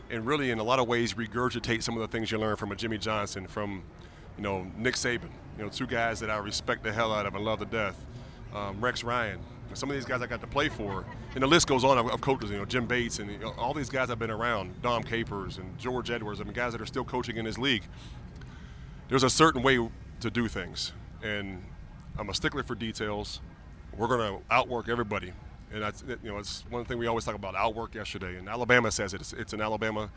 And 0.10 0.26
really, 0.26 0.52
in 0.52 0.60
a 0.60 0.64
lot 0.64 0.80
of 0.80 0.88
ways, 0.88 1.14
regurgitate 1.14 1.84
some 1.84 1.96
of 1.96 2.02
the 2.02 2.08
things 2.08 2.32
you 2.32 2.38
learn 2.38 2.58
from 2.58 2.72
a 2.72 2.76
Jimmy 2.76 2.98
Johnson, 2.98 3.48
from 3.48 3.84
you 4.38 4.44
know 4.44 4.68
Nick 4.78 4.96
Saban. 4.96 5.30
You 5.58 5.64
know, 5.64 5.70
two 5.70 5.88
guys 5.88 6.20
that 6.20 6.30
I 6.30 6.38
respect 6.38 6.84
the 6.84 6.92
hell 6.92 7.14
out 7.14 7.26
of 7.26 7.36
and 7.36 7.46
love 7.46 7.60
to 7.60 7.66
death. 7.66 8.04
Um, 8.54 8.82
Rex 8.82 9.04
Ryan. 9.04 9.40
Some 9.74 9.90
of 9.90 9.96
these 9.96 10.04
guys 10.04 10.22
I 10.22 10.28
got 10.28 10.42
to 10.42 10.48
play 10.48 10.68
for, 10.68 11.06
and 11.34 11.42
the 11.42 11.48
list 11.48 11.66
goes 11.68 11.86
on 11.86 11.98
of, 11.98 12.10
of 12.12 12.20
coaches. 12.20 12.50
You 12.50 12.58
know, 12.58 12.66
Jim 12.66 12.88
Bates 12.88 13.20
and 13.20 13.32
you 13.32 13.38
know, 13.38 13.54
all 13.58 13.74
these 13.74 13.90
guys 13.90 14.10
I've 14.10 14.20
been 14.20 14.30
around, 14.30 14.82
Dom 14.82 15.02
Capers 15.02 15.58
and 15.60 15.78
George 15.80 16.12
Edwards. 16.12 16.42
I 16.42 16.44
mean, 16.44 16.52
guys 16.52 16.74
that 16.74 16.82
are 16.82 16.86
still 16.86 17.06
coaching 17.06 17.38
in 17.38 17.46
this 17.46 17.58
league. 17.58 17.84
There's 19.08 19.24
a 19.24 19.30
certain 19.30 19.62
way 19.62 19.90
to 20.20 20.30
do 20.30 20.50
things, 20.50 20.92
and 21.24 21.64
I'm 22.18 22.30
a 22.30 22.34
stickler 22.34 22.64
for 22.64 22.76
details. 22.76 23.42
We're 23.98 24.08
going 24.08 24.40
to 24.40 24.54
outwork 24.54 24.90
everybody, 24.90 25.34
and 25.74 25.82
that's 25.82 26.04
you 26.24 26.32
know 26.32 26.38
it's 26.38 26.64
one 26.70 26.86
thing 26.86 26.98
we 26.98 27.08
always 27.08 27.26
talk 27.26 27.36
about. 27.36 27.56
Outwork 27.56 27.96
yesterday, 27.96 28.38
and 28.38 28.48
Alabama 28.48 28.92
says 28.92 29.14
it. 29.14 29.22
It's, 29.22 29.34
it's 29.34 29.54
an 29.54 29.62
Alabama 29.62 30.10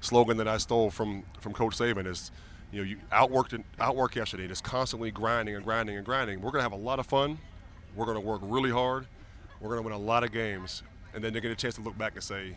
slogan 0.00 0.36
that 0.36 0.48
I 0.48 0.58
stole 0.58 0.90
from 0.90 1.24
from 1.40 1.52
Coach 1.52 1.76
Saban. 1.76 2.06
Is 2.06 2.30
you 2.72 2.80
know, 2.80 2.88
you 2.88 2.96
outworked 3.12 3.62
outwork 3.80 4.14
yesterday, 4.14 4.48
just 4.48 4.64
constantly 4.64 5.10
grinding 5.10 5.54
and 5.56 5.64
grinding 5.64 5.96
and 5.96 6.04
grinding. 6.04 6.40
We're 6.40 6.50
gonna 6.50 6.62
have 6.62 6.72
a 6.72 6.76
lot 6.76 6.98
of 6.98 7.06
fun. 7.06 7.38
We're 7.94 8.06
gonna 8.06 8.20
work 8.20 8.40
really 8.44 8.70
hard. 8.70 9.06
We're 9.60 9.70
gonna 9.70 9.82
win 9.82 9.92
a 9.92 9.98
lot 9.98 10.24
of 10.24 10.32
games, 10.32 10.82
and 11.14 11.22
then 11.22 11.32
they 11.32 11.40
get 11.40 11.50
a 11.50 11.56
chance 11.56 11.76
to 11.76 11.80
look 11.80 11.96
back 11.96 12.14
and 12.14 12.22
say, 12.22 12.56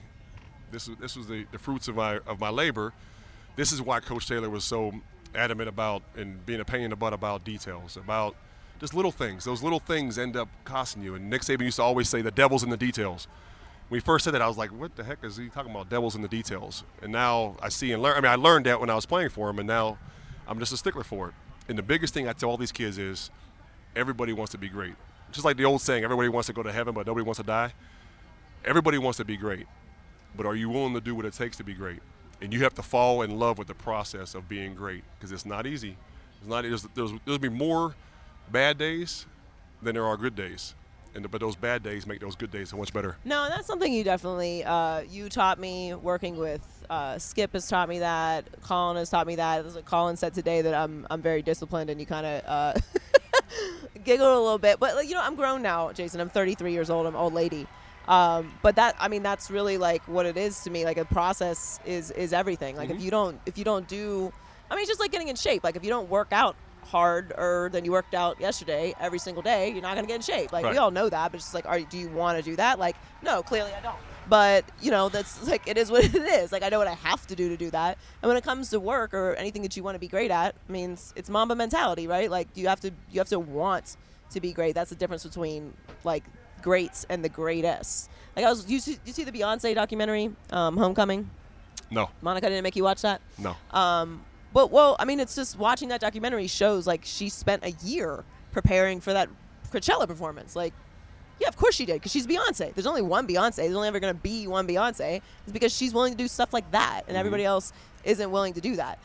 "This 0.72 0.88
is 0.88 0.96
this 0.98 1.16
was 1.16 1.28
the, 1.28 1.46
the 1.52 1.60
fruits 1.60 1.88
of 1.88 1.96
my 1.96 2.18
of 2.28 2.40
my 2.40 2.50
labor." 2.50 2.94
This 3.56 3.72
is 3.72 3.82
why 3.82 4.00
Coach 4.00 4.28
Taylor 4.28 4.50
was 4.50 4.64
so 4.64 4.94
adamant 5.36 5.70
about 5.70 6.02
and 6.16 6.46
being 6.46 6.60
a 6.60 6.66
pain 6.66 6.82
in 6.82 6.90
the 6.90 6.96
butt 6.96 7.14
about 7.14 7.44
details, 7.44 7.98
about 7.98 8.36
just 8.80 8.94
little 8.94 9.12
things. 9.12 9.46
Those 9.46 9.62
little 9.62 9.80
things 9.80 10.18
end 10.18 10.36
up 10.36 10.50
costing 10.64 11.04
you. 11.04 11.16
And 11.16 11.30
Nick 11.30 11.42
Saban 11.42 11.62
used 11.62 11.78
to 11.78 11.84
always 11.84 12.10
say, 12.10 12.22
"The 12.22 12.32
devil's 12.32 12.64
in 12.64 12.70
the 12.70 12.78
details." 12.78 13.28
When 13.90 14.00
he 14.00 14.06
first 14.06 14.24
said 14.24 14.34
that, 14.36 14.42
I 14.42 14.48
was 14.48 14.58
like, 14.58 14.72
"What 14.72 14.96
the 14.96 15.04
heck 15.04 15.24
is 15.24 15.38
he 15.38 15.50
talking 15.50 15.72
about? 15.72 15.90
Devils 15.90 16.16
in 16.16 16.22
the 16.22 16.28
details?" 16.28 16.84
And 17.02 17.12
now 17.12 17.58
I 17.62 17.70
see 17.70 17.92
and 17.92 18.02
learn. 18.02 18.18
I 18.18 18.22
mean, 18.22 18.32
I 18.32 18.36
learned 18.36 18.66
that 18.68 18.80
when 18.80 18.90
I 18.90 18.96
was 18.96 19.06
playing 19.06 19.30
for 19.30 19.50
him, 19.50 19.60
and 19.60 19.68
now 19.68 19.98
I'm 20.48 20.60
just 20.60 20.72
a 20.72 20.78
stickler 20.78 21.04
for 21.04 21.30
it. 21.30 21.34
And 21.68 21.78
the 21.78 21.84
biggest 21.84 22.14
thing 22.14 22.28
I 22.28 22.34
tell 22.34 22.50
all 22.50 22.58
these 22.58 22.72
kids 22.72 22.98
is, 22.98 23.30
everybody 23.96 24.34
wants 24.34 24.52
to 24.52 24.58
be 24.58 24.70
great. 24.70 24.96
Just 25.32 25.46
like 25.46 25.58
the 25.58 25.66
old 25.66 25.82
saying, 25.82 26.04
everybody 26.04 26.30
wants 26.30 26.48
to 26.48 26.54
go 26.54 26.64
to 26.64 26.72
heaven, 26.72 26.94
but 26.94 27.06
nobody 27.06 27.24
wants 27.24 27.38
to 27.38 27.44
die. 27.44 27.74
Everybody 28.66 28.98
wants 28.98 29.18
to 29.18 29.26
be 29.26 29.38
great, 29.38 29.68
but 30.36 30.46
are 30.46 30.56
you 30.56 30.70
willing 30.70 30.94
to 30.94 31.02
do 31.02 31.16
what 31.16 31.26
it 31.26 31.34
takes 31.34 31.58
to 31.58 31.64
be 31.64 31.74
great? 31.74 32.00
And 32.42 32.54
you 32.54 32.64
have 32.64 32.74
to 32.76 32.84
fall 32.84 33.22
in 33.22 33.38
love 33.38 33.58
with 33.58 33.68
the 33.68 33.76
process 33.76 34.34
of 34.34 34.48
being 34.48 34.74
great 34.74 35.04
because 35.18 35.32
it's 35.32 35.46
not 35.46 35.68
easy. 35.68 35.98
It's 36.40 36.50
not. 36.50 36.64
There's, 36.64 36.84
there's, 36.96 37.12
there'll 37.26 37.40
be 37.40 37.50
more 37.50 37.96
bad 38.52 38.78
days 38.78 39.26
than 39.82 39.96
there 39.96 40.06
are 40.06 40.16
good 40.18 40.36
days, 40.36 40.74
and 41.16 41.30
but 41.30 41.42
those 41.42 41.56
bad 41.56 41.84
days 41.84 42.08
make 42.08 42.22
those 42.22 42.36
good 42.36 42.52
days 42.52 42.70
so 42.70 42.78
much 42.78 42.94
better. 42.94 43.18
No, 43.26 43.48
that's 43.50 43.68
something 43.68 43.92
you 43.92 44.04
definitely 44.04 44.64
uh, 44.64 45.02
you 45.02 45.28
taught 45.28 45.60
me 45.60 45.94
working 45.94 46.38
with 46.38 46.62
uh, 46.90 47.18
Skip 47.20 47.54
has 47.54 47.68
taught 47.68 47.90
me 47.90 48.00
that. 48.00 48.46
Colin 48.62 48.98
has 48.98 49.10
taught 49.10 49.28
me 49.28 49.36
that. 49.36 49.66
As 49.66 49.78
Colin 49.86 50.16
said 50.16 50.34
today 50.34 50.62
that 50.62 50.74
I'm 50.74 51.06
I'm 51.10 51.22
very 51.22 51.42
disciplined, 51.42 51.90
and 51.90 52.00
you 52.00 52.06
kind 52.06 52.26
of 52.26 52.44
uh, 52.46 52.74
giggled 54.04 54.30
a 54.30 54.40
little 54.40 54.58
bit. 54.58 54.80
But 54.80 54.96
like, 54.96 55.08
you 55.08 55.16
know, 55.16 55.22
I'm 55.22 55.36
grown 55.36 55.62
now, 55.62 55.92
Jason. 55.92 56.20
I'm 56.22 56.30
33 56.30 56.72
years 56.72 56.90
old. 56.90 57.06
I'm 57.06 57.16
old 57.16 57.34
lady. 57.34 57.68
Um, 58.10 58.52
but 58.64 58.76
that 58.78 58.96
I 59.00 59.08
mean 59.08 59.22
that's 59.22 59.52
really 59.52 59.78
like 59.78 60.02
what 60.08 60.26
it 60.26 60.36
is 60.36 60.62
to 60.62 60.72
me. 60.72 60.84
Like 60.84 60.98
a 60.98 61.06
process 61.06 61.80
is 61.86 62.10
is 62.12 62.34
everything. 62.34 62.76
Like 62.76 62.90
if 62.90 63.00
you 63.00 63.12
don't 63.12 63.40
if 63.46 63.56
you 63.56 63.64
don't 63.64 63.88
do, 63.88 64.34
I 64.70 64.76
mean 64.76 64.82
it's 64.82 64.90
just 64.90 65.00
like 65.00 65.12
getting 65.12 65.28
in 65.28 65.36
shape. 65.36 65.64
Like 65.64 65.76
if 65.76 65.84
you 65.84 65.92
don't 65.92 66.10
work 66.10 66.30
out 66.32 66.56
harder 66.82 67.70
than 67.72 67.86
you 67.86 67.92
worked 67.92 68.16
out 68.16 68.42
yesterday 68.42 68.96
every 69.00 69.20
single 69.20 69.44
day, 69.44 69.70
you're 69.70 69.84
not 69.84 69.94
gonna 69.94 70.08
get 70.08 70.16
in 70.16 70.22
shape. 70.22 70.52
Like 70.52 70.66
we 70.66 70.78
all 70.78 70.90
know 70.90 71.08
that, 71.08 71.32
but 71.32 71.36
it's 71.36 71.46
just 71.46 71.54
like, 71.54 71.68
are 71.68 71.80
do 71.80 72.00
you 72.00 72.10
want 72.10 72.40
to 72.40 72.44
do 72.44 72.56
that? 72.56 72.80
Like 72.80 72.96
no, 73.22 73.44
clearly 73.44 73.72
I 73.74 73.80
don't. 73.80 73.96
But 74.28 74.66
you 74.82 74.90
know 74.90 75.10
that's 75.10 75.48
like 75.48 75.68
it 75.68 75.78
is 75.78 75.92
what 75.92 76.04
it 76.16 76.16
is. 76.16 76.52
Like 76.52 76.64
I 76.64 76.70
know 76.70 76.80
what 76.80 76.88
I 76.88 76.96
have 76.96 77.28
to 77.28 77.36
do 77.36 77.50
to 77.50 77.58
do 77.58 77.70
that. 77.70 78.00
And 78.24 78.28
when 78.28 78.38
it 78.38 78.44
comes 78.44 78.72
to 78.72 78.80
work 78.80 79.14
or 79.14 79.36
anything 79.36 79.62
that 79.62 79.78
you 79.78 79.84
want 79.84 79.94
to 79.94 80.00
be 80.00 80.08
great 80.08 80.32
at, 80.32 80.56
I 80.68 80.72
mean 80.72 80.94
it's, 80.94 81.14
it's 81.16 81.30
Mamba 81.30 81.54
mentality, 81.54 82.08
right? 82.08 82.32
Like 82.32 82.48
you 82.56 82.70
have 82.70 82.80
to 82.80 82.92
you 83.12 83.20
have 83.20 83.30
to 83.30 83.40
want 83.40 83.98
to 84.32 84.42
be 84.42 84.52
great. 84.52 84.74
That's 84.74 84.90
the 84.90 84.96
difference 84.96 85.24
between 85.24 85.76
like 86.04 86.24
greats 86.62 87.06
and 87.10 87.24
the 87.24 87.30
greatest. 87.30 88.10
Like 88.36 88.46
I 88.46 88.50
was, 88.50 88.70
you 88.70 88.80
see, 88.80 88.98
you 89.06 89.14
see 89.14 89.24
the 89.24 89.32
Beyonce 89.32 89.74
documentary, 89.76 90.32
um, 90.52 90.78
Homecoming. 90.78 91.30
No, 91.92 92.10
Monica 92.22 92.48
didn't 92.50 92.64
make 92.64 92.76
you 92.76 92.84
watch 92.84 93.02
that. 93.02 93.22
no. 93.38 93.56
Um, 93.72 94.24
but 94.54 94.72
well, 94.72 94.96
I 95.00 95.06
mean, 95.06 95.20
it's 95.20 95.36
just 95.36 95.58
watching 95.58 95.90
that 95.90 96.02
documentary 96.02 96.48
shows 96.48 96.86
like 96.88 97.02
she 97.04 97.30
spent 97.30 97.64
a 97.64 97.72
year 97.84 98.24
preparing 98.52 99.00
for 99.00 99.14
that 99.14 99.30
Coachella 99.72 100.08
performance. 100.08 100.56
Like, 100.56 100.74
yeah, 101.40 101.48
of 101.48 101.56
course 101.58 101.76
she 101.76 101.86
did, 101.86 101.94
because 101.94 102.12
she's 102.12 102.26
Beyonce. 102.28 102.74
There's 102.74 102.88
only 102.88 103.02
one 103.02 103.28
Beyonce. 103.28 103.58
There's 103.58 103.76
only 103.76 103.88
ever 103.88 104.00
gonna 104.00 104.14
be 104.14 104.48
one 104.48 104.68
Beyonce. 104.68 105.22
It's 105.44 105.52
because 105.52 105.76
she's 105.76 105.94
willing 105.94 106.14
to 106.14 106.18
do 106.18 106.28
stuff 106.28 106.54
like 106.54 106.70
that, 106.72 107.04
and 107.08 107.18
everybody 107.18 107.46
else 107.46 107.74
isn't 108.04 108.32
willing 108.32 108.54
to 108.54 108.62
do 108.62 108.76
that. 108.78 109.00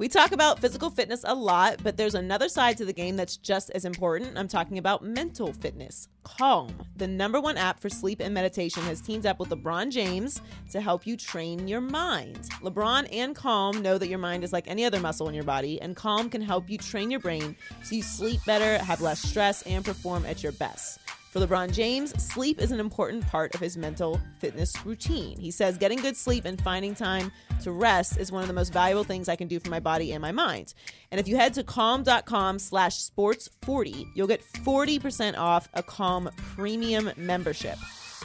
We 0.00 0.08
talk 0.08 0.32
about 0.32 0.58
physical 0.58 0.88
fitness 0.88 1.26
a 1.26 1.34
lot, 1.34 1.82
but 1.82 1.98
there's 1.98 2.14
another 2.14 2.48
side 2.48 2.78
to 2.78 2.86
the 2.86 2.92
game 2.94 3.16
that's 3.16 3.36
just 3.36 3.68
as 3.74 3.84
important. 3.84 4.38
I'm 4.38 4.48
talking 4.48 4.78
about 4.78 5.04
mental 5.04 5.52
fitness. 5.52 6.08
Calm, 6.22 6.74
the 6.96 7.06
number 7.06 7.38
one 7.38 7.58
app 7.58 7.78
for 7.78 7.90
sleep 7.90 8.20
and 8.20 8.32
meditation, 8.32 8.82
has 8.84 9.02
teamed 9.02 9.26
up 9.26 9.38
with 9.38 9.50
LeBron 9.50 9.90
James 9.90 10.40
to 10.70 10.80
help 10.80 11.06
you 11.06 11.18
train 11.18 11.68
your 11.68 11.82
mind. 11.82 12.48
LeBron 12.62 13.08
and 13.12 13.36
Calm 13.36 13.82
know 13.82 13.98
that 13.98 14.08
your 14.08 14.18
mind 14.18 14.42
is 14.42 14.54
like 14.54 14.66
any 14.68 14.86
other 14.86 15.00
muscle 15.00 15.28
in 15.28 15.34
your 15.34 15.44
body, 15.44 15.78
and 15.82 15.94
Calm 15.94 16.30
can 16.30 16.40
help 16.40 16.70
you 16.70 16.78
train 16.78 17.10
your 17.10 17.20
brain 17.20 17.54
so 17.82 17.94
you 17.94 18.02
sleep 18.02 18.40
better, 18.46 18.82
have 18.82 19.02
less 19.02 19.20
stress, 19.20 19.60
and 19.64 19.84
perform 19.84 20.24
at 20.24 20.42
your 20.42 20.52
best. 20.52 20.98
For 21.30 21.38
LeBron 21.38 21.72
James, 21.72 22.10
sleep 22.20 22.60
is 22.60 22.72
an 22.72 22.80
important 22.80 23.24
part 23.24 23.54
of 23.54 23.60
his 23.60 23.76
mental 23.76 24.20
fitness 24.40 24.74
routine. 24.84 25.38
He 25.38 25.52
says 25.52 25.78
getting 25.78 26.00
good 26.00 26.16
sleep 26.16 26.44
and 26.44 26.60
finding 26.60 26.92
time 26.92 27.30
to 27.62 27.70
rest 27.70 28.16
is 28.18 28.32
one 28.32 28.42
of 28.42 28.48
the 28.48 28.52
most 28.52 28.72
valuable 28.72 29.04
things 29.04 29.28
I 29.28 29.36
can 29.36 29.46
do 29.46 29.60
for 29.60 29.70
my 29.70 29.78
body 29.78 30.10
and 30.10 30.20
my 30.20 30.32
mind. 30.32 30.74
And 31.12 31.20
if 31.20 31.28
you 31.28 31.36
head 31.36 31.54
to 31.54 31.62
calm.com 31.62 32.58
slash 32.58 32.96
sports 32.96 33.48
40, 33.62 34.08
you'll 34.16 34.26
get 34.26 34.42
40% 34.42 35.38
off 35.38 35.68
a 35.74 35.84
Calm 35.84 36.30
premium 36.56 37.12
membership. 37.16 37.78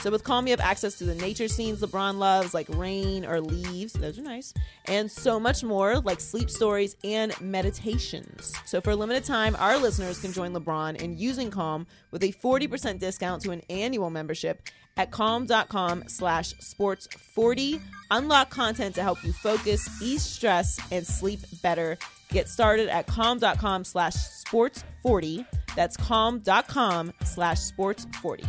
So 0.06 0.12
with 0.12 0.24
Calm, 0.24 0.46
you 0.46 0.52
have 0.52 0.62
access 0.62 1.00
to 1.00 1.04
the 1.04 1.16
nature 1.16 1.48
scenes 1.48 1.82
LeBron 1.82 2.20
loves, 2.20 2.54
like 2.54 2.70
rain 2.70 3.26
or 3.26 3.42
leaves. 3.42 3.94
Those 3.94 4.20
are 4.20 4.22
nice. 4.22 4.54
And 4.86 5.10
so 5.10 5.40
much 5.40 5.64
more, 5.64 6.00
like 6.00 6.20
sleep 6.20 6.52
stories 6.52 6.96
and 7.04 7.34
meditations. 7.42 8.54
So 8.66 8.82
for 8.82 8.92
a 8.92 8.96
limited 8.96 9.24
time, 9.24 9.56
our 9.58 9.80
listeners 9.80 10.22
can 10.22 10.32
join 10.32 10.54
LeBron 10.54 10.98
in 10.98 11.18
using 11.18 11.50
Calm 11.50 11.88
with 12.12 12.22
a 12.22 12.32
40% 12.34 13.00
discount 13.00 13.42
to 13.42 13.50
an 13.50 13.64
annual 13.68 14.12
membership 14.12 14.70
at 14.96 15.10
calm.com 15.10 16.04
slash 16.06 16.54
sports 16.60 17.08
40. 17.34 17.82
Unlock 18.12 18.52
content 18.52 18.94
to 18.94 19.02
help 19.02 19.24
you 19.24 19.34
focus, 19.34 19.90
ease 20.04 20.22
stress, 20.22 20.80
and 20.92 21.04
sleep 21.08 21.40
better. 21.64 21.98
Get 22.30 22.48
started 22.48 22.90
at 22.90 23.08
calm.com 23.08 23.84
slash 23.84 24.14
sports 24.14 24.84
40. 25.02 25.48
That's 25.76 25.98
calm.com 25.98 27.12
slash 27.24 27.58
sports 27.58 28.06
40. 28.22 28.44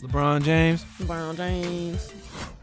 LeBron 0.00 0.42
James. 0.42 0.84
LeBron 0.98 1.36
James. 1.36 2.12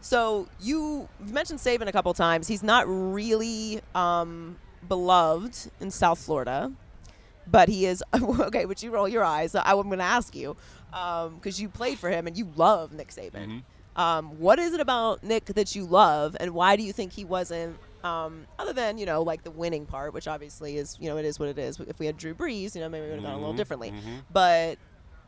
So 0.00 0.48
you 0.60 1.08
mentioned 1.20 1.58
Saban 1.60 1.86
a 1.86 1.92
couple 1.92 2.12
times. 2.14 2.48
He's 2.48 2.62
not 2.62 2.84
really 2.88 3.80
um, 3.94 4.56
beloved 4.88 5.70
in 5.80 5.90
South 5.90 6.18
Florida, 6.18 6.72
but 7.46 7.68
he 7.68 7.86
is. 7.86 8.02
Okay, 8.48 8.64
but 8.64 8.82
you 8.82 8.90
roll 8.90 9.08
your 9.08 9.24
eyes. 9.24 9.54
I, 9.54 9.62
I'm 9.72 9.82
going 9.88 9.98
to 9.98 10.04
ask 10.04 10.34
you 10.34 10.56
because 10.90 11.60
you 11.60 11.68
played 11.68 11.98
for 11.98 12.10
him 12.10 12.26
and 12.26 12.36
you 12.36 12.48
love 12.56 12.92
Nick 12.92 13.08
Saban. 13.08 13.62
Um, 13.96 14.38
what 14.38 14.58
is 14.58 14.72
it 14.74 14.80
about 14.80 15.22
Nick 15.24 15.46
that 15.46 15.74
you 15.74 15.84
love, 15.84 16.36
and 16.38 16.52
why 16.52 16.76
do 16.76 16.82
you 16.84 16.92
think 16.92 17.12
he 17.12 17.24
wasn't? 17.24 17.76
Um, 18.04 18.46
other 18.58 18.72
than 18.72 18.96
you 18.96 19.06
know, 19.06 19.22
like 19.22 19.42
the 19.42 19.50
winning 19.50 19.86
part, 19.86 20.14
which 20.14 20.28
obviously 20.28 20.76
is 20.76 20.96
you 21.00 21.08
know 21.08 21.16
it 21.18 21.24
is 21.24 21.38
what 21.40 21.48
it 21.48 21.58
is. 21.58 21.80
If 21.80 21.98
we 21.98 22.06
had 22.06 22.16
Drew 22.16 22.32
Brees, 22.32 22.74
you 22.76 22.80
know, 22.80 22.88
maybe 22.88 23.04
we 23.06 23.10
would 23.10 23.16
have 23.20 23.24
gone 23.24 23.34
a 23.34 23.38
little 23.38 23.54
differently. 23.54 23.92
But 24.32 24.78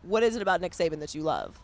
what 0.02 0.22
is 0.22 0.36
it 0.36 0.42
about 0.42 0.60
Nick 0.60 0.72
Saban 0.72 1.00
that 1.00 1.14
you 1.16 1.22
love? 1.22 1.58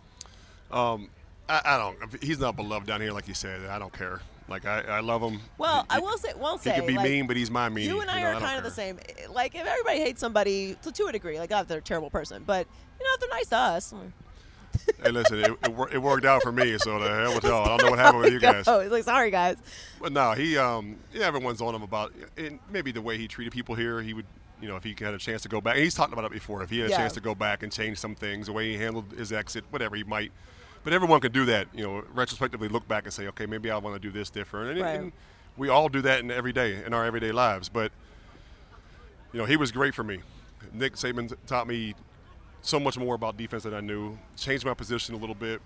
Um, 0.70 1.10
I, 1.48 1.60
I 1.64 1.78
don't. 1.78 2.22
He's 2.22 2.38
not 2.40 2.56
beloved 2.56 2.86
down 2.86 3.00
here, 3.00 3.12
like 3.12 3.28
you 3.28 3.34
said. 3.34 3.66
I 3.66 3.78
don't 3.78 3.92
care. 3.92 4.20
Like 4.48 4.64
I, 4.64 4.80
I 4.82 5.00
love 5.00 5.22
him. 5.22 5.40
Well, 5.58 5.82
He- 5.82 5.96
I 5.96 5.98
will 5.98 6.18
say, 6.18 6.32
will 6.36 6.58
say, 6.58 6.70
He 6.74 6.80
could 6.80 6.86
be 6.86 6.94
like, 6.94 7.04
mean, 7.04 7.26
but 7.26 7.36
he's 7.36 7.50
my 7.50 7.68
mean. 7.68 7.88
You 7.88 8.00
and 8.00 8.08
I 8.10 8.20
know, 8.22 8.28
are 8.28 8.32
don't 8.34 8.42
kind 8.42 8.58
of 8.58 8.64
the 8.64 8.70
same. 8.70 8.98
Like, 9.30 9.54
if 9.54 9.66
everybody 9.66 9.98
hates 10.00 10.20
somebody 10.20 10.76
to, 10.82 10.92
to 10.92 11.06
a 11.06 11.12
degree, 11.12 11.38
like, 11.38 11.50
not 11.50 11.62
that 11.62 11.68
they're 11.68 11.78
a 11.78 11.82
terrible 11.82 12.10
person, 12.10 12.44
but 12.46 12.66
you 12.98 13.04
know, 13.04 13.10
if 13.14 13.20
they're 13.20 13.28
nice 13.30 13.48
to 13.48 13.56
us, 13.56 13.94
Hey, 15.02 15.10
listen, 15.10 15.38
it, 15.38 15.50
it, 15.64 15.74
it 15.94 15.98
worked 16.02 16.26
out 16.26 16.42
for 16.42 16.52
me, 16.52 16.76
so 16.78 16.98
the 16.98 17.08
hell 17.08 17.34
with 17.34 17.44
y'all. 17.44 17.64
I 17.64 17.68
don't 17.76 17.82
know 17.86 17.90
what 17.90 17.98
happened 17.98 18.22
with 18.24 18.32
you 18.32 18.40
guys. 18.40 18.68
Oh, 18.68 18.80
he's 18.80 18.90
like, 18.90 19.04
sorry, 19.04 19.30
guys. 19.30 19.56
But 20.00 20.12
no, 20.12 20.32
he 20.32 20.56
um, 20.58 20.96
yeah, 21.12 21.26
everyone's 21.26 21.60
on 21.62 21.74
him 21.74 21.82
about 21.82 22.12
and 22.36 22.58
maybe 22.70 22.92
the 22.92 23.00
way 23.02 23.16
he 23.16 23.26
treated 23.26 23.52
people 23.52 23.74
here. 23.74 24.00
He 24.02 24.12
would, 24.14 24.26
you 24.60 24.68
know, 24.68 24.76
if 24.76 24.84
he 24.84 24.94
had 24.98 25.14
a 25.14 25.18
chance 25.18 25.42
to 25.42 25.48
go 25.48 25.60
back. 25.60 25.76
He's 25.76 25.94
talked 25.94 26.12
about 26.12 26.24
it 26.26 26.30
before. 26.30 26.62
If 26.62 26.70
he 26.70 26.78
had 26.80 26.88
a 26.88 26.90
Yeah. 26.90 26.98
chance 26.98 27.14
to 27.14 27.20
go 27.20 27.34
back 27.34 27.62
and 27.62 27.72
change 27.72 27.98
some 27.98 28.14
things, 28.14 28.46
the 28.46 28.52
way 28.52 28.70
he 28.70 28.76
handled 28.76 29.12
his 29.16 29.32
exit, 29.32 29.64
whatever 29.70 29.96
he 29.96 30.04
might. 30.04 30.30
But 30.86 30.92
everyone 30.92 31.18
can 31.18 31.32
do 31.32 31.44
that. 31.46 31.66
You 31.74 31.82
know, 31.82 32.04
retrospectively 32.14 32.68
look 32.68 32.86
back 32.86 33.06
and 33.06 33.12
say, 33.12 33.26
okay, 33.26 33.44
maybe 33.44 33.72
I 33.72 33.76
want 33.78 33.96
to 33.96 33.98
do 34.00 34.12
this 34.12 34.30
different. 34.30 34.70
And, 34.70 34.80
Right. 34.80 35.00
and 35.00 35.12
we 35.56 35.68
all 35.68 35.88
do 35.88 36.00
that 36.02 36.20
in 36.20 36.30
every 36.30 36.52
day 36.52 36.80
in 36.84 36.94
our 36.94 37.04
everyday 37.04 37.32
lives. 37.32 37.68
But 37.68 37.90
you 39.32 39.40
know, 39.40 39.46
he 39.46 39.56
was 39.56 39.72
great 39.72 39.96
for 39.96 40.04
me. 40.04 40.20
Nick 40.72 40.92
Saban 40.94 41.34
taught 41.48 41.66
me 41.66 41.96
so 42.62 42.78
much 42.78 42.96
more 42.96 43.16
about 43.16 43.36
defense 43.36 43.64
than 43.64 43.74
I 43.74 43.80
knew. 43.80 44.16
Changed 44.36 44.64
my 44.64 44.74
position 44.74 45.16
a 45.16 45.18
little 45.18 45.34
bit, 45.34 45.60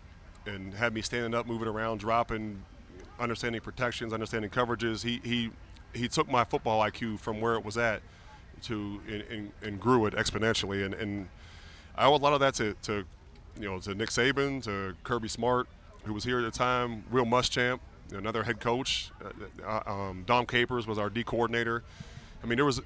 and 0.47 0.73
had 0.73 0.95
me 0.95 1.03
standing 1.03 1.35
up, 1.35 1.47
moving 1.47 1.69
around, 1.69 2.01
dropping, 2.01 2.65
understanding 3.19 3.61
protections, 3.61 4.15
understanding 4.15 4.51
coverages. 4.51 5.05
He 5.05 5.21
he 5.23 5.51
he 5.93 6.09
took 6.09 6.31
my 6.31 6.45
football 6.45 6.81
IQ 6.81 7.21
from 7.21 7.43
where 7.43 7.57
it 7.57 7.65
was 7.67 7.77
at 7.77 8.01
to 8.63 9.03
and, 9.07 9.23
and, 9.31 9.53
and 9.61 9.81
grew 9.81 10.07
it 10.07 10.15
exponentially. 10.15 10.83
And, 10.83 10.95
and 10.95 11.29
I 11.95 12.07
owe 12.07 12.15
a 12.15 12.17
lot 12.17 12.33
of 12.33 12.41
that 12.41 12.55
to, 12.55 12.73
to 12.85 13.05
you 13.59 13.69
know 13.69 13.79
to 13.81 13.95
Nick 13.95 14.11
Saban, 14.11 14.63
to 14.65 14.95
Kirby 15.05 15.29
Smart, 15.29 15.67
who 16.05 16.13
was 16.13 16.25
here 16.25 16.39
at 16.39 16.53
the 16.53 16.57
time, 16.57 17.05
Will 17.11 17.25
Muschamp, 17.25 17.81
another 18.13 18.43
head 18.43 18.61
coach. 18.61 19.11
Uh, 19.65 19.81
uh, 19.87 19.91
um, 19.91 20.25
Dom 20.27 20.47
Capers 20.47 20.87
was 20.87 20.99
our 20.99 21.11
D 21.11 21.25
coordinator. 21.25 21.83
I 22.43 22.47
mean, 22.47 22.57
there 22.57 22.65
was 22.65 22.81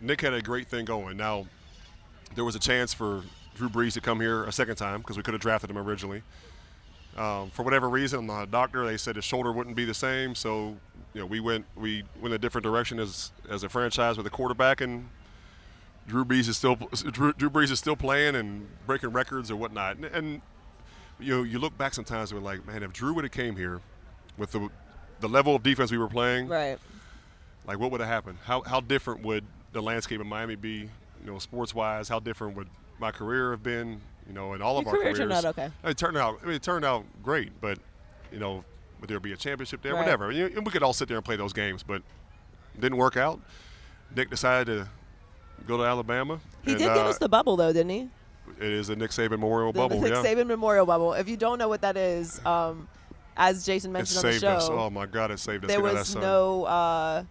Nick 0.00 0.20
had 0.20 0.34
a 0.34 0.42
great 0.42 0.68
thing 0.68 0.84
going. 0.84 1.16
Now 1.16 1.46
there 2.34 2.44
was 2.44 2.54
a 2.54 2.60
chance 2.60 2.92
for 2.92 3.22
Drew 3.54 3.68
Brees 3.68 3.94
to 3.94 4.00
come 4.00 4.20
here 4.20 4.44
a 4.44 4.52
second 4.52 4.76
time 4.76 5.00
because 5.00 5.16
we 5.16 5.22
could 5.22 5.34
have 5.34 5.40
drafted 5.40 5.70
him 5.70 5.78
originally. 5.78 6.22
Um, 7.16 7.50
for 7.50 7.62
whatever 7.62 7.90
reason, 7.90 8.20
I'm 8.20 8.26
not 8.26 8.42
a 8.44 8.46
doctor. 8.46 8.86
They 8.86 8.96
said 8.96 9.16
his 9.16 9.24
shoulder 9.24 9.52
wouldn't 9.52 9.76
be 9.76 9.84
the 9.84 9.94
same, 9.94 10.34
so 10.34 10.76
you 11.12 11.20
know 11.20 11.26
we 11.26 11.40
went 11.40 11.66
we 11.76 12.04
went 12.20 12.34
a 12.34 12.38
different 12.38 12.64
direction 12.64 12.98
as 12.98 13.32
as 13.50 13.64
a 13.64 13.68
franchise 13.68 14.16
with 14.16 14.26
a 14.26 14.30
quarterback 14.30 14.80
and 14.80 15.08
Drew 16.06 16.24
Brees 16.24 16.48
is 16.48 16.56
still 16.56 16.76
Drew, 16.76 17.32
Drew 17.32 17.50
Brees 17.50 17.70
is 17.70 17.78
still 17.78 17.96
playing 17.96 18.34
and 18.34 18.68
breaking 18.86 19.10
records 19.10 19.50
or 19.50 19.56
whatnot. 19.56 19.96
And, 19.96 20.04
and 20.06 20.40
you 21.20 21.36
know 21.36 21.42
you 21.42 21.58
look 21.58 21.76
back 21.78 21.94
sometimes 21.94 22.32
and 22.32 22.40
we're 22.40 22.44
like, 22.44 22.66
man, 22.66 22.82
if 22.82 22.92
Drew 22.92 23.12
would 23.14 23.24
have 23.24 23.32
came 23.32 23.56
here 23.56 23.80
with 24.36 24.52
the 24.52 24.68
the 25.20 25.28
level 25.28 25.54
of 25.54 25.62
defense 25.62 25.90
we 25.92 25.98
were 25.98 26.08
playing, 26.08 26.48
Right. 26.48 26.78
like 27.66 27.78
what 27.78 27.90
would 27.92 28.00
have 28.00 28.08
happened? 28.10 28.38
How 28.44 28.62
how 28.62 28.80
different 28.80 29.22
would 29.22 29.44
the 29.72 29.80
landscape 29.82 30.20
of 30.20 30.26
Miami 30.26 30.56
be? 30.56 30.88
You 31.24 31.30
know, 31.30 31.38
sports 31.38 31.72
wise, 31.74 32.08
how 32.08 32.18
different 32.18 32.56
would 32.56 32.68
my 32.98 33.12
career 33.12 33.52
have 33.52 33.62
been? 33.62 34.00
You 34.26 34.34
know, 34.34 34.52
and 34.54 34.62
all 34.62 34.78
of 34.78 34.84
Your 34.84 34.94
our 34.94 35.00
career 35.00 35.14
careers. 35.14 35.18
turned 35.18 35.32
out 35.32 35.44
okay. 35.44 35.70
It 35.84 35.96
turned 35.96 36.16
out. 36.16 36.38
I 36.42 36.46
mean, 36.46 36.54
it 36.56 36.62
turned 36.62 36.84
out 36.84 37.04
great, 37.22 37.52
but 37.60 37.78
you 38.32 38.38
know, 38.40 38.64
would 39.00 39.08
there 39.08 39.20
be 39.20 39.32
a 39.32 39.36
championship 39.36 39.82
there? 39.82 39.94
Right. 39.94 40.00
Whatever. 40.00 40.32
You 40.32 40.46
and 40.46 40.66
we 40.66 40.72
could 40.72 40.82
all 40.82 40.92
sit 40.92 41.06
there 41.06 41.16
and 41.16 41.24
play 41.24 41.36
those 41.36 41.52
games, 41.52 41.84
but 41.84 42.02
didn't 42.78 42.98
work 42.98 43.16
out. 43.16 43.40
Nick 44.16 44.30
decided 44.30 44.66
to 44.66 44.88
go 45.62 45.76
to 45.76 45.84
Alabama. 45.84 46.40
He 46.64 46.72
and, 46.72 46.78
did 46.78 46.86
give 46.86 46.96
uh, 47.04 47.08
us 47.08 47.18
the 47.18 47.28
bubble, 47.28 47.56
though, 47.56 47.72
didn't 47.72 47.90
he? 47.90 48.08
It 48.58 48.70
is 48.70 48.88
a 48.88 48.96
Nick 48.96 49.10
Saban 49.10 49.30
Memorial 49.30 49.72
The 49.72 49.78
bubble. 49.78 50.00
Nick 50.00 50.12
yeah. 50.12 50.22
Saban 50.22 50.46
Memorial 50.46 50.86
Bubble. 50.86 51.14
If 51.14 51.28
you 51.28 51.36
don't 51.36 51.58
know 51.58 51.68
what 51.68 51.80
that 51.82 51.96
is, 51.96 52.44
um, 52.44 52.88
as 53.36 53.64
Jason 53.64 53.90
It 53.90 53.94
mentioned 53.94 54.18
on 54.18 54.24
the 54.24 54.32
saved 54.32 54.42
show, 54.42 54.48
us. 54.48 54.68
Oh 54.70 54.90
my 54.90 55.06
God! 55.06 55.30
It 55.30 55.38
saved 55.38 55.64
us. 55.64 55.68
there 55.68 55.80
Get 55.80 55.86
out 55.86 55.90
of 55.90 55.94
that 55.94 56.00
was 56.00 56.16
no. 56.16 56.64
Uh, 56.64 57.24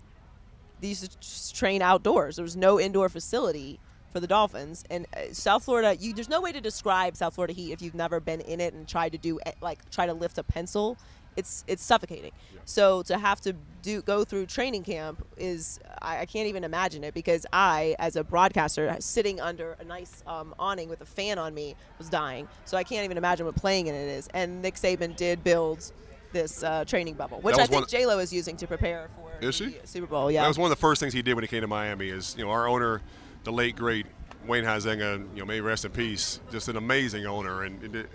they 0.80 0.90
just 0.90 1.56
train 1.56 1.82
outdoors. 1.82 2.38
There 2.38 2.44
was 2.44 2.56
no 2.56 2.80
indoor 2.80 3.08
facility 3.08 3.80
for 4.12 4.20
the 4.20 4.28
Dolphins. 4.28 4.84
And 4.90 5.08
uh, 5.16 5.34
South 5.34 5.64
Florida, 5.64 5.96
you 6.00 6.14
there's 6.14 6.30
no 6.30 6.42
way 6.42 6.52
to 6.52 6.62
describe 6.62 7.16
South 7.16 7.36
Florida 7.36 7.54
Heat 7.54 7.72
if 7.72 7.82
you've 7.82 7.96
never 7.96 8.20
been 8.20 8.42
in 8.42 8.60
it 8.60 8.74
and 8.74 8.88
tried 8.88 9.12
to 9.14 9.18
do 9.18 9.40
eh, 9.46 9.52
like 9.62 9.90
try 9.90 10.06
to 10.06 10.14
lift 10.14 10.38
a 10.38 10.44
pencil. 10.44 10.98
It's 11.36 11.64
it's 11.68 11.84
suffocating. 11.84 12.32
So 12.66 13.04
to 13.04 13.18
have 13.18 13.40
to 13.42 13.56
do 13.82 14.02
go 14.02 14.24
through 14.24 14.46
training 14.48 14.84
camp 14.84 15.26
is 15.38 15.80
I, 16.02 16.20
I 16.20 16.26
can't 16.26 16.48
even 16.48 16.64
imagine 16.64 17.04
it 17.04 17.14
because 17.14 17.46
I, 17.54 17.96
as 18.00 18.16
a 18.16 18.24
broadcaster, 18.24 18.96
sitting 19.00 19.40
under 19.40 19.78
a 19.80 19.84
nice 19.84 20.24
um, 20.28 20.54
awning 20.60 20.90
with 20.90 21.02
a 21.02 21.06
fan 21.06 21.40
on 21.40 21.54
me, 21.54 21.76
was 21.98 22.10
dying. 22.10 22.48
So 22.66 22.78
I 22.78 22.84
can't 22.84 23.06
even 23.06 23.18
imagine 23.18 23.46
what 23.46 23.56
playing 23.56 23.88
in 23.88 23.96
it 23.96 24.08
is. 24.08 24.28
And 24.34 24.62
Nick 24.62 24.76
Saban 24.76 25.16
did 25.16 25.44
build 25.44 25.92
this 26.34 26.64
uh, 26.64 26.86
training 26.86 27.16
bubble, 27.16 27.40
which 27.42 27.58
I 27.58 27.66
think 27.66 27.88
J 27.88 28.06
Lo 28.06 28.20
is 28.20 28.32
using 28.32 28.58
to 28.58 28.68
prepare 28.68 29.10
for 29.16 29.46
Is 29.46 29.56
she? 29.56 29.78
Super 29.86 30.08
Bowl. 30.08 30.32
Yeah, 30.32 30.42
That 30.44 30.48
was 30.50 30.58
one 30.58 30.72
of 30.72 30.78
the 30.78 30.82
first 30.82 31.00
things 31.00 31.14
he 31.14 31.22
did 31.22 31.34
when 31.36 31.44
he 31.44 31.48
came 31.48 31.62
to 31.62 31.68
Miami. 31.68 32.10
Is 32.10 32.36
you 32.38 32.44
know 32.44 32.52
our 32.52 32.68
owner, 32.68 33.02
the 33.44 33.52
late 33.52 33.76
great 33.76 34.06
Wayne 34.46 34.64
Huizenga, 34.64 35.26
you 35.34 35.40
know 35.40 35.46
may 35.46 35.62
rest 35.62 35.86
in 35.86 35.92
peace. 35.92 36.40
Just 36.52 36.68
an 36.68 36.76
amazing 36.78 37.26
owner, 37.26 37.64
and 37.64 37.96
it- 37.96 38.10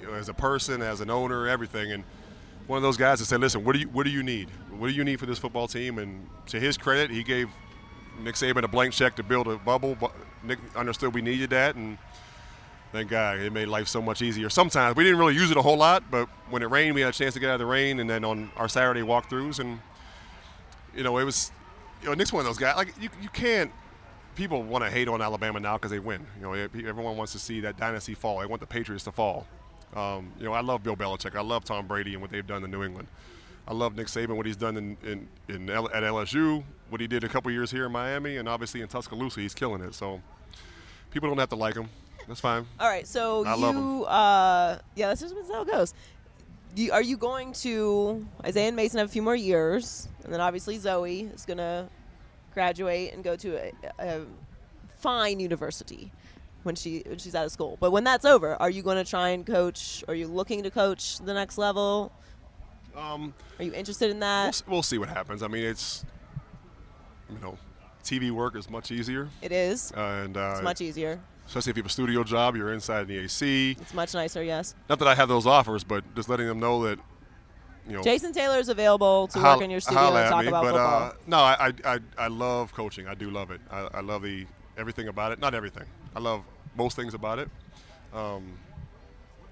you 0.00 0.06
know, 0.06 0.14
as 0.14 0.28
a 0.28 0.34
person, 0.34 0.80
as 0.80 1.00
an 1.00 1.10
owner, 1.10 1.48
everything. 1.48 1.90
And 1.92 2.04
one 2.72 2.78
of 2.78 2.82
those 2.82 2.96
guys 2.96 3.18
that 3.20 3.26
said, 3.26 3.40
"Listen, 3.40 3.62
what 3.64 3.74
do 3.74 3.80
you 3.80 3.88
what 3.88 4.04
do 4.04 4.10
you 4.10 4.22
need? 4.22 4.48
What 4.70 4.88
do 4.88 4.94
you 4.94 5.04
need 5.04 5.20
for 5.20 5.26
this 5.26 5.38
football 5.38 5.68
team?" 5.68 5.98
And 5.98 6.26
to 6.46 6.58
his 6.58 6.76
credit, 6.76 7.10
he 7.10 7.22
gave 7.22 7.50
Nick 8.18 8.34
Saban 8.34 8.64
a 8.64 8.68
blank 8.68 8.94
check 8.94 9.14
to 9.16 9.22
build 9.22 9.46
a 9.46 9.56
bubble. 9.58 9.94
But 9.94 10.12
Nick 10.42 10.58
understood 10.74 11.14
we 11.14 11.22
needed 11.22 11.50
that, 11.50 11.76
and 11.76 11.98
thank 12.90 13.10
God 13.10 13.38
it 13.38 13.52
made 13.52 13.68
life 13.68 13.88
so 13.88 14.00
much 14.00 14.22
easier. 14.22 14.48
Sometimes 14.48 14.96
we 14.96 15.04
didn't 15.04 15.18
really 15.18 15.34
use 15.34 15.50
it 15.50 15.56
a 15.56 15.62
whole 15.62 15.76
lot, 15.76 16.10
but 16.10 16.28
when 16.50 16.62
it 16.62 16.70
rained, 16.70 16.94
we 16.94 17.02
had 17.02 17.10
a 17.10 17.16
chance 17.16 17.34
to 17.34 17.40
get 17.40 17.50
out 17.50 17.54
of 17.54 17.60
the 17.60 17.66
rain, 17.66 18.00
and 18.00 18.08
then 18.08 18.24
on 18.24 18.50
our 18.56 18.68
Saturday 18.68 19.02
walkthroughs 19.02 19.60
and 19.60 19.78
you 20.94 21.02
know, 21.02 21.18
it 21.18 21.24
was, 21.24 21.52
you 22.02 22.08
know, 22.08 22.14
Nick's 22.14 22.32
one 22.32 22.40
of 22.40 22.46
those 22.46 22.58
guys. 22.58 22.76
Like 22.76 22.94
you, 23.00 23.08
you 23.20 23.28
can't. 23.28 23.70
People 24.34 24.62
want 24.62 24.82
to 24.82 24.90
hate 24.90 25.08
on 25.08 25.20
Alabama 25.20 25.60
now 25.60 25.76
because 25.76 25.90
they 25.90 25.98
win. 25.98 26.26
You 26.36 26.42
know, 26.42 26.52
everyone 26.54 27.18
wants 27.18 27.32
to 27.32 27.38
see 27.38 27.60
that 27.60 27.76
dynasty 27.76 28.14
fall. 28.14 28.40
They 28.40 28.46
want 28.46 28.60
the 28.60 28.66
Patriots 28.66 29.04
to 29.04 29.12
fall. 29.12 29.46
Um, 29.94 30.32
you 30.38 30.44
know, 30.44 30.52
I 30.52 30.60
love 30.60 30.82
Bill 30.82 30.96
Belichick. 30.96 31.36
I 31.36 31.42
love 31.42 31.64
Tom 31.64 31.86
Brady 31.86 32.12
and 32.12 32.22
what 32.22 32.30
they've 32.30 32.46
done 32.46 32.64
in 32.64 32.70
New 32.70 32.82
England. 32.82 33.08
I 33.66 33.74
love 33.74 33.94
Nick 33.94 34.08
Saban, 34.08 34.36
what 34.36 34.46
he's 34.46 34.56
done 34.56 34.76
in, 34.76 34.96
in, 35.04 35.28
in 35.48 35.70
L- 35.70 35.90
at 35.94 36.02
LSU, 36.02 36.64
what 36.88 37.00
he 37.00 37.06
did 37.06 37.22
a 37.24 37.28
couple 37.28 37.50
years 37.50 37.70
here 37.70 37.86
in 37.86 37.92
Miami, 37.92 38.38
and 38.38 38.48
obviously 38.48 38.80
in 38.80 38.88
Tuscaloosa, 38.88 39.40
he's 39.40 39.54
killing 39.54 39.82
it. 39.82 39.94
So 39.94 40.20
people 41.10 41.28
don't 41.28 41.38
have 41.38 41.50
to 41.50 41.56
like 41.56 41.76
him. 41.76 41.88
That's 42.26 42.40
fine. 42.40 42.66
All 42.80 42.88
right, 42.88 43.06
so 43.06 43.44
I 43.44 43.54
you, 43.56 44.04
uh, 44.04 44.78
yeah, 44.94 45.08
that's 45.08 45.20
just 45.20 45.34
how 45.50 45.62
it 45.62 45.68
goes. 45.68 45.94
You, 46.74 46.92
are 46.92 47.02
you 47.02 47.16
going 47.16 47.52
to 47.54 48.26
Isaiah 48.44 48.68
and 48.68 48.76
Mason 48.76 48.98
have 48.98 49.08
a 49.08 49.12
few 49.12 49.22
more 49.22 49.36
years, 49.36 50.08
and 50.24 50.32
then 50.32 50.40
obviously 50.40 50.78
Zoe 50.78 51.22
is 51.34 51.44
gonna 51.44 51.88
graduate 52.54 53.12
and 53.12 53.22
go 53.22 53.36
to 53.36 53.56
a, 53.56 53.72
a 53.98 54.20
fine 55.00 55.40
university 55.40 56.12
when 56.62 56.74
she 56.74 57.02
when 57.06 57.18
she's 57.18 57.34
out 57.34 57.44
of 57.46 57.52
school. 57.52 57.76
But 57.80 57.90
when 57.90 58.04
that's 58.04 58.24
over, 58.24 58.54
are 58.60 58.70
you 58.70 58.82
going 58.82 59.02
to 59.02 59.08
try 59.08 59.30
and 59.30 59.46
coach? 59.46 60.04
Are 60.08 60.14
you 60.14 60.26
looking 60.26 60.62
to 60.62 60.70
coach 60.70 61.18
the 61.18 61.34
next 61.34 61.58
level? 61.58 62.12
Um, 62.96 63.32
Are 63.58 63.64
you 63.64 63.72
interested 63.72 64.10
in 64.10 64.18
we'll, 64.18 64.28
that? 64.28 64.62
we'll 64.68 64.82
see 64.82 64.98
what 64.98 65.08
happens. 65.08 65.42
I 65.42 65.48
mean, 65.48 65.64
it's 65.64 66.04
you 67.30 67.38
know, 67.40 67.56
TV 68.04 68.30
work 68.30 68.54
is 68.56 68.68
much 68.68 68.90
easier, 68.90 69.28
It 69.40 69.52
is. 69.52 69.92
and 69.92 70.36
uh, 70.36 70.52
It's 70.56 70.62
much 70.62 70.80
easier. 70.82 71.18
especially 71.46 71.70
if 71.70 71.76
you 71.78 71.82
have 71.82 71.90
a 71.90 71.92
studio 71.92 72.22
job, 72.24 72.54
you're 72.56 72.72
inside 72.72 73.02
in 73.02 73.08
the 73.08 73.18
AC. 73.18 73.76
It's 73.80 73.94
much 73.94 74.12
nicer. 74.12 74.42
Yes. 74.42 74.74
Not 74.90 74.98
that 74.98 75.08
I 75.08 75.14
have 75.14 75.28
those 75.28 75.46
offers, 75.46 75.84
but 75.84 76.04
just 76.14 76.28
letting 76.28 76.46
them 76.46 76.60
know 76.60 76.82
that 76.84 76.98
you 77.88 77.94
know. 77.94 78.02
Jason 78.02 78.32
Taylor 78.32 78.58
is 78.58 78.68
available 78.68 79.26
to 79.28 79.38
holla- 79.38 79.56
work 79.56 79.64
in 79.64 79.70
your 79.70 79.80
studio 79.80 80.14
and 80.14 80.28
talk 80.30 80.42
me, 80.42 80.48
about 80.48 80.62
but, 80.64 80.72
football. 80.72 81.02
Uh, 81.02 81.12
no, 81.26 81.38
I, 81.38 81.68
I, 81.68 81.94
I, 81.94 81.98
I 82.18 82.28
love 82.28 82.74
coaching. 82.74 83.08
I 83.08 83.14
do 83.14 83.30
love 83.30 83.50
it. 83.50 83.60
I, 83.70 83.88
I 83.94 84.00
love 84.00 84.22
the 84.22 84.46
everything 84.76 85.08
about 85.08 85.32
it. 85.32 85.40
Not 85.40 85.54
everything. 85.54 85.84
I 86.14 86.20
love 86.20 86.42
most 86.76 86.96
things 86.96 87.14
about 87.14 87.38
it. 87.38 87.48
Um, 88.14 88.52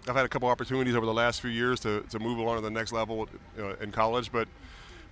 I've 0.09 0.17
had 0.17 0.25
a 0.25 0.29
couple 0.29 0.49
opportunities 0.49 0.95
over 0.95 1.07
the 1.07 1.13
last 1.15 1.41
few 1.41 1.51
years 1.51 1.81
to, 1.81 2.01
to 2.11 2.19
move 2.19 2.39
on 2.47 2.57
to 2.57 2.63
the 2.63 2.71
next 2.71 2.93
level 2.93 3.29
uh, 3.59 3.77
in 3.77 3.93
college, 3.93 4.33
but 4.33 4.49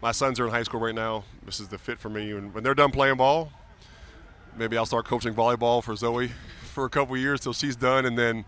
my 0.00 0.12
sons 0.12 0.40
are 0.40 0.44
in 0.46 0.50
high 0.50 0.62
school 0.62 0.80
right 0.80 0.94
now. 0.94 1.24
This 1.44 1.61
is 1.61 1.68
the 1.68 1.78
fit 1.78 1.98
for 1.98 2.09
me. 2.09 2.30
And 2.32 2.54
when 2.54 2.64
they're 2.64 2.74
done 2.74 2.90
playing 2.90 3.16
ball, 3.16 3.52
maybe 4.56 4.76
I'll 4.78 4.86
start 4.86 5.04
coaching 5.04 5.34
volleyball 5.34 5.82
for 5.82 5.94
Zoe 5.96 6.30
for 6.72 6.84
a 6.86 6.90
couple 6.90 7.16
years 7.16 7.40
till 7.40 7.52
she's 7.52 7.76
done, 7.76 8.06
and 8.06 8.16
then 8.18 8.44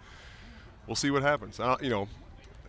we'll 0.86 0.96
see 0.96 1.10
what 1.10 1.22
happens. 1.22 1.60
I, 1.60 1.76
you 1.82 1.90
know, 1.90 2.08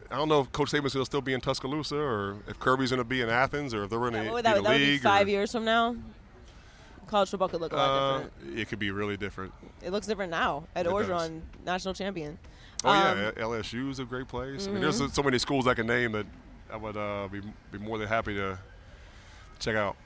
I 0.10 0.18
don't 0.18 0.28
know 0.28 0.42
if 0.42 0.52
Coach 0.52 0.72
Saban's 0.72 0.94
going 0.94 1.04
to 1.04 1.06
still 1.06 1.22
be 1.22 1.34
in 1.34 1.40
Tuscaloosa, 1.40 1.96
or 1.96 2.36
if 2.50 2.60
Kirby's 2.60 2.90
going 2.90 2.98
to 3.00 3.06
be 3.06 3.22
in 3.22 3.30
Athens, 3.30 3.74
or 3.74 3.86
if 3.86 3.90
they're 3.90 4.00
going 4.00 4.14
Yeah, 4.14 4.24
to 4.24 4.32
what 4.32 4.34
would 4.36 4.44
be 4.44 4.50
that, 4.50 4.58
in 4.58 4.64
that 4.64 4.70
the 4.70 4.74
would 4.76 4.80
be 4.80 4.92
league. 4.92 5.02
five 5.02 5.28
or, 5.28 5.30
years 5.30 5.52
from 5.54 5.64
now? 5.64 5.96
College 7.12 7.30
football 7.30 7.50
could 7.50 7.60
look 7.60 7.74
a 7.74 7.76
lot 7.76 7.90
uh, 7.90 8.20
different. 8.20 8.60
it 8.60 8.70
could 8.70 8.80
be 8.80 8.90
really 8.90 9.18
different. 9.18 9.52
It 9.84 9.92
looks 9.92 10.08
different 10.08 10.32
now. 10.32 10.64
at 10.78 10.86
It 10.86 10.90
does. 10.90 11.32
National 11.66 11.94
champion. 11.94 12.40
Oh 12.86 12.90
Um, 12.90 13.18
yeah, 13.18 13.32
LSU 13.32 13.92
is 13.92 14.00
a 14.00 14.06
great 14.06 14.30
place. 14.30 14.66
I 14.66 14.72
mean, 14.72 14.82
mm-hmm. 14.82 14.98
there's 14.98 15.14
so 15.14 15.22
many 15.22 15.38
schools 15.38 15.68
I 15.68 15.74
can 15.74 15.88
name 15.88 16.14
that 16.14 16.26
I 16.72 16.78
would 16.78 16.96
uh, 16.96 17.28
be 17.30 17.42
be 17.70 17.80
more 17.80 17.98
than 17.98 18.08
happy 18.08 18.36
to 18.36 18.58
check 19.60 19.76
out. 19.76 19.98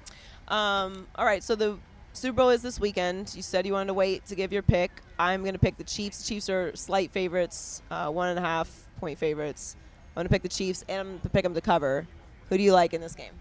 Um, 0.48 1.06
all 1.14 1.26
right, 1.26 1.44
so 1.44 1.54
the 1.54 1.78
Super 2.14 2.38
Bowl 2.38 2.50
is 2.50 2.64
this 2.64 2.80
weekend. 2.80 3.32
You 3.36 3.44
said 3.44 3.68
you 3.68 3.74
wanted 3.74 3.88
to 3.88 3.94
wait 3.94 4.26
to 4.26 4.34
give 4.34 4.52
your 4.52 4.64
pick. 4.64 4.90
I'm 5.20 5.42
going 5.42 5.54
to 5.54 5.60
pick 5.60 5.78
the 5.78 5.84
Chiefs. 5.84 6.28
Chiefs 6.28 6.50
are 6.50 6.76
slight 6.76 7.12
favorites, 7.12 7.84
uh, 7.92 8.10
one 8.10 8.30
and 8.30 8.40
a 8.40 8.42
half 8.42 8.90
point 9.00 9.20
favorites. 9.20 9.76
I'm 10.16 10.22
going 10.22 10.26
to 10.26 10.32
pick 10.32 10.42
the 10.42 10.50
Chiefs, 10.50 10.84
and 10.90 11.02
I'm 11.02 11.08
going 11.08 11.20
to 11.20 11.30
pick 11.30 11.44
them 11.44 11.54
to 11.54 11.62
cover. 11.62 12.08
Who 12.50 12.58
do 12.58 12.64
you 12.64 12.74
like 12.74 12.96
in 12.96 13.02
this 13.02 13.14
game? 13.14 13.34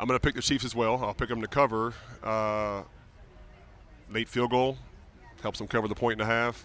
I'm 0.00 0.06
going 0.06 0.18
to 0.18 0.24
pick 0.24 0.34
the 0.34 0.42
Chiefs 0.42 0.64
as 0.64 0.74
well. 0.74 1.02
I'll 1.04 1.14
pick 1.14 1.28
them 1.28 1.40
to 1.40 1.48
cover. 1.48 1.92
Uh, 2.22 2.82
late 4.10 4.28
field 4.28 4.50
goal 4.50 4.78
helps 5.42 5.58
them 5.58 5.68
cover 5.68 5.88
the 5.88 5.94
point 5.94 6.20
and 6.20 6.22
a 6.22 6.32
half. 6.32 6.64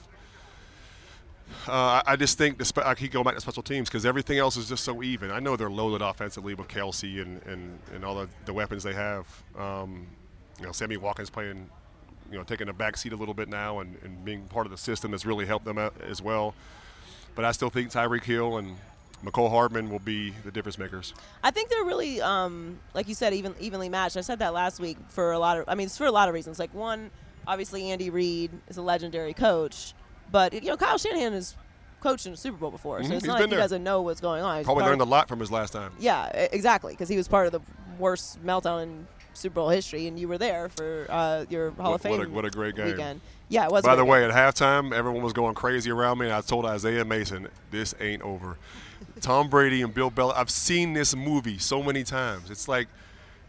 Uh, 1.68 2.02
I- 2.06 2.16
just 2.16 2.38
think 2.38 2.58
the 2.58 2.66
spe- 2.66 2.80
I 2.86 2.96
keep 2.96 3.12
going 3.12 3.26
back 3.26 3.36
to 3.36 3.42
special 3.42 3.64
teams 3.64 3.90
because 3.90 4.06
everything 4.06 4.38
else 4.38 4.56
is 4.58 4.70
just 4.70 4.84
so 4.84 5.04
even. 5.04 5.30
I 5.32 5.40
know 5.40 5.56
they're 5.56 5.70
loaded 5.70 6.04
offensively 6.04 6.54
with 6.54 6.68
Kelce 6.68 7.22
and, 7.22 7.42
and, 7.44 7.80
and 7.94 8.06
all 8.06 8.16
the, 8.16 8.30
the 8.46 8.54
weapons 8.54 8.84
they 8.84 8.94
have. 8.94 9.26
Um, 9.58 10.08
you 10.60 10.66
know, 10.66 10.72
Sammy 10.72 10.98
Watkins 10.98 11.30
playing, 11.30 11.70
you 12.32 12.38
know, 12.38 12.44
taking 12.44 12.70
a 12.70 12.74
back 12.74 12.98
seat 12.98 13.14
a 13.14 13.16
little 13.16 13.34
bit 13.34 13.50
now 13.50 13.80
and, 13.80 13.98
and 14.04 14.24
being 14.24 14.44
part 14.46 14.66
of 14.66 14.72
the 14.72 14.78
system 14.78 15.12
has 15.12 15.26
really 15.26 15.46
helped 15.46 15.66
them 15.66 15.78
out 15.78 15.94
as 16.02 16.22
well. 16.22 16.56
But 17.36 17.46
I 17.46 17.52
still 17.52 17.70
think 17.70 17.92
Tyreek 17.92 18.24
Hill 18.24 18.58
and 18.58 18.76
Mecole 19.24 19.50
Hardman 19.50 19.90
will 19.90 20.00
be 20.00 20.32
the 20.44 20.52
difference 20.52 20.78
makers. 20.78 21.14
I 21.44 21.52
think 21.52 21.70
they're 21.70 21.84
really, 21.86 22.22
um, 22.22 22.80
like 22.94 23.08
you 23.08 23.16
said, 23.16 23.34
even 23.34 23.56
evenly 23.60 23.90
matched. 23.90 24.18
I 24.18 24.22
said 24.22 24.40
that 24.40 24.54
last 24.54 24.80
week 24.80 24.98
for 25.10 25.32
a 25.32 25.40
lot 25.40 25.58
of. 25.58 25.66
I 25.68 25.76
mean, 25.76 25.86
it's 25.86 25.98
for 25.98 26.06
a 26.06 26.12
lot 26.12 26.28
of 26.28 26.34
reasons. 26.34 26.60
Like 26.60 26.74
one, 26.74 27.10
obviously 27.48 27.90
Andy 27.92 28.10
Reid 28.10 28.52
is 28.68 28.78
a 28.78 28.82
legendary 28.82 29.34
coach, 29.34 29.94
but 30.32 30.54
you 30.54 30.62
know 30.70 30.78
Kyle 30.78 30.98
Shanahan 30.98 31.34
has 31.34 31.56
coached 32.02 32.26
in 32.26 32.34
a 32.34 32.38
Super 32.38 32.58
Bowl 32.58 32.70
before, 32.72 33.02
so 33.02 33.10
Mhm, 33.10 33.14
it's 33.14 33.24
he's 33.24 33.28
not 33.30 33.40
like 33.40 33.50
he 33.50 33.56
doesn't 33.56 33.82
know 33.84 34.02
what's 34.02 34.20
going 34.20 34.44
on. 34.44 34.58
He's 34.58 34.66
Probably 34.66 34.84
learned 34.84 35.00
a 35.02 35.06
lot 35.06 35.30
from 35.30 35.40
his 35.40 35.50
last 35.52 35.72
time. 35.72 35.94
Yeah, 36.00 36.26
exactly, 36.52 36.92
because 36.92 37.08
he 37.08 37.16
was 37.16 37.30
part 37.30 37.46
of 37.46 37.54
the 37.54 37.62
worst 37.98 38.44
meltdown 38.46 38.84
in 38.84 39.08
Super 39.34 39.56
Bowl 39.56 39.70
history, 39.70 40.08
and 40.08 40.20
you 40.20 40.28
were 40.28 40.38
there 40.38 40.68
for 40.68 41.08
uh, 41.10 41.46
your 41.50 41.72
Hall 41.72 41.92
What- 41.92 41.96
of 41.96 42.02
Fame. 42.02 42.12
what 42.18 42.28
a- 42.28 42.30
what 42.30 42.46
a 42.46 42.50
great 42.50 42.76
game. 42.76 42.88
Weekend. 42.88 43.22
Yeah, 43.50 43.66
it 43.66 43.72
was. 43.72 43.84
By 43.84 43.96
the 43.96 44.06
way, 44.06 44.22
game. 44.22 44.32
at 44.32 44.56
halftime, 44.56 44.94
everyone 44.94 45.22
was 45.22 45.34
going 45.34 45.54
crazy 45.56 45.92
around 45.92 46.18
me, 46.18 46.26
and 46.26 46.34
I 46.36 46.42
told 46.42 46.66
Isaiah 46.66 47.06
Mason, 47.06 47.48
"This 47.72 47.94
ain't 48.00 48.22
over." 48.22 48.58
Tom 49.22 49.50
Brady 49.50 49.82
and 49.82 49.94
Bill 49.94 50.10
Belichick. 50.10 50.38
I've 50.38 50.50
seen 50.50 50.94
this 50.94 51.16
movie 51.16 51.58
so 51.58 51.84
many 51.84 52.04
times. 52.04 52.50
It's 52.50 52.68
like, 52.68 52.88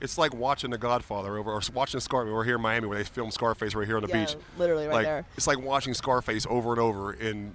it's 0.01 0.18
like 0.18 0.34
watching 0.34 0.70
The 0.70 0.78
Godfather 0.78 1.38
over, 1.38 1.53
or 1.53 1.61
watching 1.72 2.01
Scarface. 2.01 2.32
We're 2.32 2.45
here 2.45 2.57
in 2.57 2.61
Miami 2.61 2.86
where 2.88 2.99
they 2.99 3.05
filmed 3.05 3.32
Scarface 3.32 3.74
right 3.74 3.86
here 3.86 3.97
on 3.97 4.03
the 4.03 4.09
Yeah, 4.09 4.24
beach. 4.26 4.36
literally 4.59 4.86
right 4.86 4.95
like, 4.95 5.05
there. 5.07 5.24
It's 5.36 5.47
like 5.47 5.59
watching 5.61 5.95
Scarface 5.95 6.47
over 6.51 6.72
and 6.72 6.80
over 6.80 7.12
and 7.12 7.55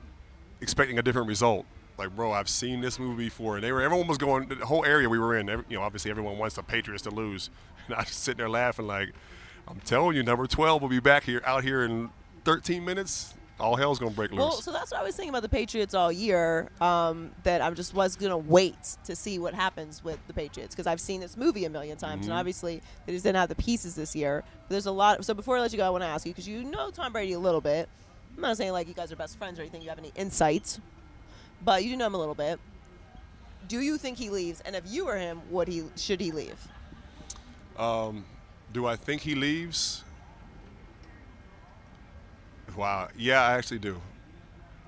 expecting 0.62 0.98
a 0.98 1.02
different 1.02 1.28
result. 1.28 1.66
like, 1.98 2.16
bro, 2.16 2.32
I've 2.32 2.48
seen 2.50 2.80
this 2.80 2.98
movie 2.98 3.26
before, 3.26 3.56
and 3.56 3.64
they 3.64 3.74
were 3.74 3.82
everyone 3.82 4.08
was 4.08 4.18
going 4.18 4.48
the 4.48 4.66
whole 4.66 4.86
area 4.86 5.10
we 5.10 5.20
were 5.20 5.36
in. 5.38 5.50
Every, 5.50 5.66
you 5.70 5.78
know, 5.78 5.84
obviously 5.84 6.10
everyone 6.10 6.38
wants 6.38 6.56
the 6.56 6.64
Patriots 6.64 7.04
to 7.04 7.10
lose, 7.12 7.50
and 7.88 7.96
I 7.96 8.00
was 8.00 8.10
sitting 8.10 8.38
there 8.38 8.50
laughing 8.50 8.88
like, 8.88 9.12
I'm 9.68 9.82
telling 9.82 10.16
you, 10.16 10.24
number 10.24 10.48
12 10.48 10.82
will 10.82 10.90
be 10.90 11.02
back 11.02 11.26
here 11.26 11.42
out 11.46 11.64
here 11.66 11.84
in 11.84 12.10
13 12.50 12.84
minutes. 12.84 13.34
All 13.60 13.76
hell's 13.76 14.00
gonna 14.00 14.12
break 14.12 14.32
loose. 14.32 14.40
Well, 14.40 14.52
so 14.54 14.72
that's 14.72 14.90
what 14.92 15.02
I 15.02 15.04
was 15.04 15.16
thinking 15.18 15.32
about 15.32 15.42
the 15.42 15.50
Patriots 15.50 15.94
all 15.94 16.12
year. 16.14 16.70
Um, 16.80 17.32
that 17.44 17.62
I 17.62 17.70
just 17.72 17.94
was 17.94 18.16
gonna 18.16 18.38
wait 18.38 18.78
to 19.04 19.16
see 19.18 19.38
what 19.38 19.54
happens 19.54 20.02
with 20.04 20.18
the 20.28 20.34
Patriots 20.34 20.74
because 20.74 20.88
I've 20.88 21.02
seen 21.02 21.20
this 21.20 21.36
movie 21.36 21.66
a 21.66 21.70
million 21.70 21.98
times, 21.98 22.22
Mm-hmm. 22.22 22.32
and 22.32 22.40
obviously 22.40 22.82
they 23.06 23.12
just 23.14 23.26
didn't 23.26 23.36
have 23.38 23.50
the 23.50 23.56
pieces 23.56 23.96
this 23.96 24.16
year. 24.16 24.44
But 24.62 24.70
there's 24.70 24.86
a 24.86 24.92
lot. 24.92 25.26
So 25.26 25.34
before 25.34 25.58
I 25.58 25.60
let 25.62 25.74
you 25.74 25.78
go, 25.78 25.86
I 25.86 25.90
want 25.90 26.04
to 26.04 26.08
ask 26.08 26.26
you 26.26 26.32
because 26.32 26.48
you 26.48 26.64
know 26.64 26.90
Tom 26.90 27.12
Brady 27.12 27.34
a 27.34 27.40
little 27.40 27.60
bit. 27.62 27.90
I'm 28.38 28.42
not 28.42 28.56
saying 28.56 28.72
like 28.72 28.88
you 28.88 28.94
guys 28.94 29.12
are 29.12 29.18
best 29.18 29.38
friends 29.38 29.60
or 29.60 29.64
anything. 29.64 29.82
You 29.82 29.90
have 29.90 30.00
any 30.00 30.14
insights, 30.16 30.80
but 31.64 31.84
you 31.84 31.90
do 31.92 31.98
know 31.98 32.08
him 32.08 32.16
a 32.16 32.20
little 32.20 32.36
bit. 32.36 32.60
Do 33.68 33.82
you 33.82 33.98
think 33.98 34.18
he 34.18 34.30
leaves? 34.30 34.62
And 34.62 34.74
if 34.76 34.84
you 34.88 35.06
were 35.06 35.18
him, 35.18 35.42
would 35.52 35.68
he? 35.68 35.84
Should 35.98 36.22
he 36.22 36.32
leave? 36.32 36.58
Do 37.78 38.86
I 38.86 38.96
think 38.96 39.22
he 39.22 39.36
leaves? 39.36 40.04
Wow. 42.80 43.10
Yeah, 43.18 43.42
I 43.42 43.56
actually 43.56 43.80
do. 43.80 44.00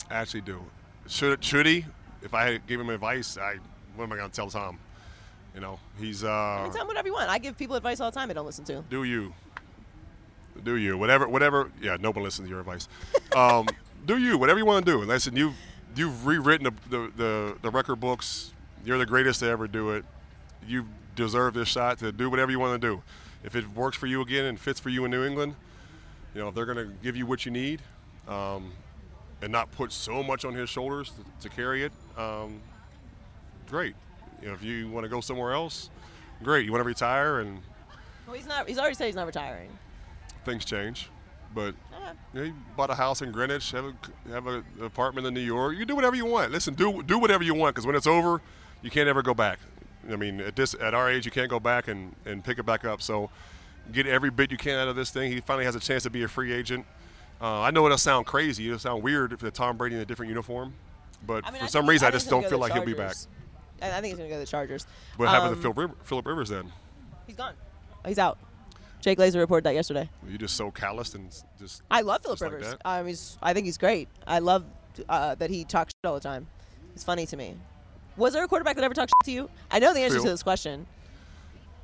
I 0.09 0.15
actually 0.15 0.41
do. 0.41 0.63
Should 1.07 1.43
should 1.43 1.65
he? 1.65 1.85
If 2.21 2.33
I 2.33 2.57
gave 2.65 2.79
him 2.79 2.89
advice, 2.89 3.37
I 3.37 3.57
what 3.97 4.05
am 4.05 4.13
I 4.13 4.15
gonna 4.15 4.29
tell 4.29 4.49
Tom? 4.49 4.79
You 5.53 5.59
know, 5.59 5.77
he's 5.99 6.23
I 6.23 6.63
uh. 6.63 6.71
tell 6.71 6.83
him 6.83 6.87
whatever 6.87 7.09
you 7.09 7.13
want. 7.13 7.29
I 7.29 7.37
give 7.37 7.57
people 7.57 7.75
advice 7.75 7.99
all 7.99 8.09
the 8.09 8.17
time. 8.17 8.29
They 8.29 8.33
don't 8.33 8.45
listen 8.45 8.63
to. 8.65 8.81
do 8.89 9.03
you? 9.03 9.33
Do 10.63 10.77
you? 10.77 10.97
Whatever, 10.97 11.27
whatever. 11.27 11.69
Yeah, 11.81 11.97
no 11.99 12.11
one 12.11 12.23
listens 12.23 12.47
to 12.47 12.49
your 12.49 12.61
advice. 12.61 12.87
Um, 13.35 13.67
do 14.05 14.17
you? 14.17 14.37
Whatever 14.37 14.59
you 14.59 14.65
want 14.65 14.85
to 14.85 14.91
do. 14.93 14.99
Listen, 14.99 15.35
you've 15.35 15.55
you've 15.97 16.25
rewritten 16.25 16.63
the, 16.63 16.89
the 16.89 17.11
the 17.17 17.57
the 17.61 17.69
record 17.69 17.97
books. 17.97 18.53
You're 18.85 18.99
the 18.99 19.05
greatest 19.05 19.41
to 19.41 19.47
ever 19.47 19.67
do 19.67 19.91
it. 19.91 20.05
You 20.65 20.85
deserve 21.17 21.55
this 21.55 21.67
shot 21.67 21.99
to 21.99 22.13
do 22.13 22.29
whatever 22.29 22.51
you 22.51 22.59
want 22.59 22.81
to 22.81 22.87
do. 22.87 23.03
If 23.43 23.57
it 23.57 23.67
works 23.75 23.97
for 23.97 24.07
you 24.07 24.21
again 24.21 24.45
and 24.45 24.57
fits 24.57 24.79
for 24.79 24.87
you 24.87 25.03
in 25.03 25.11
New 25.11 25.25
England, 25.25 25.55
you 26.33 26.41
know 26.41 26.47
if 26.49 26.55
they're 26.55 26.65
going 26.65 26.77
to 26.77 26.93
give 27.03 27.15
you 27.15 27.25
what 27.25 27.45
you 27.45 27.51
need, 27.51 27.81
um, 28.27 28.71
and 29.41 29.51
not 29.51 29.71
put 29.71 29.91
so 29.91 30.21
much 30.23 30.45
on 30.45 30.53
his 30.53 30.69
shoulders 30.69 31.11
to, 31.41 31.49
to 31.49 31.55
carry 31.55 31.83
it, 31.83 31.91
um, 32.17 32.61
great. 33.69 33.95
You 34.41 34.47
know, 34.49 34.53
if 34.53 34.63
you 34.63 34.89
want 34.89 35.03
to 35.03 35.09
go 35.09 35.21
somewhere 35.21 35.53
else, 35.53 35.89
great. 36.43 36.65
You 36.65 36.71
want 36.71 36.81
to 36.81 36.87
retire 36.87 37.39
and 37.39 37.59
Well, 38.27 38.35
he's 38.35 38.47
not. 38.47 38.67
He's 38.67 38.77
already 38.79 38.95
said 38.95 39.05
he's 39.07 39.15
not 39.15 39.25
retiring. 39.27 39.69
things 40.45 40.65
change. 40.65 41.09
But 41.53 41.75
Okay. 41.93 42.11
you, 42.33 42.39
know, 42.39 42.45
you 42.47 42.53
bought 42.77 42.89
a 42.89 42.95
house 42.95 43.21
in 43.21 43.31
Greenwich, 43.33 43.71
have 43.71 43.83
a 43.85 43.93
have 44.29 44.47
a, 44.47 44.63
an 44.79 44.85
apartment 44.85 45.27
in 45.27 45.33
New 45.33 45.41
York. 45.41 45.73
You 45.73 45.79
can 45.79 45.87
do 45.89 45.95
whatever 45.95 46.15
you 46.15 46.25
want. 46.25 46.51
Listen, 46.51 46.73
do 46.75 47.03
do 47.03 47.19
whatever 47.19 47.43
you 47.43 47.53
want 47.53 47.75
because 47.75 47.85
when 47.85 47.95
it's 47.95 48.07
over, 48.07 48.41
you 48.81 48.89
can't 48.89 49.09
ever 49.09 49.21
go 49.21 49.33
back. 49.33 49.59
I 50.09 50.15
mean, 50.15 50.39
at 50.39 50.55
this 50.55 50.73
at 50.75 50.93
our 50.93 51.11
age, 51.11 51.25
you 51.25 51.31
can't 51.31 51.49
go 51.49 51.59
back 51.59 51.87
and, 51.89 52.15
and 52.25 52.41
pick 52.43 52.57
it 52.57 52.65
back 52.65 52.85
up. 52.85 53.01
So 53.01 53.29
get 53.91 54.07
every 54.07 54.29
bit 54.29 54.51
you 54.51 54.57
can 54.57 54.77
out 54.79 54.87
of 54.87 54.95
this 54.95 55.09
thing. 55.11 55.31
He 55.31 55.39
finally 55.41 55.65
has 55.65 55.75
a 55.75 55.79
chance 55.79 56.03
to 56.03 56.09
be 56.09 56.23
a 56.23 56.27
free 56.27 56.51
agent. 56.53 56.85
Uh, 57.41 57.61
I 57.61 57.71
know 57.71 57.85
it'll 57.85 57.97
sound 57.97 58.25
crazy. 58.25 58.67
It'll 58.67 58.79
sound 58.79 59.03
weird 59.03 59.37
for 59.37 59.45
the 59.45 59.51
Tom 59.51 59.75
Brady 59.77 59.95
in 59.95 60.01
a 60.01 60.05
different 60.05 60.29
uniform, 60.29 60.73
but 61.25 61.45
I 61.45 61.51
mean, 61.51 61.59
for 61.59 61.65
I 61.65 61.69
some 61.69 61.87
reason, 61.89 62.07
I, 62.07 62.11
think 62.11 62.21
just 62.21 62.29
don't 62.29 62.47
feel 62.47 62.59
like 62.59 62.73
he'll 62.73 62.85
be 62.85 62.93
back. 62.93 63.15
I 63.81 63.87
I 63.89 63.93
think 64.01 64.05
he's 64.07 64.17
going 64.17 64.29
to 64.29 64.35
go 64.35 64.39
to 64.39 64.45
the 64.45 64.49
Chargers. 64.51 64.85
What 65.17 65.29
happened 65.29 65.59
to 65.61 65.67
Um, 65.69 65.75
Phil 65.75 65.95
Philip 66.03 66.25
Rivers 66.27 66.49
then? 66.49 66.71
He's 67.25 67.35
gone. 67.35 67.53
He's 68.05 68.19
out. 68.19 68.37
Jay 68.99 69.15
Glazer 69.15 69.37
reported 69.37 69.63
that 69.63 69.73
yesterday. 69.73 70.07
You're 70.27 70.37
just 70.37 70.55
so 70.55 70.69
calloused 70.69 71.15
and 71.15 71.31
just. 71.59 71.81
I 71.89 72.01
love 72.01 72.21
Philip 72.21 72.39
like 72.41 72.51
Rivers. 72.51 72.69
that? 72.69 72.79
um, 72.85 73.07
he's, 73.07 73.39
I 73.41 73.53
think 73.53 73.65
he's 73.65 73.79
great. 73.79 74.07
I 74.27 74.37
love 74.37 74.63
uh, 75.09 75.33
that 75.35 75.49
he 75.49 75.63
talks 75.63 75.89
shit 75.89 76.07
all 76.07 76.13
the 76.13 76.19
time. 76.19 76.45
It's 76.93 77.03
funny 77.03 77.25
to 77.25 77.35
me. 77.37 77.55
Was 78.17 78.33
there 78.33 78.43
a 78.43 78.47
quarterback 78.47 78.75
that 78.75 78.83
ever 78.83 78.93
talked 78.93 79.09
shit 79.23 79.25
to 79.25 79.31
you? 79.31 79.49
I 79.71 79.79
know 79.79 79.93
the 79.95 80.01
answer 80.01 80.17
Phil. 80.17 80.25
to 80.25 80.29
this 80.29 80.43
question. 80.43 80.85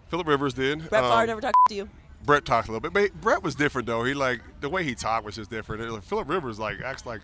Philip 0.10 0.28
Rivers 0.28 0.54
did. 0.54 0.90
Brett 0.90 1.04
Um, 1.04 1.12
Favre 1.12 1.28
never 1.28 1.42
talked 1.42 1.58
to 1.70 1.76
you. 1.76 1.90
Brett 2.26 2.46
talked 2.46 2.68
a 2.68 2.72
little 2.72 2.90
bit, 2.90 2.94
but 2.94 3.22
Brett 3.22 3.44
was 3.44 3.56
different 3.56 3.88
though. 3.88 4.04
He 4.04 4.14
like 4.14 4.42
the 4.60 4.70
way 4.70 4.84
he 4.84 4.96
talked 4.96 5.26
was 5.26 5.36
just 5.36 5.50
different. 5.50 5.90
Like, 5.90 6.04
Philip 6.04 6.30
Rivers 6.30 6.60
like 6.60 6.82
acts 6.82 7.06
like 7.06 7.22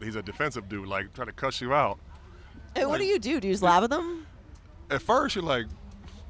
he's 0.00 0.16
a 0.16 0.22
defensive 0.22 0.68
dude, 0.68 0.86
like 0.88 1.12
trying 1.14 1.28
to 1.28 1.32
cuss 1.32 1.60
you 1.60 1.72
out. 1.72 1.98
And 2.76 2.88
what 2.88 2.98
do 2.98 3.04
you 3.04 3.18
do? 3.18 3.40
Do 3.40 3.48
you 3.48 3.54
just 3.54 3.62
laugh 3.62 3.82
at 3.82 3.90
them? 3.90 4.26
At 4.90 5.02
first, 5.02 5.34
you're 5.34 5.44
like, 5.44 5.66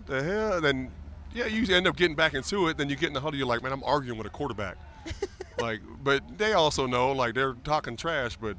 the 0.06 0.22
hell, 0.22 0.54
and 0.54 0.64
then 0.64 0.90
yeah, 1.34 1.46
you 1.46 1.72
end 1.74 1.86
up 1.86 1.96
getting 1.96 2.16
back 2.16 2.34
into 2.34 2.68
it. 2.68 2.76
Then 2.78 2.88
you 2.88 2.96
get 2.96 3.08
in 3.08 3.12
the 3.12 3.20
huddle, 3.20 3.38
you're 3.38 3.46
like, 3.46 3.62
man, 3.62 3.72
I'm 3.72 3.84
arguing 3.84 4.18
with 4.18 4.26
a 4.26 4.30
quarterback. 4.30 4.76
like, 5.58 5.80
but 6.02 6.22
they 6.38 6.52
also 6.52 6.86
know 6.86 7.12
like 7.12 7.34
they're 7.34 7.54
talking 7.64 7.96
trash, 7.96 8.36
but 8.36 8.56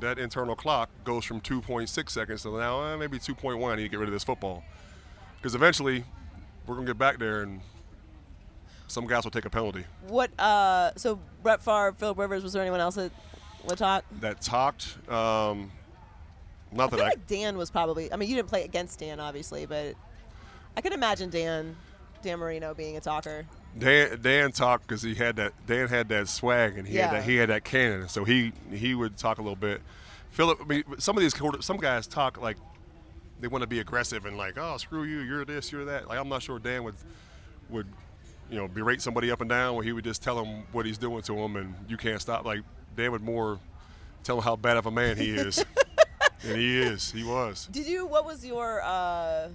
that 0.00 0.18
internal 0.18 0.56
clock 0.56 0.90
goes 1.04 1.24
from 1.24 1.40
2.6 1.40 2.10
seconds 2.10 2.42
to 2.42 2.58
now 2.58 2.82
eh, 2.84 2.96
maybe 2.96 3.18
2.1. 3.18 3.72
I 3.72 3.76
need 3.76 3.82
to 3.84 3.88
get 3.88 3.98
rid 3.98 4.08
of 4.08 4.12
this 4.12 4.24
football 4.24 4.64
because 5.36 5.54
eventually 5.54 6.04
we're 6.66 6.74
gonna 6.74 6.86
get 6.86 6.98
back 6.98 7.18
there 7.18 7.42
and. 7.42 7.60
Some 8.88 9.06
guys 9.06 9.24
will 9.24 9.30
take 9.30 9.46
a 9.46 9.50
penalty. 9.50 9.86
What? 10.06 10.38
Uh, 10.38 10.90
so 10.96 11.18
Brett 11.42 11.62
Favre, 11.62 11.94
Philip 11.96 12.18
Rivers. 12.18 12.42
Was 12.42 12.52
there 12.52 12.60
anyone 12.60 12.80
else 12.80 12.96
that 12.96 13.10
would 13.66 13.78
talk? 13.78 14.04
that 14.20 14.42
talked. 14.42 14.98
Um, 15.08 15.70
not 16.70 16.84
I 16.84 16.86
that 16.88 16.96
feel 16.96 17.04
I. 17.06 17.08
like 17.08 17.26
Dan 17.26 17.56
was 17.56 17.70
probably. 17.70 18.12
I 18.12 18.16
mean, 18.16 18.28
you 18.28 18.36
didn't 18.36 18.50
play 18.50 18.64
against 18.64 18.98
Dan, 18.98 19.18
obviously, 19.18 19.64
but 19.64 19.94
I 20.76 20.82
can 20.82 20.92
imagine 20.92 21.30
Dan, 21.30 21.74
Dan 22.22 22.38
Marino 22.38 22.74
being 22.74 22.98
a 22.98 23.00
talker. 23.00 23.46
Dan, 23.78 24.20
Dan 24.20 24.52
talked 24.52 24.86
because 24.86 25.00
he 25.00 25.14
had 25.14 25.36
that. 25.36 25.54
Dan 25.66 25.88
had 25.88 26.10
that 26.10 26.28
swag 26.28 26.76
and 26.76 26.86
he 26.86 26.96
had 26.96 27.12
that. 27.12 27.24
He 27.24 27.36
had 27.36 27.48
that 27.48 27.64
cannon, 27.64 28.08
so 28.10 28.24
he 28.24 28.52
he 28.70 28.94
would 28.94 29.16
talk 29.16 29.38
a 29.38 29.42
little 29.42 29.56
bit. 29.56 29.80
Philip, 30.32 30.58
I 30.60 30.64
mean, 30.66 30.84
some 30.98 31.16
of 31.16 31.22
these 31.22 31.34
some 31.64 31.78
guys 31.78 32.06
talk 32.06 32.42
like 32.42 32.58
they 33.42 33.48
want 33.48 33.62
to 33.62 33.66
be 33.66 33.80
aggressive 33.80 34.24
and 34.24 34.38
like, 34.38 34.56
oh, 34.56 34.76
screw 34.76 35.02
you, 35.02 35.18
you're 35.18 35.44
this, 35.44 35.72
you're 35.72 35.84
that. 35.84 36.08
Like 36.08 36.18
I'm 36.18 36.28
not 36.28 36.42
sure 36.42 36.58
Dan 36.58 36.84
would 36.84 36.94
would 37.68 37.88
you 38.48 38.56
know 38.56 38.68
berate 38.68 39.02
somebody 39.02 39.30
up 39.30 39.40
and 39.40 39.50
down, 39.50 39.74
where 39.74 39.84
he 39.84 39.92
would 39.92 40.04
just 40.04 40.22
tell 40.22 40.42
him 40.42 40.62
what 40.70 40.86
he's 40.86 40.96
doing 40.96 41.22
to 41.22 41.34
him 41.36 41.56
and 41.56 41.74
you 41.88 41.96
can't 41.96 42.20
stop. 42.20 42.46
Like 42.46 42.60
Dan 42.96 43.10
would 43.10 43.22
more 43.22 43.58
tell 44.22 44.36
him 44.36 44.44
how 44.44 44.54
bad 44.54 44.76
of 44.76 44.86
a 44.86 44.92
man 44.92 45.16
he 45.16 45.30
is, 45.30 45.62
and 46.44 46.56
he 46.56 46.80
is. 46.80 47.10
He 47.10 47.24
was. 47.24 47.68
Did 47.72 47.86
you? 47.86 48.06
What 48.06 48.24
was 48.24 48.46
your? 48.46 48.80
Uh, 48.84 49.48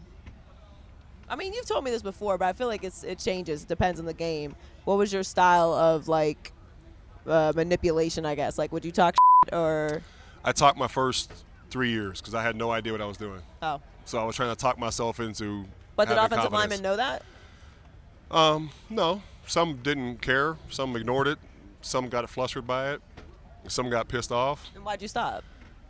I 1.29 1.35
mean, 1.37 1.53
you've 1.53 1.65
told 1.67 1.85
me 1.85 1.91
this 1.91 2.01
before, 2.01 2.37
but 2.37 2.45
I 2.45 2.53
feel 2.53 2.67
like 2.67 2.83
it's 2.83 3.05
it 3.05 3.19
changes. 3.19 3.63
It 3.63 3.69
depends 3.69 4.01
on 4.01 4.05
the 4.05 4.13
game. 4.13 4.53
What 4.83 4.97
was 4.97 5.13
your 5.13 5.23
style 5.23 5.73
of 5.73 6.09
like 6.09 6.51
uh, 7.25 7.53
manipulation? 7.55 8.25
I 8.25 8.35
guess. 8.35 8.57
Like, 8.57 8.73
would 8.73 8.83
you 8.83 8.91
talk 8.91 9.15
or? 9.53 10.01
I 10.43 10.51
talked 10.51 10.77
my 10.77 10.87
first 10.87 11.31
three 11.69 11.89
years 11.91 12.19
because 12.21 12.33
I 12.33 12.41
had 12.43 12.55
no 12.55 12.71
idea 12.71 12.91
what 12.93 13.01
I 13.01 13.05
was 13.05 13.17
doing. 13.17 13.41
Oh, 13.61 13.81
So 14.05 14.17
I 14.19 14.23
was 14.23 14.35
trying 14.35 14.49
to 14.49 14.55
talk 14.55 14.77
myself 14.79 15.19
into. 15.19 15.65
but 15.95 16.07
did 16.07 16.17
offensive 16.17 16.51
confidence. 16.51 16.53
linemen 16.53 16.81
know 16.83 16.95
that? 16.97 17.23
Um, 18.31 18.69
no. 18.89 19.21
Some 19.45 19.77
didn't 19.77 20.21
care. 20.21 20.57
Some 20.69 20.95
ignored 20.95 21.27
it. 21.27 21.39
Some 21.81 22.09
got 22.09 22.29
flustered 22.29 22.67
by 22.67 22.91
it. 22.91 23.01
Some 23.67 23.89
got 23.89 24.07
pissed 24.07 24.31
off 24.31 24.69
And 24.75 24.85
why'd 24.85 25.01
you 25.01 25.07
stop? 25.07 25.43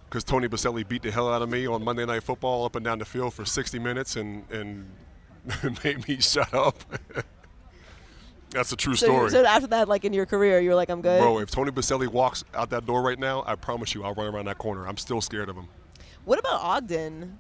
because 0.09 0.23
Tony 0.23 0.47
Boselli 0.47 0.87
beat 0.87 1.01
the 1.01 1.11
hell 1.11 1.31
out 1.31 1.41
of 1.41 1.49
me 1.49 1.67
on 1.67 1.83
Monday 1.83 2.05
Night 2.05 2.23
Football 2.23 2.63
up 2.65 2.75
and 2.75 2.83
down 2.85 2.97
the 2.97 3.05
field 3.05 3.33
for 3.33 3.45
60 3.45 3.77
minutes 3.79 4.15
and 4.15 4.49
and 4.51 4.89
made 5.83 6.07
me 6.07 6.17
shut 6.19 6.53
up. 6.53 6.75
That's 8.57 8.71
a 8.71 8.75
true 8.75 8.95
So, 8.95 9.05
story. 9.05 9.29
so 9.29 9.45
after 9.45 9.67
that, 9.67 9.87
like 9.87 10.03
in 10.03 10.13
your 10.13 10.25
career, 10.25 10.59
you 10.59 10.69
were 10.69 10.75
like, 10.75 10.89
I'm 10.89 11.01
good. 11.01 11.21
Bro, 11.21 11.39
if 11.39 11.51
Tony 11.51 11.69
Boselli 11.71 12.07
walks 12.07 12.43
out 12.55 12.71
that 12.71 12.85
door 12.87 13.03
right 13.03 13.19
now, 13.19 13.43
I 13.45 13.53
promise 13.55 13.93
you 13.93 14.03
I'll 14.03 14.15
run 14.15 14.33
around 14.33 14.45
that 14.45 14.57
corner. 14.57 14.87
I'm 14.87 14.97
still 14.97 15.21
scared 15.21 15.47
of 15.49 15.55
him. 15.55 15.67
What 16.25 16.39
about 16.39 16.61
Ogden? 16.61 17.37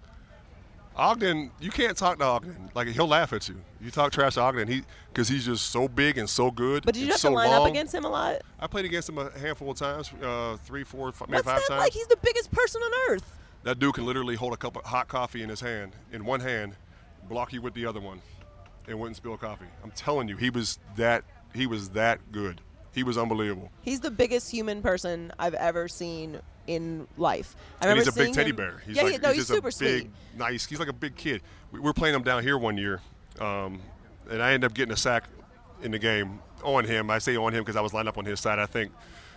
Ogden, 0.95 1.51
you 1.59 1.69
can't 1.69 1.95
talk 1.95 2.17
to 2.19 2.23
Ogden. 2.23 2.69
Like 2.73 2.87
he'll 2.87 3.07
laugh 3.07 3.31
at 3.33 3.47
you. 3.49 3.55
You 3.81 3.91
talk 3.91 4.11
trash 4.11 4.33
to 4.35 4.41
Ogden, 4.41 4.67
he 4.67 4.83
because 5.13 5.27
he's 5.27 5.45
just 5.45 5.69
so 5.71 5.87
big 5.87 6.17
and 6.17 6.27
so 6.29 6.49
good. 6.49 6.83
But 6.85 6.95
did 6.95 7.01
you 7.01 7.07
have 7.09 7.17
so 7.17 7.29
to 7.29 7.35
line 7.35 7.49
long. 7.51 7.63
up 7.65 7.69
against 7.71 7.93
him 7.93 8.05
a 8.05 8.09
lot? 8.09 8.41
I 8.59 8.65
played 8.67 8.85
against 8.85 9.09
him 9.09 9.17
a 9.19 9.29
handful 9.37 9.69
of 9.71 9.77
times, 9.77 10.11
uh, 10.23 10.57
three, 10.65 10.83
four, 10.83 11.11
five, 11.11 11.29
maybe 11.29 11.37
What's 11.37 11.47
five 11.47 11.61
that 11.61 11.67
times. 11.67 11.79
like? 11.81 11.93
He's 11.93 12.07
the 12.07 12.17
biggest 12.17 12.51
person 12.51 12.81
on 12.81 12.91
earth. 13.11 13.37
that 13.63 13.77
dude 13.79 13.93
can 13.95 14.05
literally 14.05 14.35
hold 14.35 14.53
a 14.53 14.57
cup 14.57 14.75
of 14.75 14.85
hot 14.85 15.07
coffee 15.07 15.43
in 15.43 15.49
his 15.49 15.61
hand, 15.61 15.93
in 16.11 16.25
one 16.25 16.39
hand, 16.39 16.73
block 17.29 17.53
you 17.53 17.61
with 17.61 17.73
the 17.75 17.85
other 17.85 17.99
one, 17.99 18.21
and 18.87 18.99
wouldn't 18.99 19.17
spill 19.17 19.37
coffee. 19.37 19.65
I'm 19.83 19.91
telling 19.91 20.27
you, 20.27 20.37
he 20.37 20.49
was 20.49 20.79
that. 20.95 21.23
He 21.53 21.67
was 21.67 21.89
that 21.89 22.31
good. 22.31 22.61
He 22.93 23.03
was 23.03 23.17
unbelievable. 23.17 23.71
He's 23.81 23.99
the 23.99 24.11
biggest 24.11 24.49
human 24.49 24.81
person 24.81 25.31
I've 25.37 25.53
ever 25.53 25.87
seen 25.87 26.39
in 26.65 27.07
life. 27.17 27.55
I 27.81 27.87
and 27.87 27.97
he's 27.97 28.07
a 28.07 28.11
big 28.11 28.33
teddy 28.33 28.49
him- 28.49 28.55
bear. 28.55 28.81
He's 28.85 28.95
yeah, 28.95 29.03
like, 29.03 29.11
he, 29.13 29.17
no, 29.19 29.29
he's, 29.29 29.37
just 29.37 29.49
super 29.49 29.69
a 29.69 29.71
big, 29.71 30.01
sweet. 30.01 30.11
nice. 30.37 30.65
He's 30.65 30.79
like 30.79 30.89
a 30.89 30.93
big 30.93 31.15
kid. 31.15 31.41
We 31.71 31.79
we 31.79 31.85
were 31.85 31.93
playing 31.93 32.15
him 32.15 32.23
down 32.23 32.43
here 32.43 32.57
one 32.57 32.77
year, 32.77 33.01
um, 33.39 33.81
and 34.29 34.41
I 34.41 34.53
ended 34.53 34.69
up 34.69 34.75
getting 34.75 34.93
a 34.93 34.97
sack 34.97 35.25
in 35.83 35.91
the 35.91 35.99
game 35.99 36.39
on 36.63 36.85
him. 36.85 37.09
I 37.09 37.19
say 37.19 37.35
on 37.35 37.53
him 37.53 37.63
because 37.63 37.75
I 37.75 37.81
was 37.81 37.93
lined 37.93 38.07
up 38.07 38.17
on 38.17 38.25
his 38.25 38.39
side. 38.39 38.59
I 38.59 38.65
think 38.65 38.91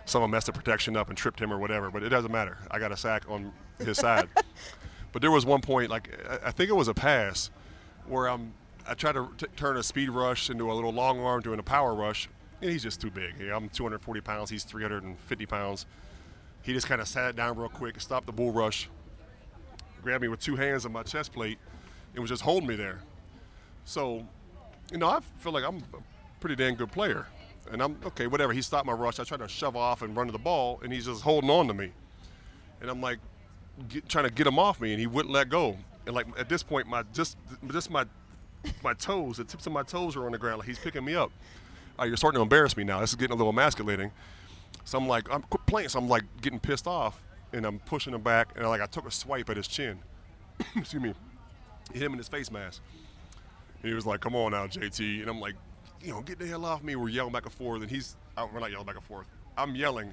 someone 0.04 0.30
messed 0.30 0.46
the 0.46 0.52
protection 0.52 0.96
up 0.96 1.08
and 1.08 1.18
tripped 1.18 1.40
him 1.40 1.52
or 1.52 1.58
whatever, 1.58 1.90
but 1.90 2.02
it 2.02 2.08
doesn't 2.08 2.32
matter. 2.32 2.58
I 2.70 2.78
got 2.78 2.92
a 2.92 2.96
sack 2.96 3.24
on 3.28 3.52
his 3.78 3.98
side. 3.98 4.28
But 5.12 5.22
there 5.22 5.30
was 5.32 5.44
one 5.44 5.60
point, 5.60 5.90
like 5.90 6.08
I 6.44 6.52
think 6.52 6.70
it 6.70 6.76
was 6.76 6.86
a 6.86 6.94
pass, 6.94 7.50
where 8.06 8.28
I'm 8.28 8.52
I 8.88 8.94
tried 8.94 9.12
to 9.12 9.28
t- 9.36 9.46
turn 9.56 9.76
a 9.76 9.82
speed 9.82 10.10
rush 10.10 10.50
into 10.50 10.70
a 10.70 10.74
little 10.74 10.92
long 10.92 11.20
arm 11.20 11.40
doing 11.40 11.58
a 11.58 11.62
power 11.62 11.94
rush, 11.94 12.28
and 12.60 12.70
he's 12.70 12.82
just 12.82 13.00
too 13.00 13.10
big. 13.10 13.40
I'm 13.40 13.68
240 13.68 14.20
pounds. 14.20 14.50
He's 14.50 14.64
350 14.64 15.46
pounds. 15.46 15.86
He 16.62 16.72
just 16.72 16.86
kind 16.86 17.00
of 17.00 17.08
sat 17.08 17.36
down 17.36 17.56
real 17.56 17.68
quick, 17.68 18.00
stopped 18.00 18.26
the 18.26 18.32
bull 18.32 18.52
rush, 18.52 18.88
grabbed 20.02 20.22
me 20.22 20.28
with 20.28 20.40
two 20.40 20.56
hands 20.56 20.84
on 20.84 20.92
my 20.92 21.02
chest 21.02 21.32
plate 21.32 21.58
and 22.14 22.20
was 22.20 22.30
just 22.30 22.42
holding 22.42 22.68
me 22.68 22.76
there. 22.76 23.00
So, 23.84 24.26
you 24.90 24.98
know, 24.98 25.08
I 25.08 25.20
feel 25.38 25.52
like 25.52 25.64
I'm 25.64 25.78
a 25.94 26.02
pretty 26.40 26.56
damn 26.56 26.74
good 26.74 26.92
player. 26.92 27.26
And 27.70 27.82
I'm 27.82 27.96
okay, 28.04 28.26
whatever. 28.26 28.52
He 28.52 28.62
stopped 28.62 28.86
my 28.86 28.92
rush. 28.92 29.20
I 29.20 29.24
tried 29.24 29.40
to 29.40 29.48
shove 29.48 29.76
off 29.76 30.02
and 30.02 30.16
run 30.16 30.26
to 30.26 30.32
the 30.32 30.38
ball, 30.38 30.80
and 30.82 30.92
he's 30.92 31.06
just 31.06 31.22
holding 31.22 31.50
on 31.50 31.68
to 31.68 31.74
me. 31.74 31.92
And 32.80 32.90
I'm 32.90 33.00
like, 33.00 33.18
get, 33.88 34.08
trying 34.08 34.24
to 34.24 34.30
get 34.30 34.46
him 34.46 34.58
off 34.58 34.80
me, 34.80 34.92
and 34.92 35.00
he 35.00 35.06
wouldn't 35.06 35.32
let 35.32 35.48
go. 35.48 35.76
And 36.06 36.14
like 36.14 36.26
at 36.38 36.48
this 36.48 36.62
point, 36.62 36.88
my 36.88 37.04
just 37.12 37.36
just 37.70 37.90
my 37.90 38.06
my 38.82 38.94
toes, 38.94 39.38
the 39.38 39.44
tips 39.44 39.66
of 39.66 39.72
my 39.72 39.82
toes 39.82 40.16
are 40.16 40.26
on 40.26 40.32
the 40.32 40.38
ground. 40.38 40.58
Like 40.58 40.68
he's 40.68 40.78
picking 40.78 41.04
me 41.04 41.14
up. 41.14 41.30
Uh, 41.98 42.04
you're 42.04 42.16
starting 42.16 42.38
to 42.38 42.42
embarrass 42.42 42.76
me 42.76 42.84
now. 42.84 43.00
This 43.00 43.10
is 43.10 43.16
getting 43.16 43.34
a 43.34 43.36
little 43.36 43.52
emasculating. 43.52 44.10
So 44.84 44.98
I'm 44.98 45.08
like, 45.08 45.32
I'm 45.32 45.42
quit 45.42 45.66
playing. 45.66 45.88
So 45.88 45.98
I'm 45.98 46.08
like 46.08 46.24
getting 46.40 46.58
pissed 46.58 46.86
off, 46.86 47.20
and 47.52 47.64
I'm 47.64 47.78
pushing 47.80 48.14
him 48.14 48.22
back, 48.22 48.52
and 48.56 48.66
like 48.68 48.80
I 48.80 48.86
took 48.86 49.06
a 49.06 49.10
swipe 49.10 49.50
at 49.50 49.56
his 49.56 49.68
chin. 49.68 49.98
Excuse 50.76 51.02
me. 51.02 51.14
Hit 51.92 52.02
him 52.02 52.12
in 52.12 52.18
his 52.18 52.28
face 52.28 52.50
mask. 52.50 52.82
And 53.82 53.88
he 53.88 53.94
was 53.94 54.06
like, 54.06 54.20
"Come 54.20 54.34
on 54.36 54.52
now, 54.52 54.66
JT," 54.66 55.20
and 55.20 55.28
I'm 55.30 55.40
like, 55.40 55.54
"You 56.02 56.12
know, 56.12 56.20
get 56.22 56.38
the 56.38 56.46
hell 56.46 56.64
off 56.64 56.82
me." 56.82 56.96
We're 56.96 57.08
yelling 57.08 57.32
back 57.32 57.44
and 57.44 57.52
forth, 57.52 57.82
and 57.82 57.90
he's, 57.90 58.16
oh, 58.36 58.48
we're 58.52 58.60
not 58.60 58.70
yelling 58.70 58.86
back 58.86 58.96
and 58.96 59.04
forth. 59.04 59.26
I'm 59.56 59.74
yelling, 59.74 60.12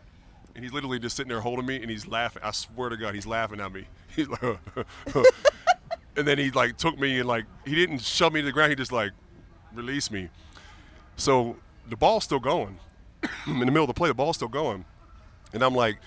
and 0.55 0.63
he's 0.63 0.73
literally 0.73 0.99
just 0.99 1.15
sitting 1.15 1.29
there 1.29 1.41
holding 1.41 1.65
me, 1.65 1.81
and 1.81 1.89
he's 1.89 2.07
laughing. 2.07 2.41
I 2.43 2.51
swear 2.51 2.89
to 2.89 2.97
God, 2.97 3.13
he's 3.13 3.27
laughing 3.27 3.59
at 3.59 3.71
me. 3.71 3.85
He's 4.15 4.27
like, 4.27 4.41
and 6.17 6.27
then 6.27 6.37
he 6.37 6.51
like 6.51 6.77
took 6.77 6.97
me 6.99 7.19
and 7.19 7.27
like 7.27 7.45
he 7.65 7.75
didn't 7.75 7.99
shove 8.01 8.33
me 8.33 8.41
to 8.41 8.45
the 8.45 8.51
ground. 8.51 8.71
He 8.71 8.75
just 8.75 8.91
like 8.91 9.11
released 9.73 10.11
me. 10.11 10.29
So 11.15 11.55
the 11.89 11.95
ball's 11.95 12.23
still 12.23 12.39
going 12.39 12.77
in 13.47 13.59
the 13.59 13.65
middle 13.65 13.83
of 13.83 13.87
the 13.87 13.93
play. 13.93 14.09
The 14.09 14.13
ball's 14.15 14.35
still 14.35 14.47
going, 14.47 14.85
and 15.53 15.63
I'm 15.63 15.73
like, 15.75 15.97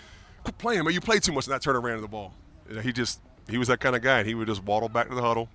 "Quit 0.44 0.58
playing, 0.58 0.84
man! 0.84 0.92
You 0.92 1.00
play 1.00 1.18
too 1.18 1.32
much." 1.32 1.46
And 1.46 1.54
I 1.54 1.58
turned 1.58 1.76
around 1.76 1.96
to 1.96 2.02
the 2.02 2.08
ball. 2.08 2.34
And 2.68 2.80
he 2.80 2.92
just 2.92 3.20
he 3.48 3.58
was 3.58 3.68
that 3.68 3.80
kind 3.80 3.96
of 3.96 4.02
guy, 4.02 4.18
and 4.20 4.28
he 4.28 4.34
would 4.34 4.46
just 4.48 4.62
waddle 4.62 4.88
back 4.88 5.08
to 5.08 5.14
the 5.14 5.22
huddle. 5.22 5.48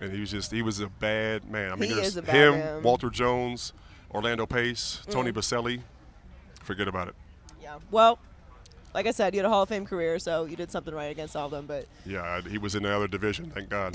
And 0.00 0.12
he 0.12 0.20
was 0.20 0.30
just 0.30 0.52
he 0.52 0.60
was 0.62 0.80
a 0.80 0.88
bad 0.88 1.50
man. 1.50 1.72
I 1.72 1.76
mean, 1.76 1.88
He 1.88 1.94
there's 1.94 2.08
is 2.08 2.16
a 2.18 2.22
bad 2.22 2.34
him, 2.34 2.52
man. 2.58 2.82
Walter 2.82 3.08
Jones, 3.08 3.72
Orlando 4.10 4.44
Pace, 4.46 5.00
Tony 5.08 5.32
Mm. 5.32 5.36
Boselli. 5.36 5.80
Forget 6.62 6.88
about 6.88 7.08
it. 7.08 7.14
Yeah. 7.62 7.78
Well, 7.90 8.18
like 8.96 9.06
I 9.06 9.10
said, 9.10 9.34
you 9.34 9.40
had 9.40 9.44
a 9.44 9.50
Hall 9.50 9.62
of 9.62 9.68
Fame 9.68 9.84
career, 9.84 10.18
so 10.18 10.46
you 10.46 10.56
did 10.56 10.70
something 10.70 10.94
right 10.94 11.10
against 11.10 11.36
all 11.36 11.44
of 11.44 11.50
them. 11.50 11.66
But 11.66 11.86
Yeah, 12.06 12.40
he 12.40 12.56
was 12.56 12.74
in 12.74 12.82
the 12.82 12.90
other 12.90 13.06
division. 13.06 13.50
Thank 13.50 13.68
God. 13.68 13.94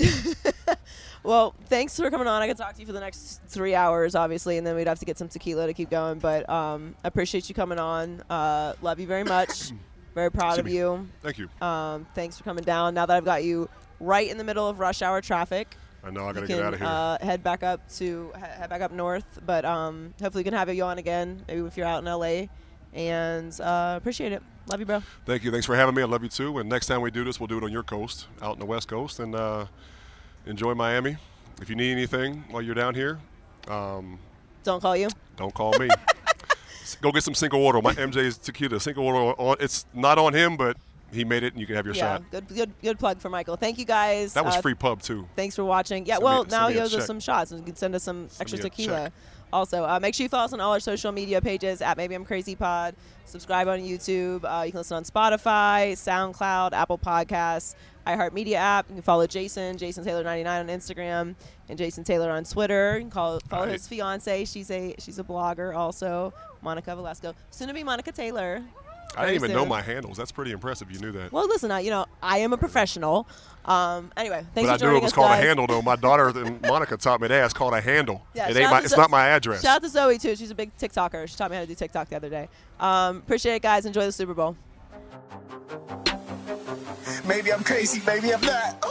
well, 1.24 1.56
thanks 1.66 1.96
for 1.96 2.08
coming 2.08 2.28
on. 2.28 2.40
I 2.40 2.46
could 2.46 2.56
talk 2.56 2.74
to 2.74 2.80
you 2.80 2.86
for 2.86 2.92
the 2.92 3.00
next 3.00 3.40
three 3.48 3.74
hours, 3.74 4.14
obviously, 4.14 4.58
and 4.58 4.66
then 4.66 4.76
we'd 4.76 4.86
have 4.86 5.00
to 5.00 5.04
get 5.04 5.18
some 5.18 5.26
tequila 5.26 5.66
to 5.66 5.74
keep 5.74 5.90
going. 5.90 6.20
But 6.20 6.48
um, 6.48 6.94
I 7.02 7.08
appreciate 7.08 7.48
you 7.48 7.54
coming 7.56 7.80
on. 7.80 8.22
Uh, 8.30 8.74
love 8.80 9.00
you 9.00 9.08
very 9.08 9.24
much. 9.24 9.72
very 10.14 10.30
proud 10.30 10.60
of 10.60 10.66
me. 10.66 10.76
you. 10.76 11.08
Thank 11.20 11.38
you. 11.38 11.48
Um, 11.60 12.06
thanks 12.14 12.38
for 12.38 12.44
coming 12.44 12.62
down. 12.62 12.94
Now 12.94 13.04
that 13.04 13.16
I've 13.16 13.24
got 13.24 13.42
you 13.42 13.68
right 13.98 14.30
in 14.30 14.38
the 14.38 14.44
middle 14.44 14.68
of 14.68 14.78
rush 14.78 15.02
hour 15.02 15.20
traffic. 15.20 15.76
I 16.04 16.10
know 16.10 16.26
I 16.26 16.28
you 16.28 16.34
gotta 16.34 16.46
can 16.46 16.56
get 16.56 16.64
out 16.64 16.74
of 16.74 16.80
here. 16.80 16.88
Uh, 16.88 17.18
head 17.20 17.42
back 17.42 17.64
up 17.64 17.88
to 17.94 18.30
head 18.36 18.70
back 18.70 18.82
up 18.82 18.92
north, 18.92 19.40
but 19.44 19.64
um, 19.64 20.14
hopefully 20.20 20.42
we 20.42 20.44
can 20.44 20.54
have 20.54 20.72
you 20.72 20.84
on 20.84 20.98
again. 20.98 21.42
Maybe 21.48 21.60
if 21.60 21.76
you're 21.76 21.86
out 21.86 22.04
in 22.04 22.04
LA, 22.04 22.46
and 22.92 23.60
uh, 23.60 23.94
appreciate 23.96 24.30
it. 24.30 24.42
Love 24.68 24.80
you, 24.80 24.86
bro. 24.86 25.02
Thank 25.26 25.44
you. 25.44 25.50
Thanks 25.50 25.66
for 25.66 25.74
having 25.76 25.94
me. 25.94 26.02
I 26.02 26.06
love 26.06 26.22
you 26.22 26.28
too. 26.28 26.58
And 26.58 26.68
next 26.68 26.86
time 26.86 27.00
we 27.00 27.10
do 27.10 27.24
this, 27.24 27.40
we'll 27.40 27.46
do 27.48 27.58
it 27.58 27.64
on 27.64 27.72
your 27.72 27.82
coast, 27.82 28.26
out 28.40 28.54
in 28.54 28.58
the 28.60 28.66
West 28.66 28.88
Coast, 28.88 29.18
and 29.20 29.34
uh, 29.34 29.66
enjoy 30.46 30.74
Miami. 30.74 31.16
If 31.60 31.68
you 31.68 31.76
need 31.76 31.92
anything 31.92 32.44
while 32.50 32.62
you're 32.62 32.74
down 32.74 32.94
here, 32.94 33.18
um, 33.68 34.18
Don't 34.64 34.80
call 34.80 34.96
you. 34.96 35.08
don't 35.36 35.52
call 35.54 35.76
me. 35.78 35.88
Go 37.00 37.10
get 37.12 37.22
some 37.22 37.34
Cincoro. 37.34 37.82
My 37.82 37.94
MJ's 37.94 38.38
tequila. 38.38 38.76
Cincoro. 38.76 39.34
On, 39.38 39.56
it's 39.60 39.86
not 39.94 40.18
on 40.18 40.32
him, 40.34 40.56
but 40.56 40.76
he 41.12 41.24
made 41.24 41.42
it, 41.42 41.52
and 41.52 41.60
you 41.60 41.66
can 41.66 41.74
have 41.76 41.86
your 41.86 41.94
yeah, 41.94 42.16
shot. 42.18 42.30
good, 42.30 42.48
good, 42.48 42.70
good 42.82 42.98
plug 42.98 43.18
for 43.18 43.28
Michael. 43.28 43.56
Thank 43.56 43.78
you 43.78 43.84
guys. 43.84 44.34
That 44.34 44.44
was 44.44 44.56
Uh, 44.56 44.60
free 44.60 44.74
pub 44.74 45.02
too. 45.02 45.26
Thanks 45.36 45.56
for 45.56 45.64
watching. 45.64 46.06
Yeah, 46.06 46.14
Send 46.14 46.24
well, 46.24 46.40
send 46.42 46.50
now 46.50 46.68
he 46.68 46.78
owes 46.78 46.94
us 46.94 47.06
some 47.06 47.18
shots, 47.20 47.50
and 47.50 47.60
you 47.60 47.66
can 47.66 47.76
send 47.76 47.94
us 47.94 48.02
some 48.04 48.28
extra 48.40 48.58
tequila. 48.58 49.04
check. 49.04 49.12
Also, 49.52 49.84
uh, 49.84 49.98
make 50.00 50.14
sure 50.14 50.24
you 50.24 50.28
follow 50.28 50.44
us 50.44 50.52
on 50.52 50.60
all 50.60 50.72
our 50.72 50.80
social 50.80 51.12
media 51.12 51.40
pages 51.40 51.82
at 51.82 51.96
Maybe 51.96 52.14
I'm 52.14 52.24
Crazy 52.24 52.56
Pod. 52.56 52.94
Subscribe 53.26 53.68
on 53.68 53.80
YouTube. 53.80 54.44
Uh, 54.44 54.62
you 54.64 54.72
can 54.72 54.78
listen 54.78 54.96
on 54.96 55.04
Spotify, 55.04 55.92
SoundCloud, 55.92 56.72
Apple 56.72 56.98
Podcasts, 56.98 57.74
iHeartMedia 58.06 58.54
app. 58.54 58.88
You 58.88 58.94
can 58.96 59.02
follow 59.02 59.26
Jason, 59.26 59.76
Jason 59.76 60.04
Taylor 60.04 60.24
99 60.24 60.68
on 60.68 60.74
Instagram, 60.74 61.34
and 61.68 61.78
Jason 61.78 62.02
Taylor 62.04 62.30
on 62.30 62.44
Twitter. 62.44 62.94
You 62.94 63.02
can 63.02 63.10
call, 63.10 63.40
follow 63.48 63.64
Right. 63.66 63.72
his 63.72 63.86
fiance. 63.86 64.44
She's 64.46 64.70
a 64.70 64.94
she's 64.98 65.18
a 65.18 65.24
blogger 65.24 65.76
also, 65.76 66.32
Monica 66.62 66.96
Velasco. 66.96 67.34
Soon 67.50 67.68
to 67.68 67.74
be 67.74 67.84
Monica 67.84 68.10
Taylor. 68.12 68.62
I 69.14 69.26
didn't 69.26 69.34
even 69.44 69.52
know 69.52 69.66
my 69.66 69.82
handles. 69.82 70.16
That's 70.16 70.32
pretty 70.32 70.52
impressive. 70.52 70.90
You 70.90 70.98
knew 70.98 71.12
that. 71.12 71.30
Well, 71.32 71.46
listen, 71.46 71.70
I, 71.70 71.80
you 71.80 71.90
know, 71.90 72.06
I 72.22 72.38
am 72.38 72.54
a 72.54 72.56
professional. 72.56 73.28
Um, 73.64 74.10
anyway, 74.16 74.44
thanks 74.54 74.68
but 74.70 74.80
for 74.80 74.86
I 74.86 74.90
knew 74.90 74.96
it 74.96 75.02
was 75.02 75.12
called 75.12 75.28
guys. 75.28 75.42
a 75.42 75.46
handle, 75.46 75.66
though. 75.66 75.82
My 75.82 75.96
daughter 76.06 76.28
and 76.28 76.60
Monica 76.62 76.96
taught 76.96 77.20
me 77.20 77.28
that. 77.28 77.44
It's 77.44 77.54
called 77.54 77.74
a 77.74 77.80
handle. 77.80 78.22
Yeah, 78.34 78.48
it 78.50 78.56
ain't 78.56 78.70
my, 78.70 78.80
it's 78.80 78.90
Zo- 78.90 78.96
not 78.96 79.10
my 79.10 79.28
address. 79.28 79.62
Shout 79.62 79.76
out 79.76 79.82
to 79.82 79.88
Zoe 79.88 80.18
too. 80.18 80.34
She's 80.34 80.50
a 80.50 80.54
big 80.54 80.76
TikToker. 80.76 81.28
She 81.28 81.36
taught 81.36 81.50
me 81.50 81.56
how 81.56 81.62
to 81.62 81.68
do 81.68 81.74
TikTok 81.74 82.08
the 82.08 82.16
other 82.16 82.28
day. 82.28 82.48
Um, 82.80 83.18
appreciate 83.18 83.54
it, 83.56 83.62
guys. 83.62 83.86
Enjoy 83.86 84.04
the 84.04 84.12
Super 84.12 84.34
Bowl. 84.34 84.56
Maybe 87.26 87.52
I'm 87.52 87.62
crazy, 87.62 88.02
maybe 88.06 88.34
I'm 88.34 88.40
not. 88.40 88.84